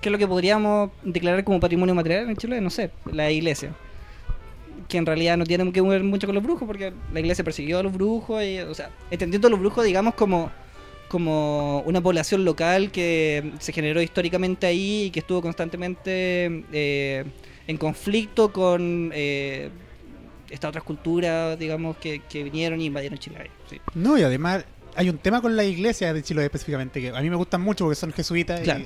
¿Qué 0.00 0.08
es 0.08 0.12
lo 0.12 0.16
que 0.16 0.26
podríamos 0.26 0.90
declarar 1.02 1.44
como 1.44 1.60
patrimonio 1.60 1.94
material 1.94 2.30
en 2.30 2.36
Chile? 2.36 2.60
No 2.62 2.70
sé, 2.70 2.90
la 3.12 3.30
iglesia. 3.30 3.74
Que 4.88 4.96
en 4.98 5.04
realidad 5.06 5.36
no 5.36 5.44
tiene 5.44 5.70
que 5.70 5.82
ver 5.82 6.02
mucho 6.02 6.26
con 6.26 6.34
los 6.34 6.42
brujos, 6.42 6.66
porque 6.66 6.92
la 7.12 7.20
iglesia 7.20 7.44
persiguió 7.44 7.78
a 7.78 7.82
los 7.82 7.92
brujos, 7.92 8.42
y, 8.42 8.58
o 8.60 8.74
sea, 8.74 8.90
entendiendo 9.10 9.48
a 9.48 9.50
los 9.50 9.60
brujos, 9.60 9.84
digamos, 9.84 10.14
como, 10.14 10.50
como 11.08 11.80
una 11.82 12.00
población 12.00 12.44
local 12.44 12.90
que 12.90 13.52
se 13.58 13.72
generó 13.72 14.00
históricamente 14.02 14.66
ahí 14.66 15.04
y 15.04 15.10
que 15.10 15.20
estuvo 15.20 15.42
constantemente 15.42 16.64
eh, 16.72 17.24
en 17.66 17.76
conflicto 17.76 18.50
con 18.52 19.10
eh, 19.14 19.68
estas 20.50 20.68
otras 20.70 20.84
culturas, 20.84 21.58
digamos, 21.58 21.96
que, 21.98 22.22
que 22.28 22.42
vinieron 22.44 22.80
y 22.80 22.86
invadieron 22.86 23.18
Chile. 23.18 23.50
sí. 23.68 23.78
No, 23.94 24.16
y 24.18 24.22
además 24.22 24.64
hay 24.96 25.10
un 25.10 25.18
tema 25.18 25.40
con 25.42 25.54
la 25.54 25.64
iglesia 25.64 26.12
de 26.14 26.22
Chiloé 26.22 26.44
específicamente 26.46 27.00
que 27.00 27.10
a 27.10 27.20
mí 27.20 27.30
me 27.30 27.36
gustan 27.36 27.60
mucho 27.60 27.84
porque 27.84 27.94
son 27.94 28.12
jesuitas 28.12 28.60
Claro. 28.62 28.84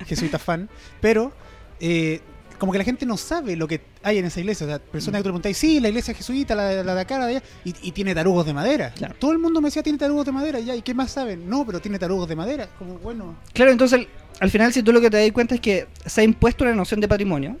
y 0.00 0.04
jesuitas 0.06 0.40
fan, 0.42 0.68
pero 1.00 1.32
eh, 1.80 2.20
como 2.58 2.72
que 2.72 2.78
la 2.78 2.84
gente 2.84 3.06
no 3.06 3.16
sabe 3.16 3.56
lo 3.56 3.66
que 3.68 3.80
hay 4.02 4.18
en 4.18 4.24
esa 4.26 4.40
iglesia. 4.40 4.66
O 4.66 4.68
sea, 4.68 4.78
personas 4.78 5.18
que 5.18 5.22
tú 5.22 5.28
le 5.28 5.32
preguntáis, 5.32 5.56
sí, 5.56 5.80
la 5.80 5.88
iglesia 5.88 6.12
jesuita, 6.14 6.54
la, 6.54 6.82
la 6.82 6.94
de 6.94 7.00
acá, 7.00 7.18
la 7.18 7.26
de 7.26 7.36
allá, 7.36 7.42
y, 7.64 7.74
y 7.82 7.92
tiene 7.92 8.14
tarugos 8.14 8.44
de 8.46 8.52
madera. 8.54 8.92
Claro. 8.96 9.14
Todo 9.18 9.32
el 9.32 9.38
mundo 9.38 9.60
me 9.60 9.68
decía, 9.68 9.82
tiene 9.82 9.98
tarugos 9.98 10.26
de 10.26 10.32
madera, 10.32 10.58
ya, 10.60 10.74
¿y 10.76 10.82
qué 10.82 10.94
más 10.94 11.10
saben? 11.12 11.48
No, 11.48 11.64
pero 11.64 11.80
tiene 11.80 11.98
tarugos 11.98 12.28
de 12.28 12.36
madera. 12.36 12.68
Como, 12.78 12.98
bueno, 12.98 13.36
Claro, 13.52 13.70
entonces 13.70 14.00
al- 14.00 14.08
al 14.40 14.50
final 14.50 14.72
si 14.72 14.82
tú 14.82 14.92
lo 14.92 15.00
que 15.00 15.10
te 15.10 15.16
das 15.16 15.32
cuenta 15.32 15.54
es 15.54 15.60
que 15.60 15.86
se 16.06 16.20
ha 16.20 16.24
impuesto 16.24 16.64
una 16.64 16.74
noción 16.74 17.00
de 17.00 17.08
patrimonio 17.08 17.56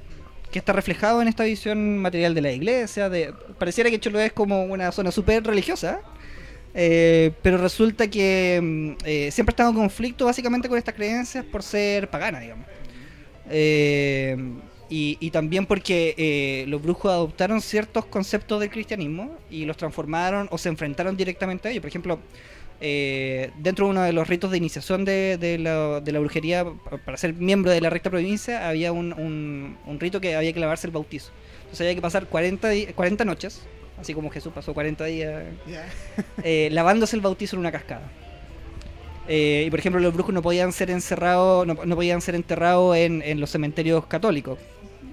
que 0.50 0.58
está 0.60 0.72
reflejado 0.72 1.20
en 1.22 1.28
esta 1.28 1.44
visión 1.44 1.98
material 1.98 2.34
de 2.34 2.40
la 2.40 2.52
iglesia, 2.52 3.08
de 3.10 3.34
pareciera 3.58 3.90
que 3.90 4.00
Chiloé 4.00 4.26
es 4.26 4.32
como 4.32 4.64
una 4.64 4.90
zona 4.92 5.10
súper 5.10 5.44
religiosa, 5.44 6.00
eh, 6.74 7.32
pero 7.42 7.58
resulta 7.58 8.08
que 8.08 8.60
mm, 8.62 9.04
eh, 9.04 9.30
siempre 9.30 9.50
ha 9.50 9.54
estado 9.54 9.70
en 9.70 9.76
conflicto 9.76 10.24
básicamente 10.26 10.68
con 10.68 10.78
estas 10.78 10.94
creencias 10.94 11.44
por 11.44 11.62
ser 11.62 12.08
pagana, 12.08 12.40
digamos. 12.40 12.66
Eh, 13.50 14.36
y, 14.90 15.16
y 15.20 15.30
también 15.30 15.66
porque 15.66 16.14
eh, 16.16 16.64
los 16.68 16.80
brujos 16.82 17.10
adoptaron 17.12 17.60
ciertos 17.60 18.06
conceptos 18.06 18.60
del 18.60 18.70
cristianismo 18.70 19.36
y 19.50 19.64
los 19.66 19.76
transformaron 19.76 20.48
o 20.50 20.58
se 20.58 20.68
enfrentaron 20.70 21.16
directamente 21.16 21.68
a 21.68 21.70
ellos. 21.70 21.82
Por 21.82 21.88
ejemplo, 21.88 22.18
eh, 22.80 23.50
dentro 23.58 23.86
de 23.86 23.90
uno 23.90 24.02
de 24.02 24.12
los 24.12 24.26
ritos 24.28 24.50
de 24.50 24.56
iniciación 24.56 25.04
de, 25.04 25.36
de 25.36 25.58
la, 25.58 26.00
de 26.00 26.12
la 26.12 26.20
brujería, 26.20 26.64
pa- 26.64 26.96
para 26.98 27.16
ser 27.18 27.34
miembro 27.34 27.70
de 27.70 27.80
la 27.80 27.90
recta 27.90 28.08
provincia, 28.08 28.68
había 28.68 28.92
un, 28.92 29.12
un- 29.12 29.76
un 29.86 30.00
rito 30.00 30.20
que 30.20 30.34
había 30.36 30.52
que 30.52 30.60
lavarse 30.60 30.86
el 30.86 30.92
bautizo. 30.92 31.32
Entonces 31.62 31.80
había 31.82 31.94
que 31.96 32.00
pasar 32.02 32.26
40, 32.26 32.68
di- 32.70 32.86
40 32.86 33.24
noches, 33.24 33.62
así 34.00 34.14
como 34.14 34.30
Jesús 34.30 34.52
pasó 34.54 34.72
40 34.74 35.04
días 35.06 35.42
eh, 36.44 36.68
lavándose 36.72 37.16
el 37.16 37.20
bautizo 37.22 37.56
en 37.56 37.60
una 37.60 37.72
cascada. 37.72 38.08
Eh, 39.30 39.64
y 39.66 39.70
por 39.70 39.78
ejemplo, 39.78 40.00
los 40.00 40.14
brujos 40.14 40.32
no 40.32 40.40
podían 40.40 40.72
ser 40.72 40.90
encerrados, 40.90 41.66
no, 41.66 41.74
no 41.84 41.94
podían 41.96 42.22
ser 42.22 42.34
enterrados 42.34 42.96
en, 42.96 43.20
en 43.22 43.40
los 43.40 43.50
cementerios 43.50 44.06
católicos, 44.06 44.58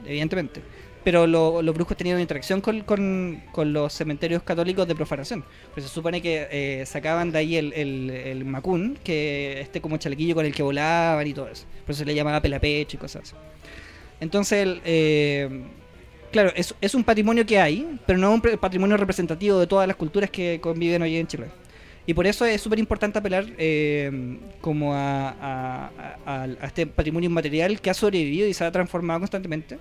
evidentemente. 0.07 0.61
Pero 1.03 1.27
lo- 1.27 1.61
los 1.61 1.75
brujos 1.75 1.95
tenían 1.95 2.15
una 2.15 2.23
interacción 2.23 2.61
con, 2.61 2.81
con- 2.81 3.43
con 3.51 3.71
los 3.73 3.93
cementerios 3.93 4.41
católicos 4.41 4.87
de 4.87 4.95
profanación. 4.95 5.45
Pues 5.73 5.85
se 5.85 5.93
supone 5.93 6.19
que 6.21 6.47
eh, 6.49 6.83
sacaban 6.87 7.31
de 7.31 7.37
ahí 7.37 7.55
el, 7.57 7.73
el, 7.73 8.43
macún, 8.45 8.97
que 9.03 9.61
este 9.61 9.81
como 9.81 9.97
chalequillo 9.97 10.33
con 10.33 10.45
el 10.47 10.53
que 10.53 10.63
volaban 10.63 11.27
y 11.27 11.33
todo 11.33 11.47
eso. 11.47 11.65
Por 11.85 11.91
eso 11.91 11.99
se 11.99 12.05
le 12.05 12.15
llamaba 12.15 12.41
pelapecho 12.41 12.97
y 12.97 12.99
cosas 12.99 13.21
así. 13.23 13.35
Entonces, 14.19 14.77
eh, 14.83 15.47
claro, 16.31 16.51
es, 16.55 16.73
es 16.81 16.95
un 16.95 17.03
patrimonio 17.03 17.45
que 17.45 17.59
hay, 17.59 17.99
pero 18.07 18.17
no 18.17 18.33
un 18.33 18.41
patrimonio 18.41 18.97
representativo 18.97 19.59
de 19.59 19.67
todas 19.67 19.87
las 19.87 19.97
culturas 19.97 20.31
que 20.31 20.59
conviven 20.59 21.01
hoy 21.03 21.17
en 21.17 21.27
Chile. 21.27 21.45
Y 22.07 22.13
por 22.13 22.27
eso 22.27 22.45
es 22.45 22.61
súper 22.61 22.77
importante 22.77 23.17
apelar 23.17 23.45
eh, 23.57 24.37
como 24.61 24.91
a, 24.93 25.89
este 26.63 26.85
patrimonio 26.85 27.29
inmaterial 27.29 27.81
que 27.81 27.89
ha 27.89 27.93
sobrevivido 27.93 28.47
y 28.47 28.53
se 28.53 28.63
ha 28.63 28.71
transformado 28.71 29.21
constantemente, 29.21 29.79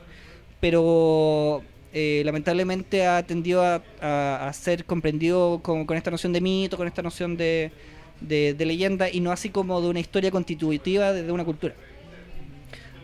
pero 0.58 1.62
eh, 1.92 2.22
lamentablemente 2.24 3.06
ha 3.06 3.22
tendido 3.24 3.62
a, 3.62 4.50
ser 4.54 4.86
comprendido 4.86 5.60
con, 5.62 5.84
con 5.84 5.96
esta 5.96 6.10
noción 6.10 6.32
de 6.32 6.40
mito, 6.40 6.76
con 6.78 6.86
esta 6.86 7.02
noción 7.02 7.36
de, 7.36 7.72
leyenda 8.20 9.10
y 9.10 9.20
no 9.20 9.30
así 9.30 9.50
como 9.50 9.82
de 9.82 9.88
una 9.88 10.00
historia 10.00 10.30
constitutiva 10.30 11.12
de, 11.12 11.24
de 11.24 11.32
una 11.32 11.44
cultura. 11.44 11.74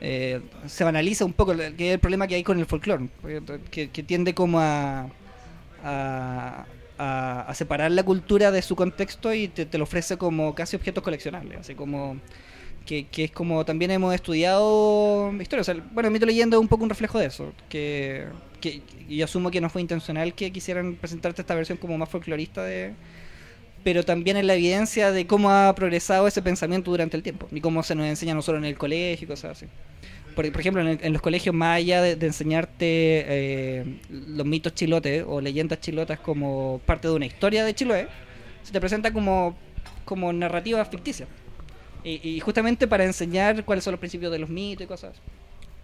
Eh, 0.00 0.40
se 0.66 0.82
banaliza 0.82 1.26
un 1.26 1.34
poco, 1.34 1.54
que 1.54 1.88
es 1.88 1.94
el 1.94 1.98
problema 1.98 2.26
que 2.26 2.34
hay 2.34 2.42
con 2.42 2.58
el 2.58 2.64
folclore, 2.64 3.08
que, 3.70 3.90
que 3.90 4.02
tiende 4.02 4.34
como 4.34 4.58
a, 4.58 5.06
a, 7.00 7.40
a- 7.42 7.42
a 7.42 7.54
separar 7.54 7.90
la 7.92 8.02
cultura 8.04 8.50
de 8.50 8.62
su 8.62 8.76
contexto 8.76 9.32
y 9.34 9.48
te, 9.48 9.66
te 9.66 9.78
lo 9.78 9.84
ofrece 9.84 10.16
como 10.18 10.54
casi 10.54 10.76
objetos 10.76 11.02
coleccionables, 11.04 11.58
así 11.60 11.74
como 11.74 12.20
que, 12.86 13.08
es 13.16 13.30
como 13.32 13.64
también 13.64 13.90
hemos 13.92 14.14
estudiado 14.14 15.32
historia. 15.40 15.62
O 15.62 15.64
sea, 15.64 15.74
bueno, 15.92 16.08
el 16.08 16.12
mito 16.12 16.26
leyenda 16.26 16.56
es 16.56 16.60
un 16.60 16.68
poco 16.68 16.84
un 16.84 16.90
reflejo 16.90 17.18
de 17.18 17.26
eso, 17.26 17.52
que, 17.68 18.26
que 18.60 18.82
yo 19.08 19.24
asumo 19.24 19.50
que 19.50 19.60
no 19.60 19.70
fue 19.70 19.82
intencional 19.82 20.34
que 20.34 20.52
quisieran 20.52 20.96
presentarte 20.96 21.42
esta 21.42 21.54
versión 21.54 21.78
como 21.78 21.98
más 21.98 22.08
folclorista 22.08 22.64
de 22.64 22.94
pero 23.82 24.04
también 24.04 24.36
en 24.36 24.46
la 24.46 24.54
evidencia 24.54 25.10
de 25.12 25.26
cómo 25.26 25.50
ha 25.50 25.74
progresado 25.74 26.26
ese 26.28 26.42
pensamiento 26.42 26.90
durante 26.90 27.16
el 27.16 27.22
tiempo 27.22 27.48
y 27.50 27.60
cómo 27.62 27.82
se 27.82 27.94
nos 27.94 28.06
enseña 28.06 28.34
no 28.34 28.42
solo 28.42 28.58
en 28.58 28.66
el 28.66 28.76
colegio 28.78 29.24
y 29.24 29.28
cosas 29.28 29.52
así. 29.52 29.66
Por, 30.34 30.50
por 30.52 30.60
ejemplo, 30.60 30.82
en, 30.82 30.88
el- 30.88 30.98
en 31.02 31.12
los 31.12 31.22
colegios, 31.22 31.54
más 31.54 31.76
allá 31.78 32.02
de, 32.02 32.16
de 32.16 32.26
enseñarte 32.26 32.76
eh, 32.82 33.84
los 34.10 34.46
mitos 34.46 34.74
chilotes 34.74 35.24
o 35.26 35.40
leyendas 35.40 35.80
chilotas 35.80 36.18
como 36.20 36.80
parte 36.86 37.08
de 37.08 37.14
una 37.14 37.26
historia 37.26 37.64
de 37.64 37.74
Chiloé, 37.74 38.08
se 38.62 38.72
te 38.72 38.80
presenta 38.80 39.12
como, 39.12 39.56
como 40.04 40.32
narrativa 40.32 40.84
ficticia. 40.84 41.26
Y, 42.04 42.26
y 42.28 42.40
justamente 42.40 42.86
para 42.88 43.04
enseñar 43.04 43.64
cuáles 43.64 43.84
son 43.84 43.92
los 43.92 44.00
principios 44.00 44.32
de 44.32 44.38
los 44.38 44.48
mitos 44.48 44.84
y 44.84 44.86
cosas. 44.88 45.12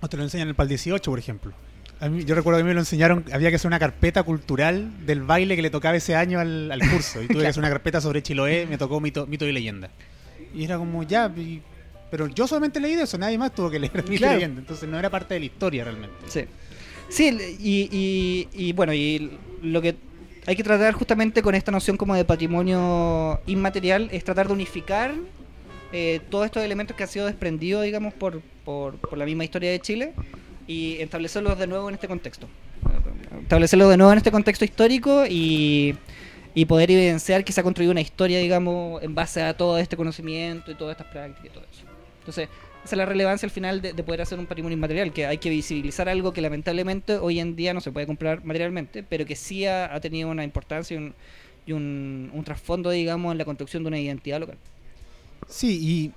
O 0.01 0.09
te 0.09 0.17
lo 0.17 0.23
enseñan 0.23 0.47
en 0.47 0.51
el 0.51 0.55
PAL 0.55 0.69
18, 0.69 1.11
por 1.11 1.19
ejemplo. 1.19 1.53
A 2.01 2.09
mí- 2.09 2.25
yo 2.25 2.35
recuerdo 2.35 2.59
que 2.59 2.63
a 2.63 2.65
mí 2.65 2.69
me 2.69 2.75
lo 2.75 2.81
enseñaron, 2.81 3.25
había 3.33 3.51
que 3.51 3.57
hacer 3.57 3.69
una 3.69 3.79
carpeta 3.79 4.23
cultural 4.23 5.07
del 5.07 5.23
baile 5.23 5.57
que 5.57 5.63
le 5.63 5.71
tocaba 5.71 5.97
ese 5.97 6.15
año 6.15 6.39
al, 6.41 6.71
al 6.73 6.81
curso. 6.91 7.23
Y 7.23 7.27
tuve 7.29 7.43
que 7.43 7.47
hacer 7.49 7.61
una 7.63 7.71
carpeta 7.71 8.01
sobre 8.01 8.23
Chiloé, 8.23 8.67
me 8.67 8.79
tocó 8.79 9.01
mito, 9.01 9.27
mito 9.27 9.47
y 9.47 9.53
leyenda. 9.53 9.91
Y 10.55 10.65
era 10.65 10.79
como, 10.79 11.03
ya, 11.03 11.31
y- 11.37 11.63
pero 12.17 12.29
yo 12.29 12.47
solamente 12.47 12.81
leí 12.81 12.95
de 12.95 13.03
eso, 13.03 13.19
nadie 13.19 13.37
más 13.37 13.55
tuvo 13.55 13.69
que 13.71 13.79
leer 13.79 13.93
mito 14.09 14.17
Claro. 14.17 14.33
y 14.33 14.37
leyenda. 14.37 14.61
Entonces 14.61 14.89
no 14.89 14.99
era 14.99 15.11
parte 15.11 15.35
de 15.35 15.41
la 15.41 15.47
historia 15.47 15.85
realmente. 15.85 16.17
Sí. 16.29 16.45
Sí, 17.09 17.29
y, 17.61 17.89
y, 17.93 18.49
y 18.69 18.73
bueno, 18.73 18.95
y 18.95 19.31
lo 19.63 19.83
que 19.83 19.95
hay 20.47 20.57
que 20.57 20.65
tratar 20.65 20.95
justamente 20.95 21.43
con 21.43 21.55
esta 21.55 21.71
noción 21.71 21.97
como 21.97 22.15
de 22.15 22.25
patrimonio 22.25 23.41
inmaterial 23.47 24.09
es 24.13 24.25
tratar 24.25 24.47
de 24.49 24.55
unificar 24.55 25.15
eh, 25.93 26.21
todos 26.31 26.47
estos 26.47 26.63
elementos 26.65 26.97
que 26.97 27.03
han 27.03 27.09
sido 27.09 27.27
desprendidos, 27.27 27.85
digamos, 27.85 28.15
por, 28.15 28.41
por, 28.65 28.97
por 28.97 29.19
la 29.19 29.25
misma 29.25 29.45
historia 29.45 29.71
de 29.71 29.79
Chile 29.81 30.15
y 30.67 30.95
establecerlos 31.01 31.59
de 31.59 31.67
nuevo 31.67 31.89
en 31.89 31.95
este 31.95 32.09
contexto. 32.09 32.49
Establecerlos 33.43 33.91
de 33.91 33.97
nuevo 33.97 34.11
en 34.13 34.19
este 34.19 34.33
contexto 34.33 34.65
histórico 34.65 35.25
y, 35.29 35.95
y 36.55 36.65
poder 36.65 36.91
evidenciar 36.91 37.45
que 37.45 37.53
se 37.53 37.61
ha 37.61 37.63
construido 37.63 37.93
una 37.93 38.01
historia, 38.01 38.39
digamos, 38.41 39.01
en 39.03 39.15
base 39.15 39.43
a 39.43 39.57
todo 39.57 39.79
este 39.79 39.97
conocimiento 39.97 40.71
y 40.73 40.75
todas 40.75 40.97
estas 40.97 41.07
prácticas 41.13 41.47
y 41.47 41.51
todo 41.51 41.65
eso. 41.73 41.83
Entonces, 42.27 42.49
esa 42.85 42.95
es 42.95 42.99
la 42.99 43.07
relevancia 43.07 43.47
al 43.47 43.53
final 43.53 43.81
de, 43.81 43.93
de 43.93 44.03
poder 44.03 44.21
hacer 44.23 44.39
un 44.39 44.47
patrimonio 44.47 44.77
inmaterial, 44.77 45.13
que 45.13 45.27
hay 45.27 45.39
que 45.39 45.49
visibilizar 45.49 46.09
algo 46.09 46.33
que 46.33 46.41
lamentablemente 46.41 47.19
hoy 47.19 47.39
en 47.39 47.55
día 47.55 47.73
no 47.73 47.81
se 47.81 47.93
puede 47.93 48.07
comprar 48.07 48.45
materialmente, 48.45 49.05
pero 49.05 49.25
que 49.25 49.37
sí 49.37 49.65
ha, 49.65 49.95
ha 49.95 50.01
tenido 50.01 50.29
una 50.29 50.43
importancia 50.43 50.95
y 50.95 50.99
un, 50.99 51.15
y 51.67 51.73
un, 51.73 52.31
un 52.35 52.45
trasfondo, 52.45 52.91
digamos, 52.91 53.31
en 53.31 53.39
la 53.39 53.45
construcción 53.45 53.85
de 53.85 53.89
una 53.89 53.99
identidad 54.01 54.41
local. 54.41 54.59
Sí, 55.49 55.79
y 55.81 56.13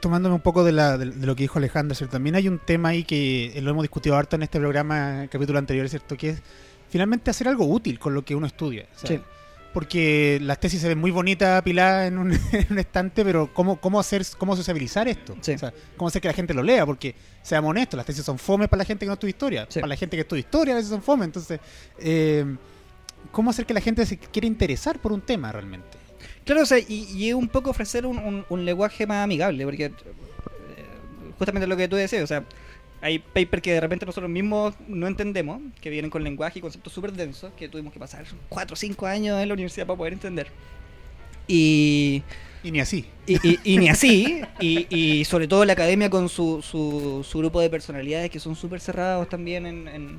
tomándome 0.00 0.34
un 0.34 0.40
poco 0.42 0.64
de, 0.64 0.72
la, 0.72 0.98
de, 0.98 1.06
de 1.06 1.26
lo 1.26 1.34
que 1.34 1.44
dijo 1.44 1.58
Alejandro, 1.58 1.94
¿cierto? 1.94 2.12
también 2.12 2.34
hay 2.34 2.48
un 2.48 2.58
tema 2.58 2.90
ahí 2.90 3.04
que 3.04 3.58
lo 3.62 3.70
hemos 3.70 3.82
discutido 3.82 4.16
harto 4.16 4.36
en 4.36 4.42
este 4.42 4.58
programa, 4.58 5.14
en 5.16 5.20
el 5.22 5.28
capítulo 5.30 5.58
anterior, 5.58 5.88
¿cierto? 5.88 6.16
Que 6.16 6.30
es 6.30 6.42
finalmente 6.90 7.30
hacer 7.30 7.48
algo 7.48 7.66
útil 7.66 7.98
con 7.98 8.14
lo 8.14 8.22
que 8.24 8.34
uno 8.34 8.46
estudia. 8.46 8.86
o 8.94 8.98
sea, 8.98 9.16
Sí. 9.16 9.22
Porque 9.72 10.38
las 10.42 10.58
tesis 10.58 10.80
se 10.80 10.88
ven 10.88 10.98
muy 10.98 11.12
bonitas 11.12 11.58
apiladas 11.60 12.08
en 12.08 12.18
un, 12.18 12.32
en 12.52 12.66
un 12.70 12.78
estante, 12.78 13.24
pero 13.24 13.52
¿cómo, 13.54 13.80
cómo 13.80 14.00
hacer, 14.00 14.24
cómo 14.36 14.56
sociabilizar 14.56 15.06
esto? 15.06 15.36
Sí. 15.40 15.52
O 15.52 15.58
sea, 15.58 15.72
¿cómo 15.96 16.08
hacer 16.08 16.20
que 16.20 16.28
la 16.28 16.34
gente 16.34 16.52
lo 16.54 16.62
lea? 16.62 16.84
Porque, 16.84 17.14
seamos 17.42 17.70
honestos, 17.70 17.96
las 17.96 18.04
tesis 18.06 18.24
son 18.24 18.38
fome 18.38 18.66
para 18.66 18.78
la 18.78 18.84
gente 18.84 19.04
que 19.04 19.08
no 19.08 19.12
estudia 19.14 19.30
historia. 19.30 19.66
Sí. 19.68 19.78
Para 19.80 19.88
la 19.90 19.96
gente 19.96 20.16
que 20.16 20.22
estudia 20.22 20.40
historia 20.40 20.74
a 20.74 20.76
veces 20.76 20.90
son 20.90 21.02
fome. 21.02 21.24
Entonces, 21.24 21.60
eh, 22.00 22.44
¿cómo 23.30 23.50
hacer 23.50 23.64
que 23.64 23.74
la 23.74 23.80
gente 23.80 24.04
se 24.06 24.18
quiera 24.18 24.46
interesar 24.48 24.98
por 24.98 25.12
un 25.12 25.20
tema 25.20 25.52
realmente? 25.52 25.98
Claro, 26.44 26.62
o 26.62 26.66
sea, 26.66 26.78
y, 26.78 27.06
y 27.14 27.32
un 27.32 27.46
poco 27.48 27.70
ofrecer 27.70 28.06
un, 28.06 28.18
un- 28.18 28.44
un 28.48 28.64
lenguaje 28.64 29.06
más 29.06 29.22
amigable, 29.22 29.64
porque 29.64 29.84
eh, 29.84 29.92
justamente 31.38 31.66
lo 31.66 31.76
que 31.76 31.86
tú 31.86 31.96
decías, 31.96 32.22
o 32.24 32.26
sea, 32.26 32.44
hay 33.02 33.18
papers 33.18 33.62
que 33.62 33.72
de 33.72 33.80
repente 33.80 34.04
nosotros 34.06 34.30
mismos 34.30 34.74
no 34.88 35.06
entendemos, 35.06 35.60
que 35.80 35.88
vienen 35.90 36.10
con 36.10 36.22
lenguaje 36.22 36.58
y 36.58 36.62
conceptos 36.62 36.92
súper 36.92 37.12
densos, 37.12 37.52
que 37.56 37.68
tuvimos 37.68 37.92
que 37.92 37.98
pasar 37.98 38.24
4 38.48 38.74
o 38.74 38.76
5 38.76 39.06
años 39.06 39.40
en 39.40 39.48
la 39.48 39.54
universidad 39.54 39.86
para 39.86 39.96
poder 39.96 40.12
entender. 40.12 40.48
Y, 41.48 42.22
Y 42.62 42.70
ni 42.70 42.80
así. 42.80 43.06
y, 43.26 43.34
y- 43.48 43.58
y 43.64 43.78
ni 43.78 43.88
así, 43.88 44.42
y, 44.60 44.86
y 44.94 45.24
sobre 45.24 45.48
todo 45.48 45.64
la 45.64 45.72
academia 45.72 46.10
con 46.10 46.28
su, 46.28 46.62
su, 46.62 47.24
su 47.28 47.38
grupo 47.38 47.60
de 47.60 47.70
personalidades 47.70 48.30
que 48.30 48.38
son 48.38 48.54
súper 48.54 48.80
cerrados 48.80 49.28
también 49.28 49.66
en, 49.66 49.88
en, 49.88 50.18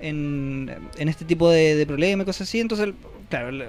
en, 0.00 0.78
en 0.98 1.08
este 1.08 1.24
tipo 1.24 1.48
de, 1.50 1.74
de 1.76 1.86
problemas 1.86 2.24
y 2.24 2.26
cosas 2.26 2.48
así. 2.48 2.60
Entonces, 2.60 2.92
claro, 3.30 3.52
lo, 3.52 3.64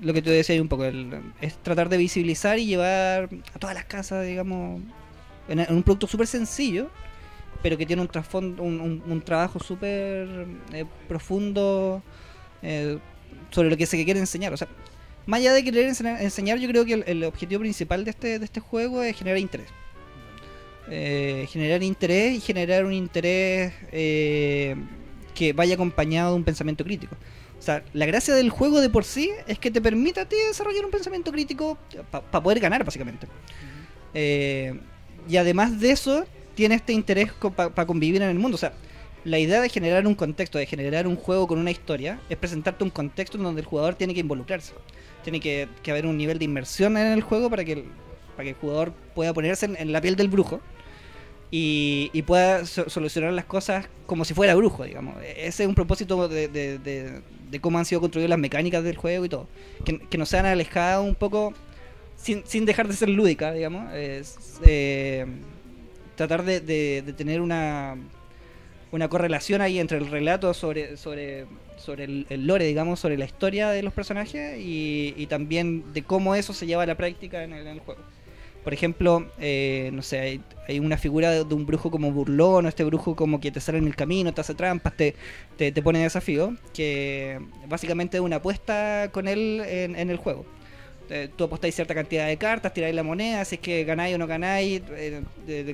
lo 0.00 0.12
que 0.12 0.20
tú 0.22 0.30
decías 0.30 0.50
ahí 0.56 0.60
un 0.60 0.68
poco 0.68 0.84
el- 0.84 1.20
es 1.40 1.56
tratar 1.62 1.88
de 1.88 1.96
visibilizar 1.96 2.58
y 2.58 2.66
llevar 2.66 3.28
a 3.54 3.58
todas 3.58 3.74
las 3.74 3.84
casas, 3.84 4.26
digamos, 4.26 4.82
en 5.48 5.60
un 5.70 5.82
producto 5.82 6.06
súper 6.06 6.26
sencillo, 6.26 6.90
pero 7.62 7.76
que 7.76 7.86
tiene 7.86 8.02
un 8.02 8.08
trasfondo, 8.08 8.62
un, 8.62 8.80
un- 8.80 9.02
un 9.06 9.20
trabajo 9.22 9.58
súper 9.60 10.46
eh, 10.72 10.84
profundo 11.08 12.02
eh, 12.62 12.98
sobre 13.50 13.70
lo 13.70 13.76
que 13.76 13.86
se 13.86 14.02
quiere 14.04 14.20
enseñar. 14.20 14.52
O 14.52 14.56
sea, 14.56 14.68
más 15.26 15.40
allá 15.40 15.52
de 15.52 15.64
querer 15.64 15.86
enseñar, 15.88 16.22
enseñar, 16.22 16.58
yo 16.58 16.68
creo 16.68 16.84
que 16.84 16.94
el, 16.94 17.04
el 17.06 17.24
objetivo 17.24 17.60
principal 17.60 18.04
de 18.04 18.10
este, 18.10 18.38
de 18.38 18.44
este 18.44 18.60
juego 18.60 19.02
es 19.02 19.16
generar 19.16 19.38
interés. 19.38 19.68
Eh, 20.90 21.46
generar 21.50 21.82
interés 21.82 22.36
y 22.36 22.40
generar 22.40 22.84
un 22.86 22.94
interés 22.94 23.74
que 23.90 25.52
vaya 25.54 25.74
acompañado 25.74 26.30
de 26.30 26.36
un 26.36 26.44
pensamiento 26.44 26.82
crítico. 26.84 27.14
O 27.58 27.62
sea, 27.62 27.82
la 27.92 28.06
gracia 28.06 28.34
del 28.34 28.50
juego 28.50 28.80
de 28.80 28.88
por 28.88 29.04
sí 29.04 29.30
es 29.46 29.58
que 29.58 29.70
te 29.70 29.80
permite 29.82 30.20
a 30.20 30.28
ti 30.28 30.36
desarrollar 30.46 30.84
un 30.84 30.90
pensamiento 30.90 31.30
crítico 31.32 31.76
para 32.10 32.42
poder 32.42 32.60
ganar, 32.60 32.84
básicamente. 32.84 33.26
Y 34.14 35.36
además 35.36 35.78
de 35.78 35.90
eso, 35.90 36.24
tiene 36.58 36.74
este 36.74 36.92
interés 36.92 37.30
para 37.54 37.86
convivir 37.86 38.20
en 38.20 38.30
el 38.30 38.38
mundo. 38.40 38.56
O 38.56 38.58
sea, 38.58 38.72
la 39.22 39.38
idea 39.38 39.60
de 39.60 39.68
generar 39.68 40.08
un 40.08 40.16
contexto, 40.16 40.58
de 40.58 40.66
generar 40.66 41.06
un 41.06 41.14
juego 41.14 41.46
con 41.46 41.60
una 41.60 41.70
historia, 41.70 42.20
es 42.28 42.36
presentarte 42.36 42.82
un 42.82 42.90
contexto 42.90 43.38
en 43.38 43.44
donde 43.44 43.60
el 43.60 43.66
jugador 43.68 43.94
tiene 43.94 44.12
que 44.12 44.18
involucrarse. 44.18 44.72
Tiene 45.22 45.38
que, 45.38 45.68
haber 45.88 46.04
un 46.04 46.18
nivel 46.18 46.40
de 46.40 46.46
inmersión 46.46 46.96
en 46.96 47.06
el 47.12 47.22
juego 47.22 47.48
para 47.48 47.64
que 47.64 47.84
el, 48.38 48.54
jugador 48.60 48.92
pueda 49.14 49.32
ponerse 49.32 49.66
en, 49.66 49.92
la 49.92 50.00
piel 50.00 50.16
del 50.16 50.26
brujo 50.26 50.60
y, 51.52 52.10
y 52.12 52.22
pueda 52.22 52.66
so- 52.66 52.90
solucionar 52.90 53.32
las 53.34 53.44
cosas 53.44 53.88
como 54.06 54.24
si 54.24 54.34
fuera 54.34 54.56
brujo, 54.56 54.82
digamos. 54.82 55.14
Ese 55.22 55.62
es 55.62 55.68
un 55.68 55.76
propósito 55.76 56.26
de, 56.26 57.22
cómo 57.60 57.78
han 57.78 57.84
sido 57.84 58.00
construidas 58.00 58.30
las 58.30 58.38
mecánicas 58.40 58.82
del 58.82 58.96
juego 58.96 59.24
y 59.24 59.28
todo. 59.28 59.46
Que, 59.84 60.00
que 60.00 60.18
nos 60.18 60.28
sean 60.28 60.44
alejadas 60.44 61.06
un 61.06 61.14
poco, 61.14 61.54
sin, 62.16 62.64
dejar 62.64 62.88
de 62.88 62.94
ser 62.94 63.10
lúdica, 63.10 63.52
digamos. 63.52 63.92
Eh, 63.94 64.24
tratar 66.18 66.44
de, 66.44 66.60
de- 66.60 67.12
tener 67.14 67.40
una, 67.40 67.96
una 68.92 69.08
correlación 69.08 69.62
ahí 69.62 69.78
entre 69.78 69.98
el 69.98 70.10
relato 70.10 70.52
sobre, 70.52 70.96
sobre, 70.98 71.46
sobre 71.78 72.04
el, 72.04 72.26
lore, 72.46 72.66
digamos, 72.66 73.00
sobre 73.00 73.16
la 73.16 73.24
historia 73.24 73.70
de 73.70 73.82
los 73.82 73.94
personajes 73.94 74.58
y, 74.58 75.26
también 75.30 75.94
de 75.94 76.02
cómo 76.02 76.34
eso 76.34 76.52
se 76.52 76.66
lleva 76.66 76.82
a 76.82 76.86
la 76.86 76.96
práctica 76.96 77.44
en 77.44 77.52
el, 77.52 77.60
en 77.66 77.74
el 77.74 77.80
juego. 77.80 78.02
Por 78.64 78.74
ejemplo, 78.74 79.30
eh, 79.38 79.90
no 79.94 80.02
sé, 80.02 80.40
hay, 80.66 80.80
una 80.80 80.98
figura 80.98 81.30
de, 81.30 81.44
de 81.44 81.54
un 81.54 81.64
brujo 81.64 81.90
como 81.90 82.10
burlón, 82.10 82.66
o 82.66 82.68
este 82.68 82.84
brujo 82.84 83.14
como 83.14 83.40
que 83.40 83.50
te 83.52 83.60
sale 83.60 83.78
en 83.78 83.86
el 83.86 83.94
camino, 83.94 84.34
te 84.34 84.40
hace 84.40 84.54
trampas, 84.54 84.94
te, 84.96 85.14
te, 85.56 85.70
te 85.72 85.82
pone 85.82 86.00
desafío, 86.02 86.54
que 86.74 87.38
básicamente 87.68 88.16
es 88.18 88.22
una 88.22 88.36
apuesta 88.36 89.08
con 89.12 89.28
él 89.28 89.62
en, 89.64 89.94
en 89.96 90.10
el 90.10 90.16
juego. 90.18 90.44
Eh, 91.10 91.28
tú 91.34 91.44
apostáis 91.44 91.74
cierta 91.74 91.94
cantidad 91.94 92.26
de 92.26 92.36
cartas, 92.36 92.72
tiráis 92.74 92.94
la 92.94 93.02
moneda, 93.02 93.44
si 93.44 93.54
es 93.54 93.60
que 93.60 93.84
ganáis 93.84 94.14
o 94.14 94.18
no 94.18 94.26
ganáis, 94.26 94.82
eh, 94.90 95.22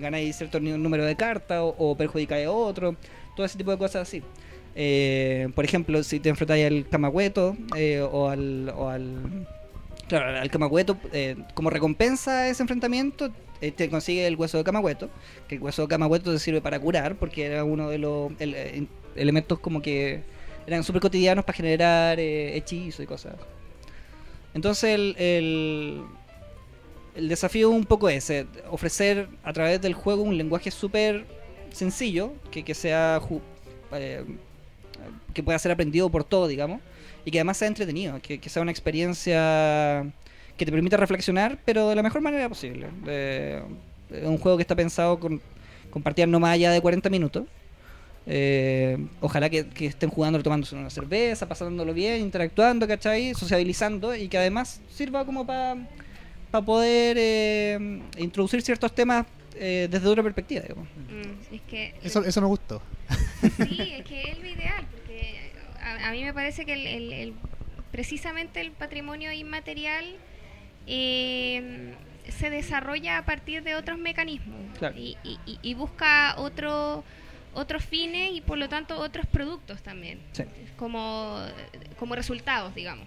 ganáis 0.00 0.36
cierto 0.36 0.60
número 0.60 1.04
de 1.04 1.16
cartas 1.16 1.58
o, 1.60 1.74
o 1.76 1.96
perjudicáis 1.96 2.46
a 2.46 2.52
otro, 2.52 2.94
todo 3.36 3.44
ese 3.44 3.58
tipo 3.58 3.70
de 3.72 3.78
cosas 3.78 4.02
así. 4.08 4.22
Eh, 4.76 5.48
por 5.54 5.64
ejemplo, 5.64 6.02
si 6.02 6.20
te 6.20 6.28
enfrentáis 6.28 6.66
al 6.66 6.88
Camagüeto 6.88 7.56
eh, 7.76 8.00
o 8.00 8.28
al, 8.28 8.68
o 8.76 8.88
al 8.88 9.46
al 10.10 10.50
Camagüeto, 10.50 10.98
como 11.54 11.70
recompensa 11.70 12.40
a 12.40 12.48
ese 12.48 12.62
enfrentamiento, 12.62 13.30
te 13.74 13.88
consigue 13.88 14.26
el 14.26 14.36
hueso 14.36 14.58
de 14.58 14.64
Camagüeto, 14.64 15.08
que 15.48 15.54
el 15.56 15.62
hueso 15.62 15.82
de 15.82 15.88
Camagüeto 15.88 16.30
te 16.30 16.38
sirve 16.38 16.60
para 16.60 16.78
curar, 16.78 17.16
porque 17.16 17.46
era 17.46 17.64
uno 17.64 17.88
de 17.88 17.98
los 17.98 18.30
el- 18.38 18.86
elementos 19.16 19.58
como 19.58 19.80
que 19.80 20.20
eran 20.66 20.84
súper 20.84 21.00
cotidianos 21.00 21.44
para 21.44 21.56
generar 21.56 22.20
eh, 22.20 22.54
hechizos 22.56 23.02
y 23.02 23.06
cosas. 23.06 23.34
Entonces 24.54 24.94
el, 24.94 26.04
el, 27.14 27.28
desafío 27.28 27.70
es 27.70 27.76
un 27.76 27.84
poco 27.84 28.08
ese, 28.08 28.46
ofrecer 28.70 29.28
a 29.42 29.52
través 29.52 29.80
del 29.80 29.94
juego 29.94 30.22
un 30.22 30.36
lenguaje 30.36 30.70
súper 30.70 31.26
sencillo, 31.72 32.32
que, 32.50 32.62
que 32.62 32.74
sea 32.74 33.20
eh, 33.92 34.24
que 35.32 35.42
pueda 35.42 35.58
ser 35.58 35.72
aprendido 35.72 36.08
por 36.08 36.24
todo, 36.24 36.46
digamos, 36.46 36.80
y 37.24 37.30
que 37.30 37.38
además 37.38 37.56
sea 37.56 37.68
entretenido, 37.68 38.20
que, 38.22 38.38
que 38.38 38.48
sea 38.48 38.62
una 38.62 38.70
experiencia 38.70 40.06
que 40.56 40.64
te 40.64 40.72
permita 40.72 40.96
reflexionar, 40.96 41.58
pero 41.64 41.88
de 41.88 41.96
la 41.96 42.02
mejor 42.02 42.20
manera 42.20 42.48
posible. 42.48 42.86
Eh, 43.06 43.62
es 44.10 44.26
un 44.26 44.38
juego 44.38 44.56
que 44.56 44.62
está 44.62 44.76
pensado 44.76 45.18
con, 45.18 45.40
partidas 46.02 46.28
no 46.28 46.40
más 46.40 46.54
allá 46.54 46.70
de 46.70 46.80
40 46.80 47.10
minutos. 47.10 47.44
Eh, 48.26 48.96
ojalá 49.20 49.50
que, 49.50 49.66
que 49.68 49.86
estén 49.86 50.08
jugando 50.08 50.42
tomándose 50.42 50.74
una 50.74 50.88
cerveza, 50.90 51.46
pasándolo 51.46 51.92
bien, 51.92 52.20
interactuando, 52.22 52.88
¿cachai? 52.88 53.34
Sociabilizando 53.34 54.14
y 54.16 54.28
que 54.28 54.38
además 54.38 54.80
sirva 54.90 55.24
como 55.26 55.46
para 55.46 55.76
poder 56.64 57.16
eh, 57.20 58.00
introducir 58.18 58.62
ciertos 58.62 58.94
temas 58.94 59.26
eh, 59.56 59.88
desde 59.90 60.08
otra 60.08 60.22
perspectiva. 60.22 60.62
digamos. 60.62 60.88
Mm, 61.10 61.54
es 61.54 61.60
que 61.62 61.94
Eso, 62.02 62.24
eso 62.24 62.40
me 62.40 62.46
gustó. 62.46 62.80
Sí, 63.42 63.92
es 63.98 64.04
que 64.06 64.22
es 64.30 64.38
lo 64.38 64.46
ideal, 64.48 64.86
porque 64.90 65.52
a, 65.82 66.08
a 66.08 66.12
mí 66.12 66.24
me 66.24 66.32
parece 66.32 66.64
que 66.64 66.72
el, 66.72 66.86
el- 66.86 67.12
el- 67.12 67.34
precisamente 67.92 68.60
el 68.60 68.72
patrimonio 68.72 69.30
inmaterial 69.32 70.04
eh, 70.86 71.92
se 72.28 72.50
desarrolla 72.50 73.18
a 73.18 73.24
partir 73.24 73.62
de 73.62 73.74
otros 73.74 73.98
mecanismos 73.98 74.58
Claro. 74.78 74.96
y, 74.98 75.16
y- 75.24 75.38
y- 75.46 75.58
y 75.62 75.74
busca 75.74 76.34
otro, 76.38 77.04
otros 77.54 77.84
fines 77.84 78.32
y 78.32 78.40
por 78.40 78.58
lo 78.58 78.68
tanto 78.68 78.96
otros 78.98 79.26
productos 79.26 79.82
también, 79.82 80.20
Sí. 80.32 80.44
como, 80.76 81.40
como 81.98 82.14
resultados, 82.14 82.74
digamos. 82.74 83.06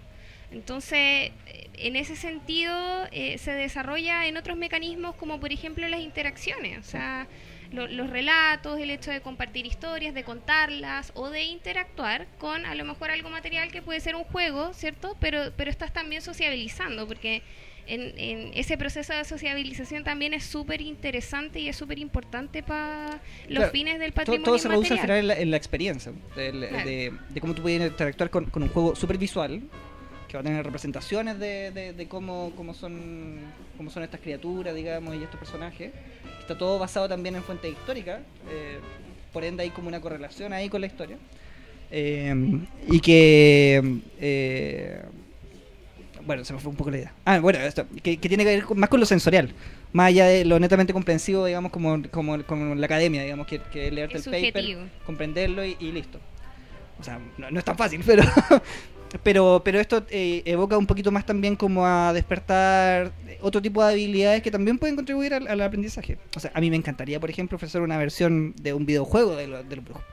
Entonces, 0.51 1.31
en 1.73 1.95
ese 1.97 2.15
sentido, 2.15 2.73
eh, 3.11 3.37
se 3.37 3.51
desarrolla 3.51 4.27
en 4.27 4.37
otros 4.37 4.55
mecanismos 4.57 5.15
como 5.15 5.39
por 5.39 5.51
ejemplo 5.51 5.87
las 5.89 5.99
interacciones, 5.99 6.79
o 6.79 6.83
sea, 6.89 7.27
lo- 7.71 7.87
los 7.87 8.09
relatos, 8.09 8.79
el 8.79 8.89
hecho 8.89 9.11
de 9.11 9.19
compartir 9.19 9.65
historias, 9.65 10.13
de 10.13 10.23
contarlas 10.23 11.11
o 11.15 11.29
de 11.29 11.43
interactuar 11.43 12.27
con 12.39 12.65
a 12.65 12.75
lo 12.75 12.85
mejor 12.85 13.11
algo 13.11 13.29
material 13.29 13.69
que 13.73 13.81
puede 13.81 13.99
ser 13.99 14.15
un 14.15 14.23
juego, 14.23 14.73
¿cierto? 14.73 15.17
Pero, 15.19 15.51
pero 15.57 15.69
estás 15.69 15.91
también 15.91 16.21
sociabilizando, 16.21 17.05
porque 17.05 17.41
en, 17.87 18.13
en 18.17 18.51
ese 18.53 18.77
proceso 18.77 19.13
de 19.13 19.23
sociabilización 19.25 20.03
también 20.03 20.33
es 20.33 20.43
súper 20.43 20.81
interesante 20.81 21.59
y 21.59 21.69
es 21.69 21.75
súper 21.75 21.99
importante 21.99 22.61
para 22.63 23.19
los 23.47 23.57
Claro, 23.57 23.71
fines 23.71 23.99
del 23.99 24.11
Todo, 24.11 24.15
patrimonio 24.25 24.45
todo 24.45 24.57
se 24.59 24.67
reduce 24.69 24.93
al 24.93 24.99
final 24.99 25.17
en 25.19 25.27
la, 25.27 25.39
en 25.39 25.51
la 25.51 25.57
experiencia 25.57 26.11
del- 26.35 26.67
Claro. 26.67 26.85
de, 26.89 27.13
de 27.29 27.41
cómo 27.41 27.53
tú 27.55 27.61
puedes 27.61 27.81
interactuar 27.81 28.29
con, 28.29 28.45
con 28.45 28.63
un 28.63 28.69
juego 28.69 28.95
súper 28.95 29.17
visual 29.17 29.61
que 30.27 30.35
va 30.35 30.41
a 30.41 30.43
tener 30.43 30.63
representaciones 30.65 31.39
de, 31.39 31.71
de- 31.71 31.93
de 31.93 32.07
cómo, 32.07 32.51
cómo 32.57 32.73
son 32.73 33.39
cómo 33.77 33.89
son 33.89 34.03
estas 34.03 34.19
criaturas 34.19 34.75
digamos 34.75 35.15
y 35.15 35.23
estos 35.23 35.39
personajes. 35.39 35.91
Está 36.39 36.57
todo 36.57 36.79
basado 36.79 37.07
también 37.07 37.35
en 37.35 37.43
fuentes 37.43 37.71
históricas 37.71 38.19
eh, 38.49 38.79
por 39.31 39.43
ende 39.43 39.63
hay 39.63 39.69
como 39.69 39.87
una 39.87 40.01
correlación 40.01 40.51
ahí 40.53 40.67
con 40.69 40.81
la 40.81 40.87
historia. 40.87 41.17
Eh, 41.91 42.33
y 42.89 42.99
que 42.99 43.81
eh, 44.19 45.01
bueno, 46.27 46.45
se 46.45 46.53
me 46.53 46.59
fue 46.59 46.69
un 46.69 46.75
poco 46.77 46.91
la 46.91 46.97
idea. 46.97 47.13
Ah, 47.25 47.39
bueno, 47.39 47.57
esto, 47.59 47.87
que, 48.03 48.17
que 48.17 48.27
tiene 48.29 48.43
que 48.43 48.51
ver 48.57 48.63
con- 48.65 48.77
más 48.77 48.89
con 48.89 48.99
lo 48.99 49.05
sensorial, 49.07 49.49
más 49.93 50.07
allá 50.09 50.25
de 50.27 50.45
lo 50.45 50.59
netamente 50.59 50.93
comprensivo, 50.93 51.45
digamos, 51.45 51.71
como, 51.71 51.99
como, 52.11 52.43
como 52.43 52.75
la 52.75 52.85
academia, 52.85 53.23
digamos, 53.23 53.47
que, 53.47 53.59
que 53.71 53.89
leerte 53.89 54.17
Es 54.19 54.27
el 54.27 54.31
paper, 54.33 54.51
subjetivo. 54.63 54.81
comprenderlo 55.05 55.65
y, 55.65 55.75
y 55.79 55.91
listo. 55.91 56.19
O 56.99 57.03
sea, 57.03 57.19
no, 57.37 57.49
no 57.49 57.57
es 57.57 57.65
tan 57.65 57.77
fácil, 57.77 58.01
pero 58.05 58.23
pero 59.23 59.61
pero 59.63 59.79
esto 59.79 60.05
eh, 60.09 60.41
evoca 60.45 60.77
un 60.77 60.85
poquito 60.85 61.11
más 61.11 61.25
también 61.25 61.55
como 61.55 61.85
a 61.87 62.11
despertar 62.11 63.13
otro 63.39 63.61
tipo 63.61 63.81
de 63.83 63.93
habilidades 63.93 64.41
que 64.41 64.51
también 64.51 64.77
pueden 64.77 64.95
contribuir 64.97 65.33
al, 65.33 65.47
al 65.47 65.61
aprendizaje. 65.61 66.17
O 66.35 66.39
sea, 66.41 66.51
a 66.53 66.59
mí 66.59 66.69
me 66.69 66.75
encantaría, 66.75 67.19
por 67.19 67.29
ejemplo, 67.29 67.55
ofrecer 67.55 67.81
una 67.81 67.97
versión 67.97 68.53
de 68.61 68.73
un 68.73 68.85
videojuego 68.85 69.35
de, 69.37 69.47
lo- 69.47 69.63
de 69.63 69.75
los 69.77 69.85
brujos. 69.85 70.03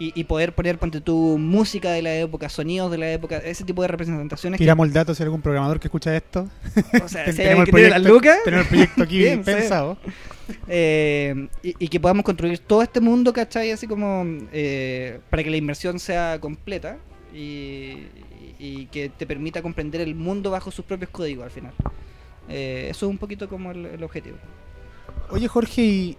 Y, 0.00 0.12
y 0.14 0.24
poder 0.24 0.54
poner, 0.54 0.78
ponte 0.78 1.00
tu 1.00 1.38
música 1.38 1.90
de 1.90 2.02
la 2.02 2.14
época, 2.14 2.48
sonidos 2.48 2.88
de 2.92 2.98
la 2.98 3.10
época, 3.10 3.38
ese 3.38 3.64
tipo 3.64 3.82
de 3.82 3.88
representaciones. 3.88 4.58
que- 4.58 4.64
Tiramos 4.64 4.86
el 4.86 4.92
dato 4.92 5.12
si 5.12 5.22
hay 5.22 5.26
algún 5.26 5.42
programador 5.42 5.80
que 5.80 5.88
escucha 5.88 6.16
esto. 6.16 6.48
o 7.02 7.08
sea, 7.08 7.24
Ten- 7.24 7.34
si 7.34 7.42
hay 7.42 7.48
alguien 7.48 7.64
que 7.66 7.72
tiene 7.72 7.90
las 7.90 8.02
lucas, 8.04 8.38
tenemos 8.44 8.66
el 8.66 8.68
proyecto 8.70 9.02
aquí 9.02 9.18
Bien, 9.18 9.42
pensado. 9.42 9.98
eh, 10.68 11.48
y, 11.62 11.74
y 11.80 11.88
que 11.88 11.98
podamos 11.98 12.24
construir 12.24 12.58
todo 12.60 12.82
este 12.82 13.00
mundo, 13.00 13.32
¿cachai? 13.32 13.70
Así 13.72 13.86
como 13.88 14.24
eh, 14.52 15.18
para 15.30 15.42
que 15.42 15.50
la 15.50 15.56
inmersión 15.56 15.98
sea 15.98 16.38
completa 16.40 16.98
y, 17.34 17.94
y 18.58 18.86
que 18.92 19.08
te 19.08 19.26
permita 19.26 19.62
comprender 19.62 20.00
el 20.00 20.14
mundo 20.14 20.50
bajo 20.52 20.70
sus 20.70 20.84
propios 20.84 21.10
códigos 21.10 21.44
al 21.44 21.50
final. 21.50 21.72
Eh, 22.48 22.86
eso 22.90 23.06
es 23.06 23.10
un 23.10 23.18
poquito 23.18 23.48
como 23.48 23.72
el, 23.72 23.84
el 23.86 24.02
objetivo. 24.04 24.36
Oye, 25.30 25.48
Jorge, 25.48 25.82
y 25.82 26.16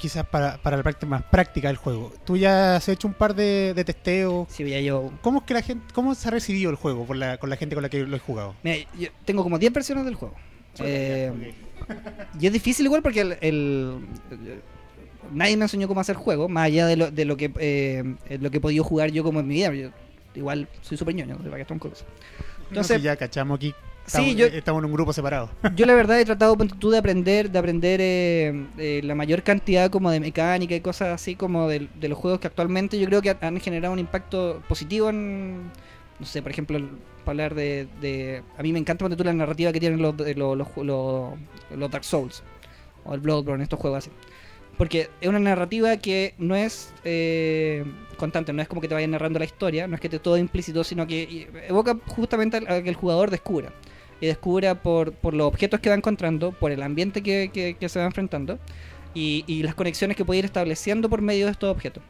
quizás 0.00 0.26
para, 0.26 0.56
para 0.58 0.76
la 0.76 0.82
parte 0.82 1.06
más 1.06 1.22
práctica 1.22 1.68
del 1.68 1.76
juego, 1.76 2.12
tú 2.24 2.36
ya 2.36 2.76
has 2.76 2.88
hecho 2.88 3.06
un 3.06 3.14
par 3.14 3.34
de, 3.34 3.74
de 3.74 3.84
testeos. 3.84 4.48
Si 4.50 4.64
veía 4.64 4.80
yo. 4.80 5.12
¿Cómo 5.22 5.40
es 5.40 5.44
que 5.44 5.54
la 5.54 5.62
gente, 5.62 5.84
cómo 5.94 6.14
se 6.14 6.26
ha 6.28 6.30
recibido 6.30 6.70
el 6.70 6.76
juego 6.76 7.04
por 7.06 7.16
la, 7.16 7.38
con 7.38 7.50
la 7.50 7.56
gente 7.56 7.74
con 7.76 7.82
la 7.82 7.88
que 7.88 8.00
lo 8.04 8.16
he 8.16 8.20
jugado? 8.20 8.54
Mira, 8.62 8.78
yo 8.98 9.08
tengo 9.24 9.42
como 9.42 9.58
10 9.58 9.72
versiones 9.72 10.04
del 10.04 10.14
juego. 10.14 10.34
Eh, 10.78 11.54
Y 12.40 12.46
es 12.46 12.52
difícil 12.52 12.86
igual 12.86 13.02
porque 13.02 13.20
el, 13.22 13.32
el- 13.40 13.98
el- 14.30 14.62
nadie 15.32 15.56
me 15.56 15.64
enseñó 15.64 15.88
cómo 15.88 16.00
hacer 16.00 16.16
juego, 16.16 16.48
más 16.48 16.66
allá 16.66 16.86
de 16.86 16.96
lo, 16.96 17.10
de 17.10 17.24
lo 17.24 17.36
que 17.36 17.52
eh, 17.58 18.04
lo 18.40 18.50
que 18.50 18.58
he 18.58 18.60
podido 18.60 18.84
jugar 18.84 19.10
yo 19.10 19.24
como 19.24 19.40
en 19.40 19.48
mi 19.48 19.54
vida. 19.54 19.72
Yo 19.72 19.90
igual 20.34 20.68
soy 20.82 20.96
súper 20.96 21.14
ñoño, 21.14 21.36
de 21.36 21.50
que 21.50 21.64
cosas. 21.78 21.78
Entonces 21.78 22.68
Entonces, 22.68 23.02
ya 23.02 23.16
cachamos 23.16 23.56
aquí. 23.56 23.74
Estamos, 24.10 24.30
sí, 24.30 24.36
yo, 24.36 24.46
estamos 24.46 24.80
en 24.80 24.86
un 24.86 24.92
grupo 24.92 25.12
separado. 25.12 25.50
yo 25.76 25.86
la 25.86 25.94
verdad 25.94 26.18
he 26.20 26.24
tratado 26.24 26.56
tú, 26.56 26.90
de 26.90 26.98
aprender, 26.98 27.48
de 27.50 27.58
aprender 27.60 28.00
eh, 28.02 28.66
eh, 28.76 29.00
la 29.04 29.14
mayor 29.14 29.44
cantidad 29.44 29.88
como 29.88 30.10
de 30.10 30.18
mecánica 30.18 30.74
y 30.74 30.80
cosas 30.80 31.08
así 31.10 31.36
como 31.36 31.68
de, 31.68 31.88
de 32.00 32.08
los 32.08 32.18
juegos 32.18 32.40
que 32.40 32.48
actualmente 32.48 32.98
yo 32.98 33.06
creo 33.06 33.22
que 33.22 33.36
han 33.40 33.60
generado 33.60 33.92
un 33.92 34.00
impacto 34.00 34.62
positivo 34.68 35.10
en, 35.10 35.70
no 36.18 36.26
sé, 36.26 36.42
por 36.42 36.50
ejemplo, 36.50 36.78
para 37.24 37.30
hablar 37.30 37.54
de, 37.54 37.86
de- 38.00 38.42
a 38.58 38.62
mí 38.64 38.72
me 38.72 38.80
encanta 38.80 39.08
tú, 39.08 39.22
la 39.22 39.32
narrativa 39.32 39.72
que 39.72 39.78
tienen 39.78 40.02
los, 40.02 40.16
de- 40.16 40.34
los, 40.34 40.56
los, 40.58 40.66
los- 40.78 41.32
los 41.76 41.90
Dark 41.90 42.04
Souls 42.04 42.42
o 43.04 43.14
el 43.14 43.20
Bloodborne, 43.20 43.62
estos 43.62 43.78
juegos 43.78 43.98
así. 43.98 44.10
Porque 44.76 45.08
es 45.20 45.28
una 45.28 45.38
narrativa 45.38 45.96
que 45.98 46.34
no 46.38 46.56
es 46.56 46.92
eh, 47.04 47.84
constante, 48.16 48.52
no 48.52 48.60
es 48.60 48.66
como 48.66 48.80
que 48.80 48.88
te 48.88 48.94
vayan 48.94 49.10
narrando 49.12 49.38
la 49.38 49.44
historia, 49.44 49.86
no 49.86 49.94
es 49.94 50.00
que 50.00 50.08
te 50.08 50.18
todo 50.18 50.36
implícito, 50.36 50.82
sino 50.82 51.06
que 51.06 51.48
evoca 51.68 51.96
justamente 52.08 52.56
a 52.56 52.74
a 52.74 52.82
que 52.82 52.88
el 52.88 52.96
jugador 52.96 53.30
descubra. 53.30 53.72
Y 54.20 54.26
descubra 54.26 54.82
por, 54.82 55.12
por 55.12 55.34
los 55.34 55.46
objetos 55.46 55.80
que 55.80 55.88
va 55.88 55.94
encontrando, 55.96 56.52
por 56.52 56.70
el 56.72 56.82
ambiente 56.82 57.22
que, 57.22 57.50
que- 57.52 57.88
se 57.88 57.98
va 57.98 58.04
enfrentando 58.06 58.58
y, 59.14 59.44
y 59.46 59.62
las 59.62 59.74
conexiones 59.74 60.16
que 60.16 60.24
puede 60.24 60.40
ir 60.40 60.44
estableciendo 60.44 61.08
por 61.08 61.22
medio 61.22 61.46
de 61.46 61.52
estos 61.52 61.70
objetos. 61.70 62.02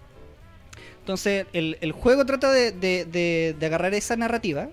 Entonces, 1.00 1.46
el, 1.52 1.78
el 1.80 1.92
juego 1.92 2.24
trata 2.26 2.52
de, 2.52 2.72
de- 2.72 3.04
de- 3.04 3.54
de 3.58 3.66
agarrar 3.66 3.94
esa 3.94 4.16
narrativa, 4.16 4.68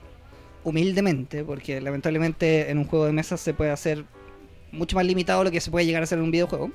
humildemente, 0.63 1.43
porque 1.43 1.79
lamentablemente 1.79 2.69
en 2.69 2.79
un 2.79 2.85
juego 2.85 3.05
de 3.05 3.13
mesa 3.13 3.37
se 3.37 3.53
puede 3.53 3.71
hacer 3.71 4.03
mucho 4.71 4.95
más 4.97 5.05
limitado 5.05 5.43
lo 5.43 5.51
que 5.51 5.61
se 5.61 5.71
puede 5.71 5.85
llegar 5.85 6.01
a 6.01 6.03
hacer 6.03 6.17
en 6.17 6.25
un 6.25 6.31
videojuego. 6.31 6.71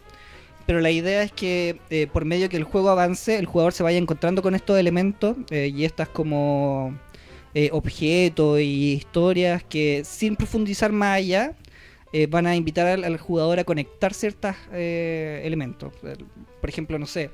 Pero 0.65 0.81
la 0.81 0.91
idea 0.91 1.23
es 1.25 1.33
que 1.33 1.81
eh, 1.91 2.07
por 2.13 2.25
medio 2.25 2.49
que 2.49 2.57
el 2.57 2.65
juego 2.65 2.89
avance, 2.89 3.37
el 3.37 3.47
jugador 3.47 3.73
se 3.73 3.83
vaya 3.83 3.99
encontrando 3.99 4.43
con 4.43 4.55
estos 4.55 4.79
elementos 4.79 5.37
eh, 5.51 5.73
y 5.75 5.85
estas 5.85 6.09
como 6.09 6.97
eh, 7.55 7.71
objetos 7.73 8.61
y 8.61 8.93
historias 8.95 9.63
que 9.65 10.03
sin 10.05 10.37
profundizar 10.37 10.93
más 10.93 11.19
allá 11.19 11.55
eh, 12.13 12.27
van 12.27 12.47
a 12.47 12.57
invitar 12.57 12.87
al, 12.87 13.17
jugador 13.19 13.59
a 13.59 13.65
conectar 13.65 14.15
ciertos 14.15 14.55
elementos. 14.73 15.93
El- 16.03 16.27
Por 16.61 16.71
ejemplo, 16.71 16.99
no 16.99 17.07
sé, 17.07 17.31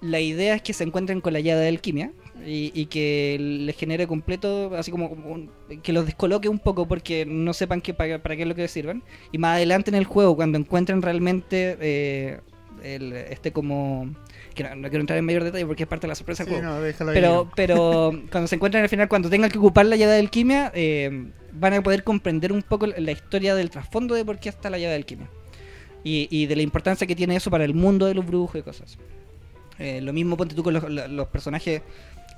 la 0.00 0.20
idea 0.20 0.54
es 0.54 0.62
que 0.62 0.72
se 0.72 0.84
encuentren 0.84 1.20
con 1.20 1.32
la 1.32 1.40
llave 1.40 1.60
de 1.62 1.68
alquimia 1.68 2.12
y, 2.46 2.86
que 2.86 3.36
les 3.38 3.76
genere 3.76 4.06
completo, 4.06 4.74
así 4.74 4.90
como 4.90 5.08
un- 5.08 5.50
que 5.82 5.92
los 5.92 6.06
descoloque 6.06 6.48
un 6.48 6.58
poco 6.58 6.86
porque 6.88 7.26
no 7.26 7.52
sepan 7.52 7.80
qué, 7.82 7.92
para, 7.92 8.22
para 8.22 8.34
qué 8.36 8.42
es 8.42 8.48
lo 8.48 8.54
que 8.54 8.62
les 8.62 8.70
sirvan. 8.70 9.02
Y 9.32 9.38
más 9.38 9.56
adelante 9.56 9.90
en 9.90 9.96
el 9.96 10.04
juego, 10.04 10.36
cuando 10.36 10.58
encuentren 10.58 11.02
realmente 11.02 11.76
eh, 11.80 12.40
el- 12.82 13.12
este 13.12 13.52
como... 13.52 14.14
Que 14.54 14.64
no, 14.64 14.74
no 14.76 14.88
quiero 14.88 15.00
entrar 15.00 15.18
en 15.18 15.24
mayor 15.24 15.44
detalle 15.44 15.64
porque 15.66 15.84
es 15.84 15.88
parte 15.88 16.06
de 16.06 16.08
la 16.08 16.14
sorpresa 16.14 16.44
del 16.44 16.54
Sí, 16.54 16.60
juego. 16.60 16.80
no. 16.80 17.12
Pero, 17.12 17.50
pero 17.54 18.12
cuando 18.30 18.46
se 18.48 18.54
encuentran 18.56 18.82
al 18.82 18.88
final, 18.88 19.08
cuando 19.08 19.30
tengan 19.30 19.50
que 19.50 19.58
ocupar 19.58 19.86
la 19.86 19.96
llave 19.96 20.12
de 20.14 20.18
alquimia, 20.20 20.70
eh, 20.74 21.30
van 21.52 21.74
a 21.74 21.82
poder 21.82 22.04
comprender 22.04 22.52
un 22.52 22.62
poco 22.62 22.86
la 22.86 23.12
historia 23.12 23.54
del 23.54 23.70
trasfondo 23.70 24.14
de 24.14 24.24
por 24.24 24.38
qué 24.38 24.48
está 24.48 24.70
la 24.70 24.78
llave 24.78 24.90
de 24.90 24.96
alquimia. 24.96 25.28
Y, 26.02 26.28
y 26.30 26.46
de 26.46 26.56
la 26.56 26.62
importancia 26.62 27.06
que 27.06 27.14
tiene 27.14 27.36
eso 27.36 27.50
para 27.50 27.64
el 27.64 27.74
mundo 27.74 28.06
de 28.06 28.14
los 28.14 28.24
brujos 28.26 28.58
y 28.58 28.62
cosas. 28.62 28.96
Eh, 29.78 30.00
lo 30.00 30.12
mismo 30.12 30.36
ponte 30.36 30.54
tú 30.54 30.62
con 30.62 30.74
los, 30.74 30.84
los 30.90 31.28
personajes, 31.28 31.82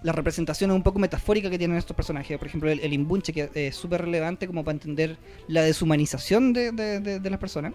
la 0.03 0.13
representación 0.13 0.71
es 0.71 0.77
un 0.77 0.83
poco 0.83 0.99
metafórica 0.99 1.49
que 1.49 1.59
tienen 1.59 1.77
estos 1.77 1.97
personajes. 1.97 2.37
Por 2.39 2.47
ejemplo, 2.49 2.71
el, 2.71 2.81
el 2.81 2.93
imbunche, 2.93 3.33
que 3.33 3.51
es 3.55 3.77
súper 3.77 4.03
relevante 4.03 4.47
como 4.49 4.65
para 4.65 4.75
entender 4.75 5.17
la 5.49 5.63
deshumanización 5.63 6.53
de, 6.53 6.73
de- 6.73 7.01
de- 7.01 7.21
de 7.21 7.31
las 7.31 7.39
personas. 7.39 7.73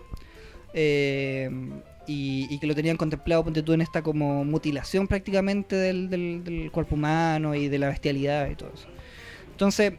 Eh, 0.73 1.49
y, 2.07 2.57
que 2.59 2.67
lo 2.67 2.73
tenían 2.73 2.95
contemplado, 2.95 3.43
ponte 3.43 3.61
tú, 3.61 3.73
en 3.73 3.81
esta 3.81 4.01
como 4.01 4.45
mutilación 4.45 5.07
prácticamente 5.07 5.75
del, 5.75 6.09
del- 6.09 6.71
cuerpo 6.71 6.95
humano 6.95 7.53
y 7.53 7.67
de 7.67 7.77
la 7.77 7.89
bestialidad 7.89 8.49
y 8.49 8.55
todo 8.55 8.71
eso. 8.73 8.87
Entonces, 9.51 9.93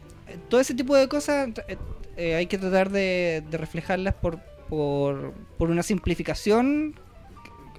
todo 0.49 0.59
ese 0.59 0.73
tipo 0.73 0.95
de 0.95 1.07
cosas 1.07 1.49
eh, 1.67 1.77
eh, 2.17 2.35
hay 2.35 2.47
que 2.47 2.57
tratar 2.57 2.89
de, 2.89 3.43
reflejarlas 3.51 4.15
por, 4.15 4.39
por, 4.69 5.33
por 5.57 5.69
una 5.69 5.83
simplificación 5.83 6.95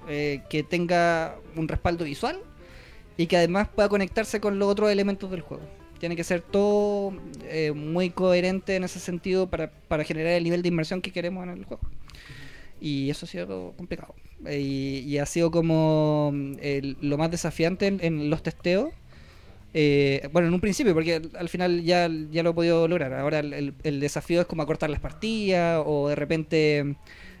eh, 0.07 0.41
que 0.49 0.63
tenga 0.63 1.35
un 1.55 1.67
respaldo 1.67 2.05
visual 2.05 2.39
y 3.17 3.27
que 3.27 3.37
además 3.37 3.67
pueda 3.67 3.89
conectarse 3.89 4.39
con 4.39 4.59
los 4.59 4.69
otros 4.69 4.89
elementos 4.89 5.29
del 5.29 5.41
juego. 5.41 5.63
Tiene 5.99 6.15
que 6.15 6.23
ser 6.23 6.41
todo 6.41 7.13
muy 7.75 8.09
coherente 8.09 8.75
en 8.75 8.83
ese 8.83 8.99
sentido 8.99 9.47
para, 9.47 9.69
para 9.87 10.03
generar 10.03 10.33
el 10.33 10.43
nivel 10.43 10.63
de 10.63 10.69
inmersión 10.69 10.99
que 11.01 11.11
queremos 11.11 11.43
en 11.43 11.49
el 11.49 11.65
juego. 11.65 11.83
Y 12.79 13.11
eso 13.11 13.27
ha 13.27 13.29
sido 13.29 13.73
complicado. 13.77 14.15
Y, 14.49 14.99
y 14.99 15.17
ha 15.19 15.25
sido 15.25 15.51
como 15.51 16.31
mm, 16.33 16.53
el- 16.61 16.97
lo 17.01 17.17
más 17.17 17.31
desafiante 17.31 17.87
en, 17.87 18.29
los 18.29 18.43
testeos. 18.43 18.89
Eh, 19.73 20.29
bueno, 20.33 20.47
en 20.49 20.53
un 20.53 20.61
principio, 20.61 20.93
porque 20.93 21.15
al, 21.15 21.31
al 21.37 21.49
final 21.49 21.83
ya, 21.83 22.09
ya 22.31 22.43
lo 22.43 22.51
he 22.51 22.53
podido 22.53 22.87
lograr. 22.87 23.13
Ahora 23.13 23.39
el, 23.39 23.73
desafío 24.01 24.41
es 24.41 24.47
como 24.47 24.63
acortar 24.63 24.89
las 24.89 24.99
partidas 24.99 25.83
o 25.85 26.09
de 26.09 26.15
repente 26.15 26.95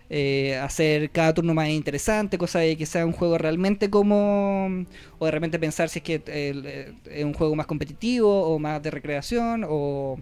eh, 0.09 0.55
hacer 0.57 1.09
cada 1.11 1.33
turno 1.33 1.53
más 1.53 1.69
interesante, 1.69 2.37
cosa 2.37 2.59
de 2.59 2.77
que 2.77 2.85
sea 2.85 3.05
un 3.05 3.13
juego 3.13 3.37
realmente 3.37 3.89
como... 3.89 4.85
O 5.19 5.25
de 5.25 5.31
repente 5.31 5.59
pensar 5.59 5.89
si 5.89 5.99
es 5.99 6.03
que 6.03 6.15
eh, 6.15 6.21
eh, 6.27 6.93
es 7.05 7.23
un 7.25 7.33
juego 7.33 7.55
más 7.55 7.65
competitivo 7.67 8.43
o 8.47 8.59
más 8.59 8.81
de 8.83 8.91
recreación 8.91 9.65
o, 9.67 10.19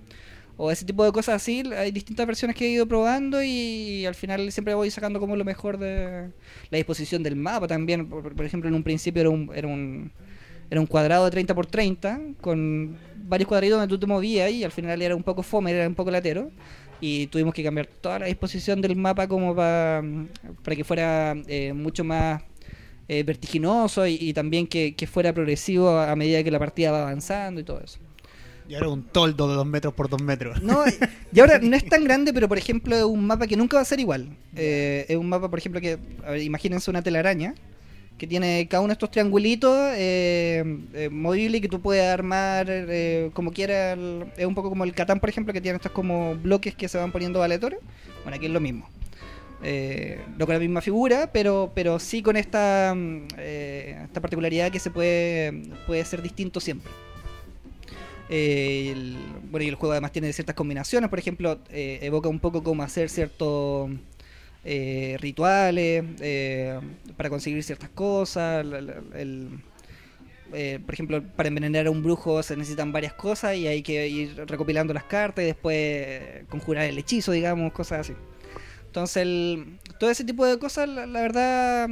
o 0.61 0.69
ese 0.69 0.83
tipo 0.83 1.05
de 1.05 1.13
cosas 1.13 1.35
así. 1.35 1.63
Hay 1.75 1.91
distintas 1.91 2.27
versiones 2.27 2.53
que 2.53 2.65
he 2.65 2.69
ido 2.69 2.85
probando 2.85 3.41
y, 3.41 4.05
al 4.05 4.13
final 4.13 4.51
siempre 4.51 4.73
voy 4.73 4.91
sacando 4.91 5.17
como 5.17 5.37
lo 5.37 5.45
mejor 5.45 5.77
de 5.77 6.31
la 6.69 6.75
disposición 6.77 7.23
del 7.23 7.37
mapa 7.37 7.65
también. 7.65 8.09
Por, 8.09 8.45
ejemplo, 8.45 8.67
en 8.67 8.75
un 8.75 8.83
principio 8.83 9.21
era 9.21 9.29
un, 9.29 9.49
era 9.55 9.69
un, 9.69 10.11
era 10.69 10.81
un 10.81 10.85
cuadrado 10.85 11.23
de 11.23 11.31
30 11.31 11.55
por 11.55 11.65
30 11.65 12.19
con 12.41 12.97
varios 13.23 13.47
cuadritos 13.47 13.79
donde 13.79 13.89
tú 13.89 13.97
te 13.97 14.05
movías 14.05 14.51
y 14.51 14.65
al 14.65 14.71
final 14.71 15.01
era 15.01 15.15
un 15.15 15.23
poco 15.23 15.43
fome, 15.43 15.71
era 15.71 15.87
un 15.87 15.95
poco 15.95 16.11
latero. 16.11 16.51
Y 16.99 17.27
tuvimos 17.27 17.53
que 17.53 17.63
cambiar 17.63 17.87
toda 17.87 18.19
la 18.19 18.25
disposición 18.25 18.81
del 18.81 18.97
mapa 18.97 19.29
como 19.29 19.55
para, 19.55 20.03
para 20.61 20.75
que 20.75 20.83
fuera 20.83 21.37
eh, 21.47 21.71
mucho 21.71 22.03
más 22.03 22.43
eh, 23.07 23.23
vertiginoso 23.23 24.05
y, 24.05 24.33
también 24.33 24.67
que 24.67 25.07
fuera 25.09 25.31
progresivo 25.31 25.97
a 25.97 26.13
medida 26.17 26.43
que 26.43 26.51
la 26.51 26.59
partida 26.59 26.91
va 26.91 27.03
avanzando 27.03 27.61
y 27.61 27.63
todo 27.63 27.79
eso. 27.79 27.99
Y 28.69 28.75
ahora 28.75 28.89
un 28.89 29.03
toldo 29.03 29.47
de 29.49 29.55
2 29.55 29.65
metros 29.65 29.93
por 29.95 30.09
2 30.09 30.21
metros. 30.21 30.61
No, 30.61 30.83
y 31.33 31.39
ahora 31.39 31.57
no 31.59 31.75
es 31.75 31.85
tan 31.85 32.03
grande, 32.03 32.31
pero 32.33 32.47
por 32.47 32.57
ejemplo 32.57 32.95
es 32.95 33.03
un 33.03 33.25
mapa 33.25 33.47
que 33.47 33.57
nunca 33.57 33.77
va 33.77 33.81
a 33.81 33.85
ser 33.85 33.99
igual. 33.99 34.37
Eh, 34.55 35.05
es 35.09 35.17
un 35.17 35.27
mapa, 35.27 35.49
por 35.49 35.57
ejemplo, 35.57 35.81
que, 35.81 35.97
a 36.23 36.31
ver, 36.31 36.43
imagínense 36.43 36.91
una 36.91 37.01
telaraña, 37.01 37.55
que 38.19 38.27
tiene 38.27 38.67
cada 38.69 38.81
uno 38.81 38.89
de 38.89 38.93
estos 38.93 39.09
triangulitos 39.09 39.75
eh, 39.95 40.63
eh, 40.93 41.09
movible 41.09 41.61
que 41.61 41.67
tú 41.67 41.81
puedes 41.81 42.05
armar 42.05 42.67
eh, 42.69 43.31
como 43.33 43.51
quieras. 43.51 43.97
Es 44.37 44.45
un 44.45 44.53
poco 44.53 44.69
como 44.69 44.83
el 44.83 44.93
Catán, 44.93 45.19
por 45.19 45.29
ejemplo, 45.29 45.51
que 45.51 45.61
tiene 45.61 45.77
estos 45.77 45.91
como 45.91 46.35
bloques 46.35 46.75
que 46.75 46.87
se 46.87 46.99
van 46.99 47.11
poniendo 47.11 47.41
aleatorios. 47.41 47.81
Bueno, 48.23 48.35
aquí 48.35 48.45
es 48.45 48.51
lo 48.51 48.59
mismo. 48.59 48.87
Eh, 49.61 50.21
no 50.37 50.45
con 50.45 50.53
la 50.53 50.59
misma 50.59 50.81
figura, 50.81 51.31
pero, 51.33 51.71
pero 51.75 51.99
sí 51.99 52.21
con 52.21 52.37
esta, 52.37 52.93
mm, 52.95 53.27
eh, 53.37 54.01
esta 54.05 54.21
particularidad 54.21 54.71
que 54.71 54.79
se 54.79 54.89
puede, 54.89 55.63
puede 55.85 56.05
ser 56.05 56.21
distinto 56.21 56.59
siempre. 56.59 56.91
Eh, 58.31 58.93
bueno, 59.49 59.65
y 59.65 59.69
el 59.69 59.75
juego 59.75 59.93
además 59.93 60.11
tiene 60.11 60.31
ciertas 60.33 60.55
combinaciones, 60.55 61.09
por 61.09 61.17
ejemplo, 61.17 61.59
eh, 61.71 61.99
evoca 62.03 62.29
un 62.29 62.39
poco 62.39 62.61
cómo 62.63 62.83
hacer 62.83 63.09
ciertos 63.09 63.89
eh, 64.63 65.17
rituales 65.19 66.03
para 67.17 67.29
conseguir 67.29 67.63
ciertas 67.63 67.89
cosas. 67.89 68.65
por 70.85 70.93
ejemplo, 70.93 71.23
para 71.35 71.47
envenenar 71.47 71.87
a 71.87 71.91
un 71.91 72.03
brujo 72.03 72.43
se 72.43 72.55
necesitan 72.55 72.91
varias 72.91 73.13
cosas 73.13 73.55
y 73.55 73.67
hay 73.67 73.81
que 73.81 74.07
ir 74.07 74.35
recopilando 74.47 74.93
las 74.93 75.05
cartas 75.05 75.43
y 75.43 75.47
después 75.47 76.45
conjurar 76.49 76.85
el 76.85 76.97
hechizo, 76.99 77.31
digamos, 77.31 77.73
cosas 77.73 78.01
así. 78.01 78.13
Entonces, 78.85 79.27
todo 79.99 80.09
ese 80.09 80.23
tipo 80.23 80.45
de 80.45 80.57
cosas, 80.59 80.89
la, 80.89 81.05
la 81.05 81.21
verdad, 81.21 81.89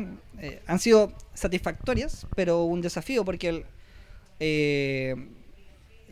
han 0.67 0.79
sido 0.79 1.13
satisfactorias, 1.33 2.27
pero 2.35 2.63
un 2.63 2.81
desafío 2.81 3.23
porque 3.25 3.49
el, 3.49 3.65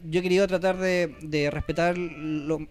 yo 0.10 0.20
he 0.20 0.24
querido 0.24 0.48
tratar 0.48 0.78
de, 0.78 1.50
respetar 1.52 1.98
lo, 1.98 2.68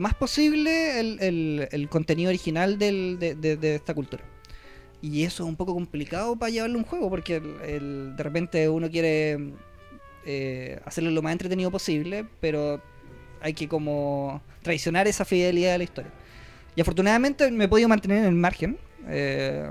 más 0.00 0.14
posible 0.14 1.00
el, 1.00 1.88
contenido 1.90 2.28
original 2.30 2.78
del- 2.78 3.18
de, 3.18 3.74
esta 3.74 3.94
cultura. 3.94 4.24
Y 5.00 5.24
eso 5.24 5.42
es 5.42 5.48
un 5.48 5.56
poco 5.56 5.74
complicado 5.74 6.36
para 6.36 6.50
llevarlo 6.50 6.76
a 6.76 6.78
un 6.78 6.84
juego, 6.86 7.10
porque 7.10 7.36
el- 7.36 8.14
de 8.16 8.22
repente 8.22 8.68
uno 8.68 8.90
quiere 8.90 9.52
eh, 10.24 10.80
hacerlo 10.84 11.10
lo 11.10 11.22
más 11.22 11.32
entretenido 11.32 11.70
posible, 11.70 12.24
pero 12.40 12.80
hay 13.40 13.54
que 13.54 13.68
como 13.68 14.40
traicionar 14.62 15.08
esa 15.08 15.24
fidelidad 15.24 15.74
a 15.74 15.78
la 15.78 15.84
historia. 15.84 16.12
Y 16.76 16.80
afortunadamente 16.80 17.50
me 17.50 17.64
he 17.64 17.68
podido 17.68 17.88
mantener 17.88 18.18
en 18.18 18.24
el 18.26 18.34
margen, 18.34 18.78
eh, 19.08 19.70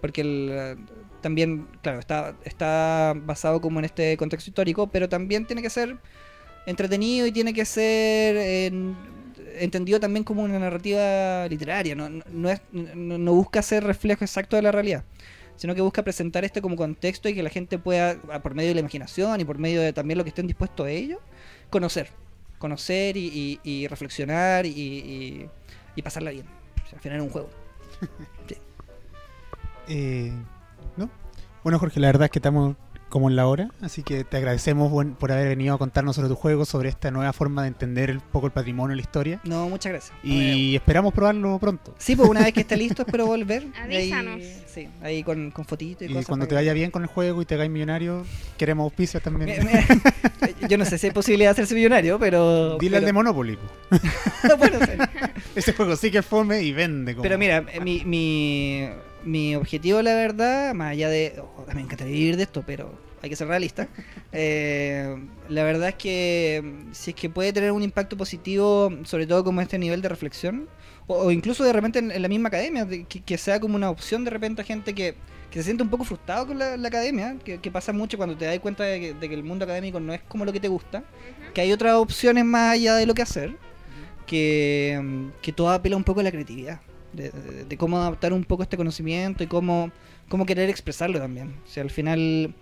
porque 0.00 0.22
el, 0.22 0.78
también, 1.20 1.66
claro, 1.82 1.98
está, 2.00 2.34
está 2.44 3.14
basado 3.24 3.60
como 3.60 3.78
en 3.78 3.84
este 3.84 4.16
contexto 4.16 4.50
histórico, 4.50 4.86
pero 4.88 5.08
también 5.08 5.46
tiene 5.46 5.62
que 5.62 5.70
ser 5.70 5.98
entretenido 6.66 7.26
y 7.26 7.32
tiene 7.32 7.52
que 7.54 7.64
ser 7.64 8.36
en- 8.36 8.96
entendido 9.58 9.98
también 10.00 10.24
como 10.24 10.42
una 10.42 10.58
narrativa 10.58 11.46
literaria. 11.48 11.94
No, 11.94 12.08
no, 12.08 12.50
es, 12.50 12.60
no, 12.72 13.32
busca 13.34 13.62
ser 13.62 13.84
reflejo 13.84 14.24
exacto 14.24 14.56
de 14.56 14.62
la 14.62 14.72
realidad, 14.72 15.04
sino 15.56 15.74
que 15.74 15.80
busca 15.82 16.02
presentar 16.02 16.44
este 16.44 16.62
como 16.62 16.76
contexto 16.76 17.28
y 17.28 17.34
que 17.34 17.42
la 17.42 17.50
gente 17.50 17.78
pueda, 17.78 18.16
por 18.42 18.54
medio 18.54 18.68
de 18.70 18.74
la 18.74 18.80
imaginación 18.80 19.40
y 19.40 19.44
por 19.44 19.58
medio 19.58 19.80
de 19.80 19.92
también 19.92 20.18
lo 20.18 20.24
que 20.24 20.30
estén 20.30 20.46
dispuestos 20.46 20.86
a 20.86 20.90
ello, 20.90 21.20
conocer. 21.70 22.08
Conocer 22.58 23.16
y, 23.16 23.86
reflexionar 23.88 24.66
y, 24.66 24.70
y- 24.70 25.48
y 25.96 26.02
pasarla 26.02 26.30
bien. 26.30 26.46
Al 26.92 27.00
final 27.00 27.18
es 27.18 27.24
un 27.24 27.30
juego. 27.30 27.50
Eh, 29.88 30.32
¿No? 30.96 31.10
Bueno, 31.62 31.78
Jorge, 31.78 32.00
la 32.00 32.08
verdad 32.08 32.26
es 32.26 32.30
que 32.30 32.38
estamos 32.38 32.76
como 33.10 33.28
en 33.28 33.36
la 33.36 33.46
hora, 33.46 33.68
así 33.82 34.02
que 34.02 34.24
te 34.24 34.38
agradecemos 34.38 34.90
buen- 34.90 35.14
por 35.14 35.30
haber 35.32 35.48
venido 35.48 35.74
a 35.74 35.78
contarnos 35.78 36.16
sobre 36.16 36.28
tu 36.30 36.36
juego, 36.36 36.64
sobre 36.64 36.88
esta 36.88 37.10
nueva 37.10 37.32
forma 37.34 37.62
de 37.62 37.68
entender 37.68 38.12
un 38.12 38.20
poco 38.20 38.46
el 38.46 38.52
patrimonio 38.52 38.94
y 38.94 38.96
la 38.96 39.02
historia. 39.02 39.40
No, 39.44 39.68
muchas 39.68 39.92
gracias. 39.92 40.16
Y 40.22 40.74
esperamos 40.76 41.12
probarlo 41.12 41.58
pronto. 41.58 41.94
Sí, 41.98 42.16
pues 42.16 42.28
una 42.28 42.40
vez 42.42 42.54
que 42.54 42.60
esté 42.60 42.76
listo 42.78 43.02
espero 43.02 43.26
volver. 43.26 43.66
Ahí- 43.82 44.10
Avísanos. 44.12 44.40
sí, 44.66 44.88
ahí 45.02 45.22
con, 45.22 45.50
con 45.50 45.64
fotitos 45.66 46.02
y, 46.02 46.06
Y 46.06 46.14
cosas. 46.14 46.26
cuando 46.26 46.46
te 46.48 46.54
vaya 46.54 46.72
bien 46.72 46.90
con 46.90 47.02
el 47.02 47.08
juego 47.08 47.42
y 47.42 47.44
te 47.44 47.54
hagáis 47.56 47.70
millonario, 47.70 48.24
queremos 48.56 48.84
auspicios 48.84 49.22
también. 49.22 49.68
Yo 50.68 50.78
no 50.78 50.84
sé 50.84 50.96
si 50.98 51.08
hay 51.08 51.12
posibilidad 51.12 51.48
de 51.50 51.52
hacerse 51.52 51.74
millonario, 51.74 52.18
pero. 52.18 52.78
Dile 52.78 52.98
al 52.98 53.04
de 53.04 53.12
Monopoly. 53.12 53.56
po. 53.56 53.96
bueno, 54.58 54.78
sí. 54.80 54.92
Ese 55.56 55.72
juego 55.72 55.96
sí 55.96 56.10
que 56.10 56.18
es 56.18 56.26
fome 56.26 56.62
y 56.62 56.72
vende. 56.72 57.12
Como... 57.14 57.22
Pero 57.22 57.38
mira, 57.38 57.64
mi, 57.82 58.04
mi, 58.04 58.88
mi 59.24 59.54
objetivo, 59.56 60.02
la 60.02 60.14
verdad, 60.14 60.74
más 60.74 60.92
allá 60.92 61.08
de. 61.08 61.34
oh, 61.40 61.66
me 61.74 61.80
encantaría 61.82 62.12
vivir 62.14 62.36
de 62.36 62.44
esto, 62.44 62.62
pero 62.66 62.92
hay 63.22 63.28
que 63.30 63.36
ser 63.36 63.48
realista. 63.48 63.88
eh, 64.32 65.16
la 65.48 65.64
verdad 65.64 65.90
es 65.90 65.94
que 65.96 66.62
mm, 66.64 66.92
si 66.92 67.10
es 67.10 67.16
que 67.16 67.28
puede 67.30 67.52
tener 67.52 67.72
un 67.72 67.82
impacto 67.82 68.16
positivo, 68.16 68.90
sobre 69.04 69.26
todo 69.26 69.44
como 69.44 69.60
este 69.60 69.78
nivel 69.78 70.02
de 70.02 70.08
reflexión, 70.08 70.68
o, 71.06 71.16
o 71.16 71.30
incluso 71.30 71.64
de 71.64 71.72
repente 71.72 71.98
en, 71.98 72.10
en 72.10 72.22
la 72.22 72.28
misma 72.28 72.48
academia, 72.48 72.84
de- 72.84 73.04
que, 73.04 73.20
que 73.20 73.38
sea 73.38 73.60
como 73.60 73.76
una 73.76 73.90
opción 73.90 74.24
de 74.24 74.30
repente 74.30 74.62
a 74.62 74.64
gente 74.64 74.94
que, 74.94 75.14
que 75.50 75.58
se 75.58 75.64
siente 75.64 75.82
un 75.82 75.90
poco 75.90 76.04
frustrado 76.04 76.46
con 76.46 76.58
la, 76.58 76.76
la 76.76 76.88
academia, 76.88 77.36
que, 77.44 77.58
que 77.58 77.70
pasa 77.70 77.92
mucho 77.92 78.16
cuando 78.16 78.36
te 78.36 78.44
das 78.46 78.58
cuenta 78.60 78.84
de 78.84 79.00
que, 79.00 79.14
de 79.14 79.28
que 79.28 79.34
el 79.34 79.42
mundo 79.44 79.64
académico 79.64 79.98
no 80.00 80.14
es 80.14 80.22
como 80.22 80.44
lo 80.44 80.52
que 80.52 80.60
te 80.60 80.68
gusta, 80.68 81.02
que 81.54 81.60
hay 81.60 81.72
otras 81.72 81.94
opciones 81.96 82.44
más 82.44 82.72
allá 82.74 82.94
de 82.96 83.06
lo 83.06 83.14
que 83.14 83.22
hacer, 83.22 83.56
que, 84.26 84.98
mm, 85.02 85.40
que 85.42 85.52
todo 85.52 85.70
apela 85.70 85.96
un 85.96 86.04
poco 86.04 86.20
a 86.20 86.22
la 86.22 86.30
creatividad, 86.30 86.80
de, 87.12 87.30
de- 87.30 87.64
de 87.64 87.76
cómo 87.76 87.98
adaptar 87.98 88.32
un 88.32 88.44
poco 88.44 88.62
este 88.62 88.76
conocimiento 88.76 89.42
y 89.44 89.46
cómo, 89.46 89.90
cómo 90.28 90.46
querer 90.46 90.68
expresarlo 90.70 91.18
también. 91.18 91.54
O 91.64 91.68
sea, 91.68 91.82
al 91.82 91.90
final 91.90 92.54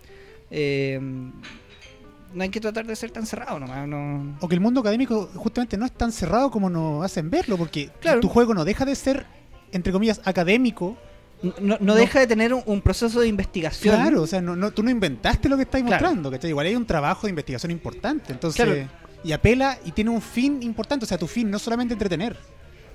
eh, 0.51 0.99
no 1.01 2.43
hay 2.43 2.49
que 2.51 2.61
tratar 2.61 2.87
de 2.87 2.95
ser 2.97 3.11
tan 3.11 3.27
cerrado 3.27 3.59
nomás. 3.59 3.87
No... 3.89 4.37
O 4.41 4.49
que 4.49 4.55
el 4.55 4.61
mundo 4.61 4.81
académico 4.81 5.29
justamente 5.35 5.77
no 5.77 5.87
es 5.87 5.93
tan 5.93 6.13
cerrado 6.13 6.51
como 6.51 6.69
nos 6.71 7.05
hacen 7.05 7.31
verlo, 7.31 7.57
porque 7.57 7.91
Claro. 8.01 8.21
tu 8.21 8.29
juego 8.29 8.55
no 8.55 8.65
deja 8.65 8.85
de 8.85 8.95
ser, 8.95 9.27
entre 9.73 9.93
comillas, 9.93 10.21
académico. 10.25 10.97
No, 11.43 11.55
no 11.61 11.77
No. 11.81 11.95
deja 11.95 12.19
de 12.21 12.27
tener 12.27 12.53
un, 12.53 12.63
un 12.67 12.83
proceso 12.83 13.21
de 13.21 13.29
investigación. 13.29 13.95
Claro, 13.95 14.23
o 14.23 14.27
sea, 14.27 14.41
no, 14.41 14.57
no- 14.57 14.73
tú 14.73 14.83
no 14.83 14.91
inventaste 14.91 15.49
lo 15.49 15.57
que 15.57 15.63
estás 15.63 15.81
Claro. 15.83 16.03
mostrando, 16.05 16.31
¿cachai? 16.31 16.51
Igual 16.51 16.67
hay 16.67 16.75
un 16.77 16.87
trabajo 16.87 17.27
de 17.27 17.31
investigación 17.31 17.71
importante, 17.73 18.33
entonces... 18.33 18.65
Claro. 18.65 18.89
Y 19.25 19.33
apela 19.33 19.77
y 19.85 19.91
tiene 19.91 20.11
un 20.11 20.23
fin 20.23 20.63
importante, 20.63 21.05
o 21.05 21.09
sea, 21.09 21.19
tu 21.19 21.27
fin 21.27 21.51
no 21.51 21.57
es 21.57 21.63
solamente 21.63 21.93
entretener. 21.93 22.37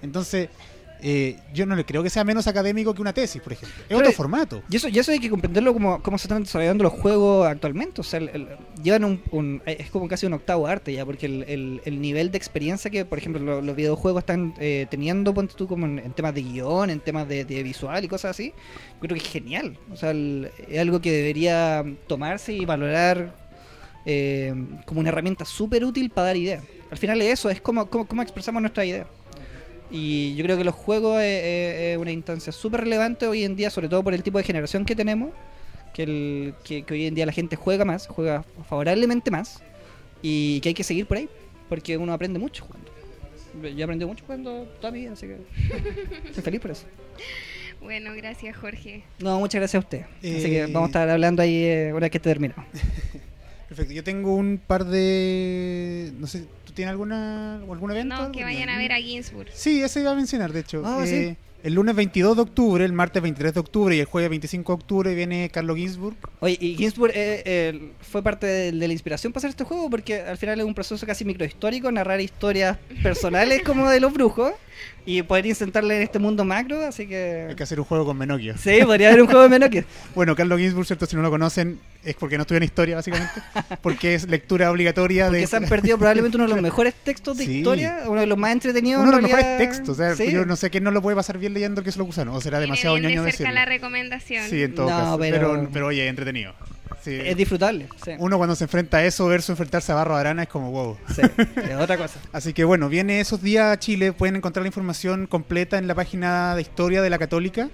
Entonces, 0.01 0.47
eh, 1.05 1.37
yo 1.53 1.65
no 1.65 1.75
le 1.75 1.83
creo 1.85 2.01
que 2.01 2.09
sea 2.09 2.23
menos 2.23 2.47
académico 2.47 2.93
que 2.93 3.01
una 3.01 3.11
tesis, 3.13 3.41
por 3.41 3.51
ejemplo. 3.53 3.83
Es 3.89 3.95
otro 3.95 4.11
formato. 4.13 4.63
Y 4.69 4.77
eso, 4.77 4.87
y 4.87 4.97
eso 4.97 5.11
hay 5.11 5.19
que 5.19 5.29
comprenderlo 5.29 5.73
como, 5.73 6.01
como 6.01 6.17
se 6.17 6.27
están 6.27 6.43
desarrollando 6.43 6.83
los 6.83 6.93
juegos 6.93 7.45
actualmente. 7.45 7.99
O 7.99 8.03
sea, 8.03 8.19
el- 8.19 8.29
el- 8.29 8.47
llevan 8.81 9.03
un, 9.03 9.21
un- 9.31 9.61
es 9.65 9.89
como 9.91 10.07
casi 10.07 10.25
un 10.25 10.33
octavo 10.33 10.65
arte 10.65 10.93
ya, 10.93 11.05
porque 11.05 11.25
el, 11.25 11.43
el- 11.43 11.81
el 11.83 11.99
nivel 12.01 12.31
de 12.31 12.37
experiencia 12.37 12.89
que, 12.89 13.03
por 13.03 13.17
ejemplo, 13.17 13.41
lo- 13.43 13.61
los 13.61 13.75
videojuegos 13.75 14.21
están 14.21 14.53
eh, 14.59 14.87
teniendo, 14.89 15.33
ponte 15.33 15.53
tú 15.55 15.67
como 15.67 15.85
en, 15.85 15.99
en 15.99 16.13
temas 16.13 16.33
de 16.33 16.41
guion, 16.41 16.89
en 16.89 17.01
temas 17.01 17.27
de, 17.27 17.43
de 17.43 17.61
visual 17.63 18.03
y 18.03 18.07
cosas 18.07 18.31
así, 18.31 18.53
yo 18.93 18.99
creo 19.01 19.17
que 19.17 19.23
es 19.23 19.29
genial. 19.29 19.77
O 19.91 19.97
sea, 19.97 20.11
es 20.11 20.79
algo 20.79 21.01
que 21.01 21.11
debería 21.11 21.83
tomarse 22.07 22.53
y 22.53 22.63
valorar 22.65 23.35
eh, 24.05 24.53
como 24.85 24.99
una 24.99 25.09
herramienta 25.09 25.45
súper 25.45 25.83
útil 25.85 26.09
para 26.09 26.27
dar 26.27 26.37
ideas. 26.37 26.63
Al 26.91 26.97
final 26.97 27.21
es 27.21 27.39
eso, 27.39 27.49
es 27.49 27.59
como, 27.61 27.89
como, 27.89 28.05
cómo 28.07 28.21
expresamos 28.21 28.61
nuestra 28.61 28.85
idea. 28.85 29.05
Y 29.95 30.33
yo 30.35 30.43
creo 30.43 30.57
que 30.57 30.63
los 30.63 30.73
juegos 30.73 31.21
es, 31.21 31.43
es- 31.43 31.75
es 31.93 31.97
una 31.99 32.11
instancia 32.11 32.51
súper 32.51 32.81
relevante 32.81 33.27
hoy 33.27 33.43
en 33.43 33.55
día, 33.55 33.69
sobre 33.69 33.87
todo 33.87 34.03
por 34.03 34.13
el 34.15 34.23
tipo 34.23 34.39
de 34.39 34.43
generación 34.43 34.85
que 34.85 34.95
tenemos, 34.95 35.29
que, 35.93 36.03
el, 36.03 36.53
que, 36.63 36.81
que 36.83 36.93
hoy 36.95 37.05
en 37.05 37.13
día 37.13 37.25
la 37.27 37.31
gente 37.31 37.55
juega 37.55 37.85
más, 37.85 38.07
juega 38.07 38.43
favorablemente 38.67 39.29
más, 39.29 39.61
y 40.23 40.59
que 40.61 40.69
hay 40.69 40.73
que 40.75 40.83
seguir 40.83 41.05
por 41.05 41.17
ahí, 41.17 41.29
porque 41.69 41.95
uno 41.97 42.11
aprende 42.11 42.39
mucho 42.39 42.65
jugando. 42.65 42.91
Yo 43.61 43.69
he 43.69 43.83
aprendido 43.83 44.07
mucho 44.07 44.23
jugando 44.25 44.63
toda 44.81 44.91
mi 44.91 45.01
vida, 45.01 45.11
así 45.13 45.27
que 45.27 45.37
estoy 46.25 46.41
feliz 46.43 46.59
por 46.59 46.71
eso. 46.71 46.85
Bueno, 47.79 48.13
gracias 48.15 48.57
Jorge. 48.57 49.03
No, 49.19 49.37
muchas 49.39 49.59
gracias 49.59 49.75
a 49.83 49.85
usted. 49.85 50.01
Así 50.19 50.49
que 50.49 50.61
Eh, 50.61 50.67
vamos 50.67 50.83
a 50.83 50.89
estar 50.89 51.09
hablando 51.09 51.41
ahí 51.43 51.63
eh, 51.65 51.89
una 51.91 51.99
vez 51.99 52.09
que 52.11 52.17
esté 52.17 52.29
terminado. 52.31 52.63
Perfecto. 53.67 53.93
Yo 53.93 54.03
tengo 54.03 54.35
un 54.35 54.59
par 54.65 54.85
de... 54.85 56.11
No 56.17 56.25
sé, 56.27 56.45
¿tú 56.73 56.77
tienes 56.77 56.91
alguna, 56.91 57.57
algún 57.57 57.91
evento? 57.91 58.15
No, 58.15 58.31
que 58.31 58.43
vayan 58.43 58.69
a 58.69 58.77
ver 58.79 58.91
a 58.93 58.97
Ginsburg. 58.97 59.47
Sí, 59.53 59.81
eso 59.83 59.99
iba 59.99 60.11
a 60.11 60.15
mencionar, 60.15 60.51
de 60.51 60.61
hecho. 60.61 60.81
Ah, 60.83 61.03
Eh, 61.05 61.35
El 61.63 61.75
lunes 61.75 61.95
22 61.95 62.35
de 62.35 62.41
octubre, 62.41 62.83
el 62.83 62.91
martes 62.91 63.21
23 63.23 63.53
de 63.53 63.59
octubre 63.61 63.95
y 63.95 63.99
el 63.99 64.05
jueves 64.05 64.29
25 64.29 64.69
de 64.71 64.75
octubre 64.75 65.15
viene 65.15 65.49
Carlos 65.49 65.77
Ginsburg. 65.77 66.17
Oye, 66.41 66.57
y 66.59 66.75
Ginsburg 66.75 67.13
eh, 67.15 67.41
eh, 67.45 67.91
fue 68.01 68.21
parte 68.21 68.47
de, 68.47 68.71
de 68.73 68.87
la 68.87 68.91
inspiración 68.91 69.31
para 69.31 69.41
hacer 69.41 69.51
este 69.51 69.63
juego 69.63 69.89
porque 69.89 70.19
al 70.19 70.37
final 70.37 70.59
es 70.59 70.65
un 70.65 70.73
proceso 70.73 71.05
casi 71.05 71.23
microhistórico, 71.23 71.89
narrar 71.91 72.19
historias 72.19 72.77
personales 73.01 73.61
como 73.63 73.89
de 73.89 74.01
los 74.01 74.11
brujos 74.11 74.51
y 75.05 75.21
poder 75.23 75.45
insertarle 75.45 75.97
en 75.97 76.01
este 76.03 76.19
mundo 76.19 76.45
macro, 76.45 76.85
así 76.85 77.03
Hay 77.03 77.07
que... 77.09 77.53
que 77.57 77.63
hacer 77.63 77.79
un 77.79 77.85
juego 77.85 78.05
con 78.05 78.17
Menokio. 78.17 78.55
Sí, 78.57 78.79
podría 78.85 79.09
haber 79.09 79.21
un 79.21 79.27
juego 79.27 79.43
de 79.43 79.49
menos 79.49 79.69
que... 79.69 79.83
Bueno, 80.15 80.35
Carlos 80.35 80.59
Ginsburg, 80.59 80.85
¿cierto? 80.87 81.05
Si 81.05 81.15
no 81.15 81.21
lo 81.21 81.29
conocen, 81.29 81.79
es 82.03 82.15
porque 82.15 82.37
no 82.37 82.41
estudian 82.43 82.63
historia, 82.63 82.95
básicamente. 82.95 83.41
Porque 83.81 84.15
es 84.15 84.27
lectura 84.29 84.71
obligatoria 84.71 85.25
Porque 85.25 85.41
de. 85.41 85.47
se 85.47 85.55
han 85.57 85.65
perdido 85.65 85.97
probablemente 85.97 86.37
uno 86.37 86.47
de 86.47 86.53
los 86.53 86.61
mejores 86.61 86.93
textos 87.03 87.37
de 87.37 87.45
Sí. 87.45 87.57
historia, 87.57 88.03
uno 88.07 88.21
de 88.21 88.27
los 88.27 88.37
más 88.37 88.51
entretenidos. 88.53 89.01
Uno 89.03 89.11
de 89.11 89.17
en 89.17 89.21
los 89.23 89.31
mejores 89.31 89.57
textos. 89.57 89.89
O 89.89 89.95
sea, 89.95 90.15
Sí. 90.15 90.31
yo 90.31 90.45
no 90.45 90.55
sé 90.55 90.69
quién 90.69 90.83
no 90.83 90.91
lo 90.91 91.01
puede 91.01 91.15
pasar 91.15 91.37
bien 91.37 91.53
leyendo 91.53 91.81
el 91.81 91.85
que 91.85 91.91
se 91.91 91.99
lo 91.99 92.05
gusano. 92.05 92.33
O 92.33 92.41
será 92.41 92.59
demasiado 92.59 92.95
de 92.95 93.01
ñoño 93.01 93.15
cerca 93.23 93.31
decirlo. 93.31 93.53
la 93.53 93.65
recomendación. 93.65 94.49
Sí, 94.49 94.63
en 94.63 94.75
todo 94.75 94.89
No, 94.89 94.95
caso. 94.97 95.17
Pero... 95.19 95.37
pero- 95.53 95.69
Pero, 95.73 95.87
oye, 95.87 96.07
entretenido. 96.07 96.53
Sí. 97.03 97.19
Es 97.23 97.35
disfrutable. 97.35 97.87
Sí. 98.03 98.11
Uno 98.17 98.37
cuando 98.37 98.55
se 98.55 98.63
enfrenta 98.63 98.97
a 98.97 99.05
eso 99.05 99.27
versus 99.27 99.49
enfrentarse 99.49 99.91
a 99.91 99.95
Barro 99.95 100.15
Arana 100.15 100.43
es 100.43 100.49
como 100.49 100.71
wow. 100.71 100.97
Sí, 101.13 101.21
es 101.69 101.75
otra 101.75 101.97
cosa. 101.97 102.19
Así 102.31 102.53
que 102.53 102.63
bueno, 102.63 102.87
viene 102.89 103.19
esos 103.19 103.41
días 103.41 103.73
a 103.73 103.79
Chile. 103.79 104.13
Pueden 104.13 104.37
encontrar 104.37 104.63
la 104.63 104.67
información 104.67 105.27
completa 105.27 105.77
en 105.77 105.87
la 105.87 105.95
página 105.95 106.55
de 106.55 106.61
historia 106.61 107.01
de 107.01 107.09
la 107.09 107.19
Católica. 107.19 107.69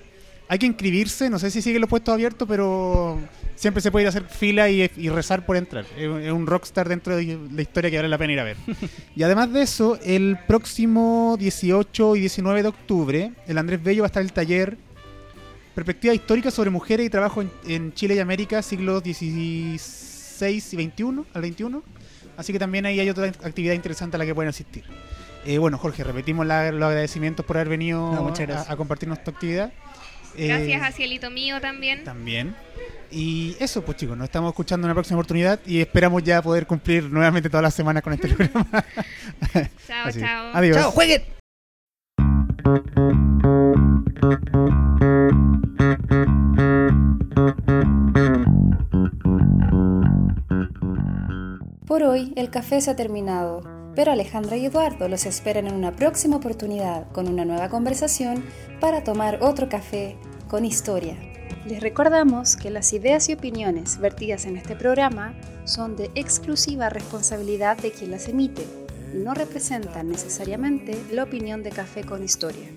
Hay 0.51 0.57
que 0.57 0.65
inscribirse, 0.65 1.29
no 1.29 1.37
sé 1.37 1.51
si 1.51 1.61
sigue 1.61 1.77
los 1.77 1.87
puestos 1.87 2.11
abiertos, 2.11 2.47
pero 2.47 3.19
siempre 3.53 3.81
se 3.81 3.91
puede 3.91 4.03
ir 4.03 4.07
a 4.07 4.09
hacer 4.09 4.23
fila 4.23 4.67
y, 4.67 4.89
y 4.97 5.09
rezar 5.09 5.45
por 5.45 5.57
entrar. 5.57 5.85
Es, 5.95 6.09
es 6.25 6.31
un 6.31 6.47
rockstar 6.47 6.89
dentro 6.89 7.15
de 7.15 7.37
la 7.51 7.61
historia 7.61 7.91
que 7.91 7.97
vale 7.97 8.09
la 8.09 8.17
pena 8.17 8.33
ir 8.33 8.39
a 8.39 8.43
ver. 8.45 8.57
y 9.15 9.21
además 9.21 9.53
de 9.53 9.61
eso, 9.61 9.99
el 10.03 10.39
próximo 10.47 11.35
18 11.37 12.15
y 12.15 12.21
19 12.21 12.63
de 12.63 12.67
octubre, 12.67 13.31
el 13.45 13.57
Andrés 13.59 13.83
Bello 13.83 14.01
va 14.01 14.07
a 14.07 14.07
estar 14.07 14.23
el 14.23 14.33
taller 14.33 14.75
Perspectiva 15.79 16.13
histórica 16.13 16.51
sobre 16.51 16.69
mujeres 16.71 17.05
y 17.05 17.09
trabajo 17.09 17.41
en, 17.41 17.49
en 17.65 17.93
Chile 17.93 18.15
y 18.15 18.19
América, 18.19 18.61
siglos 18.61 19.01
XVI 19.01 19.75
y 19.75 20.59
XXI, 20.59 21.23
al 21.33 21.41
21. 21.41 21.81
Así 22.35 22.51
que 22.51 22.59
también 22.59 22.85
ahí 22.85 22.99
hay 22.99 23.09
otra 23.09 23.27
actividad 23.27 23.73
interesante 23.75 24.17
a 24.17 24.19
la 24.19 24.25
que 24.25 24.35
pueden 24.35 24.49
asistir. 24.49 24.83
Eh, 25.45 25.57
bueno, 25.57 25.77
Jorge, 25.77 26.03
repetimos 26.03 26.45
la- 26.45 26.73
los 26.73 26.83
agradecimientos 26.89 27.45
por 27.45 27.55
haber 27.55 27.69
venido 27.69 28.11
No, 28.11 28.27
a, 28.27 28.71
a 28.71 28.75
compartirnos 28.75 29.23
tu 29.23 29.31
actividad. 29.31 29.71
Eh, 30.35 30.47
Gracias 30.49 30.81
a 30.83 30.91
Cielito 30.91 31.31
Mío 31.31 31.61
también. 31.61 32.03
También. 32.03 32.53
Y 33.09 33.55
eso, 33.61 33.81
pues 33.81 33.95
chicos, 33.97 34.17
nos 34.17 34.25
estamos 34.25 34.49
escuchando 34.51 34.85
en 34.85 34.89
una 34.89 34.95
próxima 34.95 35.15
oportunidad 35.17 35.61
y 35.65 35.79
esperamos 35.79 36.21
ya 36.23 36.41
poder 36.41 36.67
cumplir 36.67 37.05
nuevamente 37.09 37.49
todas 37.49 37.63
las 37.63 37.73
semanas 37.73 38.03
con 38.03 38.11
este 38.11 38.27
programa. 38.35 38.83
Chao, 39.87 40.07
Así. 40.07 40.19
chao. 40.19 40.51
Adiós. 40.53 40.75
¡Chao, 40.75 40.91
jueguen! 40.91 41.23
Por 51.87 52.03
hoy 52.03 52.33
el 52.35 52.49
café 52.49 52.81
se 52.81 52.91
ha 52.91 52.95
terminado, 52.97 53.61
pero 53.95 54.11
Alejandra 54.11 54.57
y 54.57 54.65
Eduardo 54.65 55.07
los 55.07 55.25
esperan 55.25 55.67
en 55.67 55.75
una 55.75 55.93
próxima 55.93 56.35
oportunidad 56.35 57.09
con 57.13 57.29
una 57.29 57.45
nueva 57.45 57.69
conversación 57.69 58.43
para 58.81 59.05
tomar 59.05 59.39
otro 59.41 59.69
café 59.69 60.17
con 60.49 60.65
historia. 60.65 61.15
Les 61.65 61.81
recordamos 61.81 62.57
que 62.57 62.71
las 62.71 62.91
ideas 62.91 63.29
y 63.29 63.33
opiniones 63.33 63.99
vertidas 63.99 64.45
en 64.45 64.57
este 64.57 64.75
programa 64.75 65.33
son 65.63 65.95
de 65.95 66.11
exclusiva 66.15 66.89
responsabilidad 66.89 67.77
de 67.77 67.91
quien 67.91 68.11
las 68.11 68.27
emite 68.27 68.78
no 69.13 69.33
representan 69.33 70.09
necesariamente 70.09 70.97
la 71.11 71.23
opinión 71.23 71.63
de 71.63 71.71
Café 71.71 72.03
con 72.03 72.23
Historia. 72.23 72.69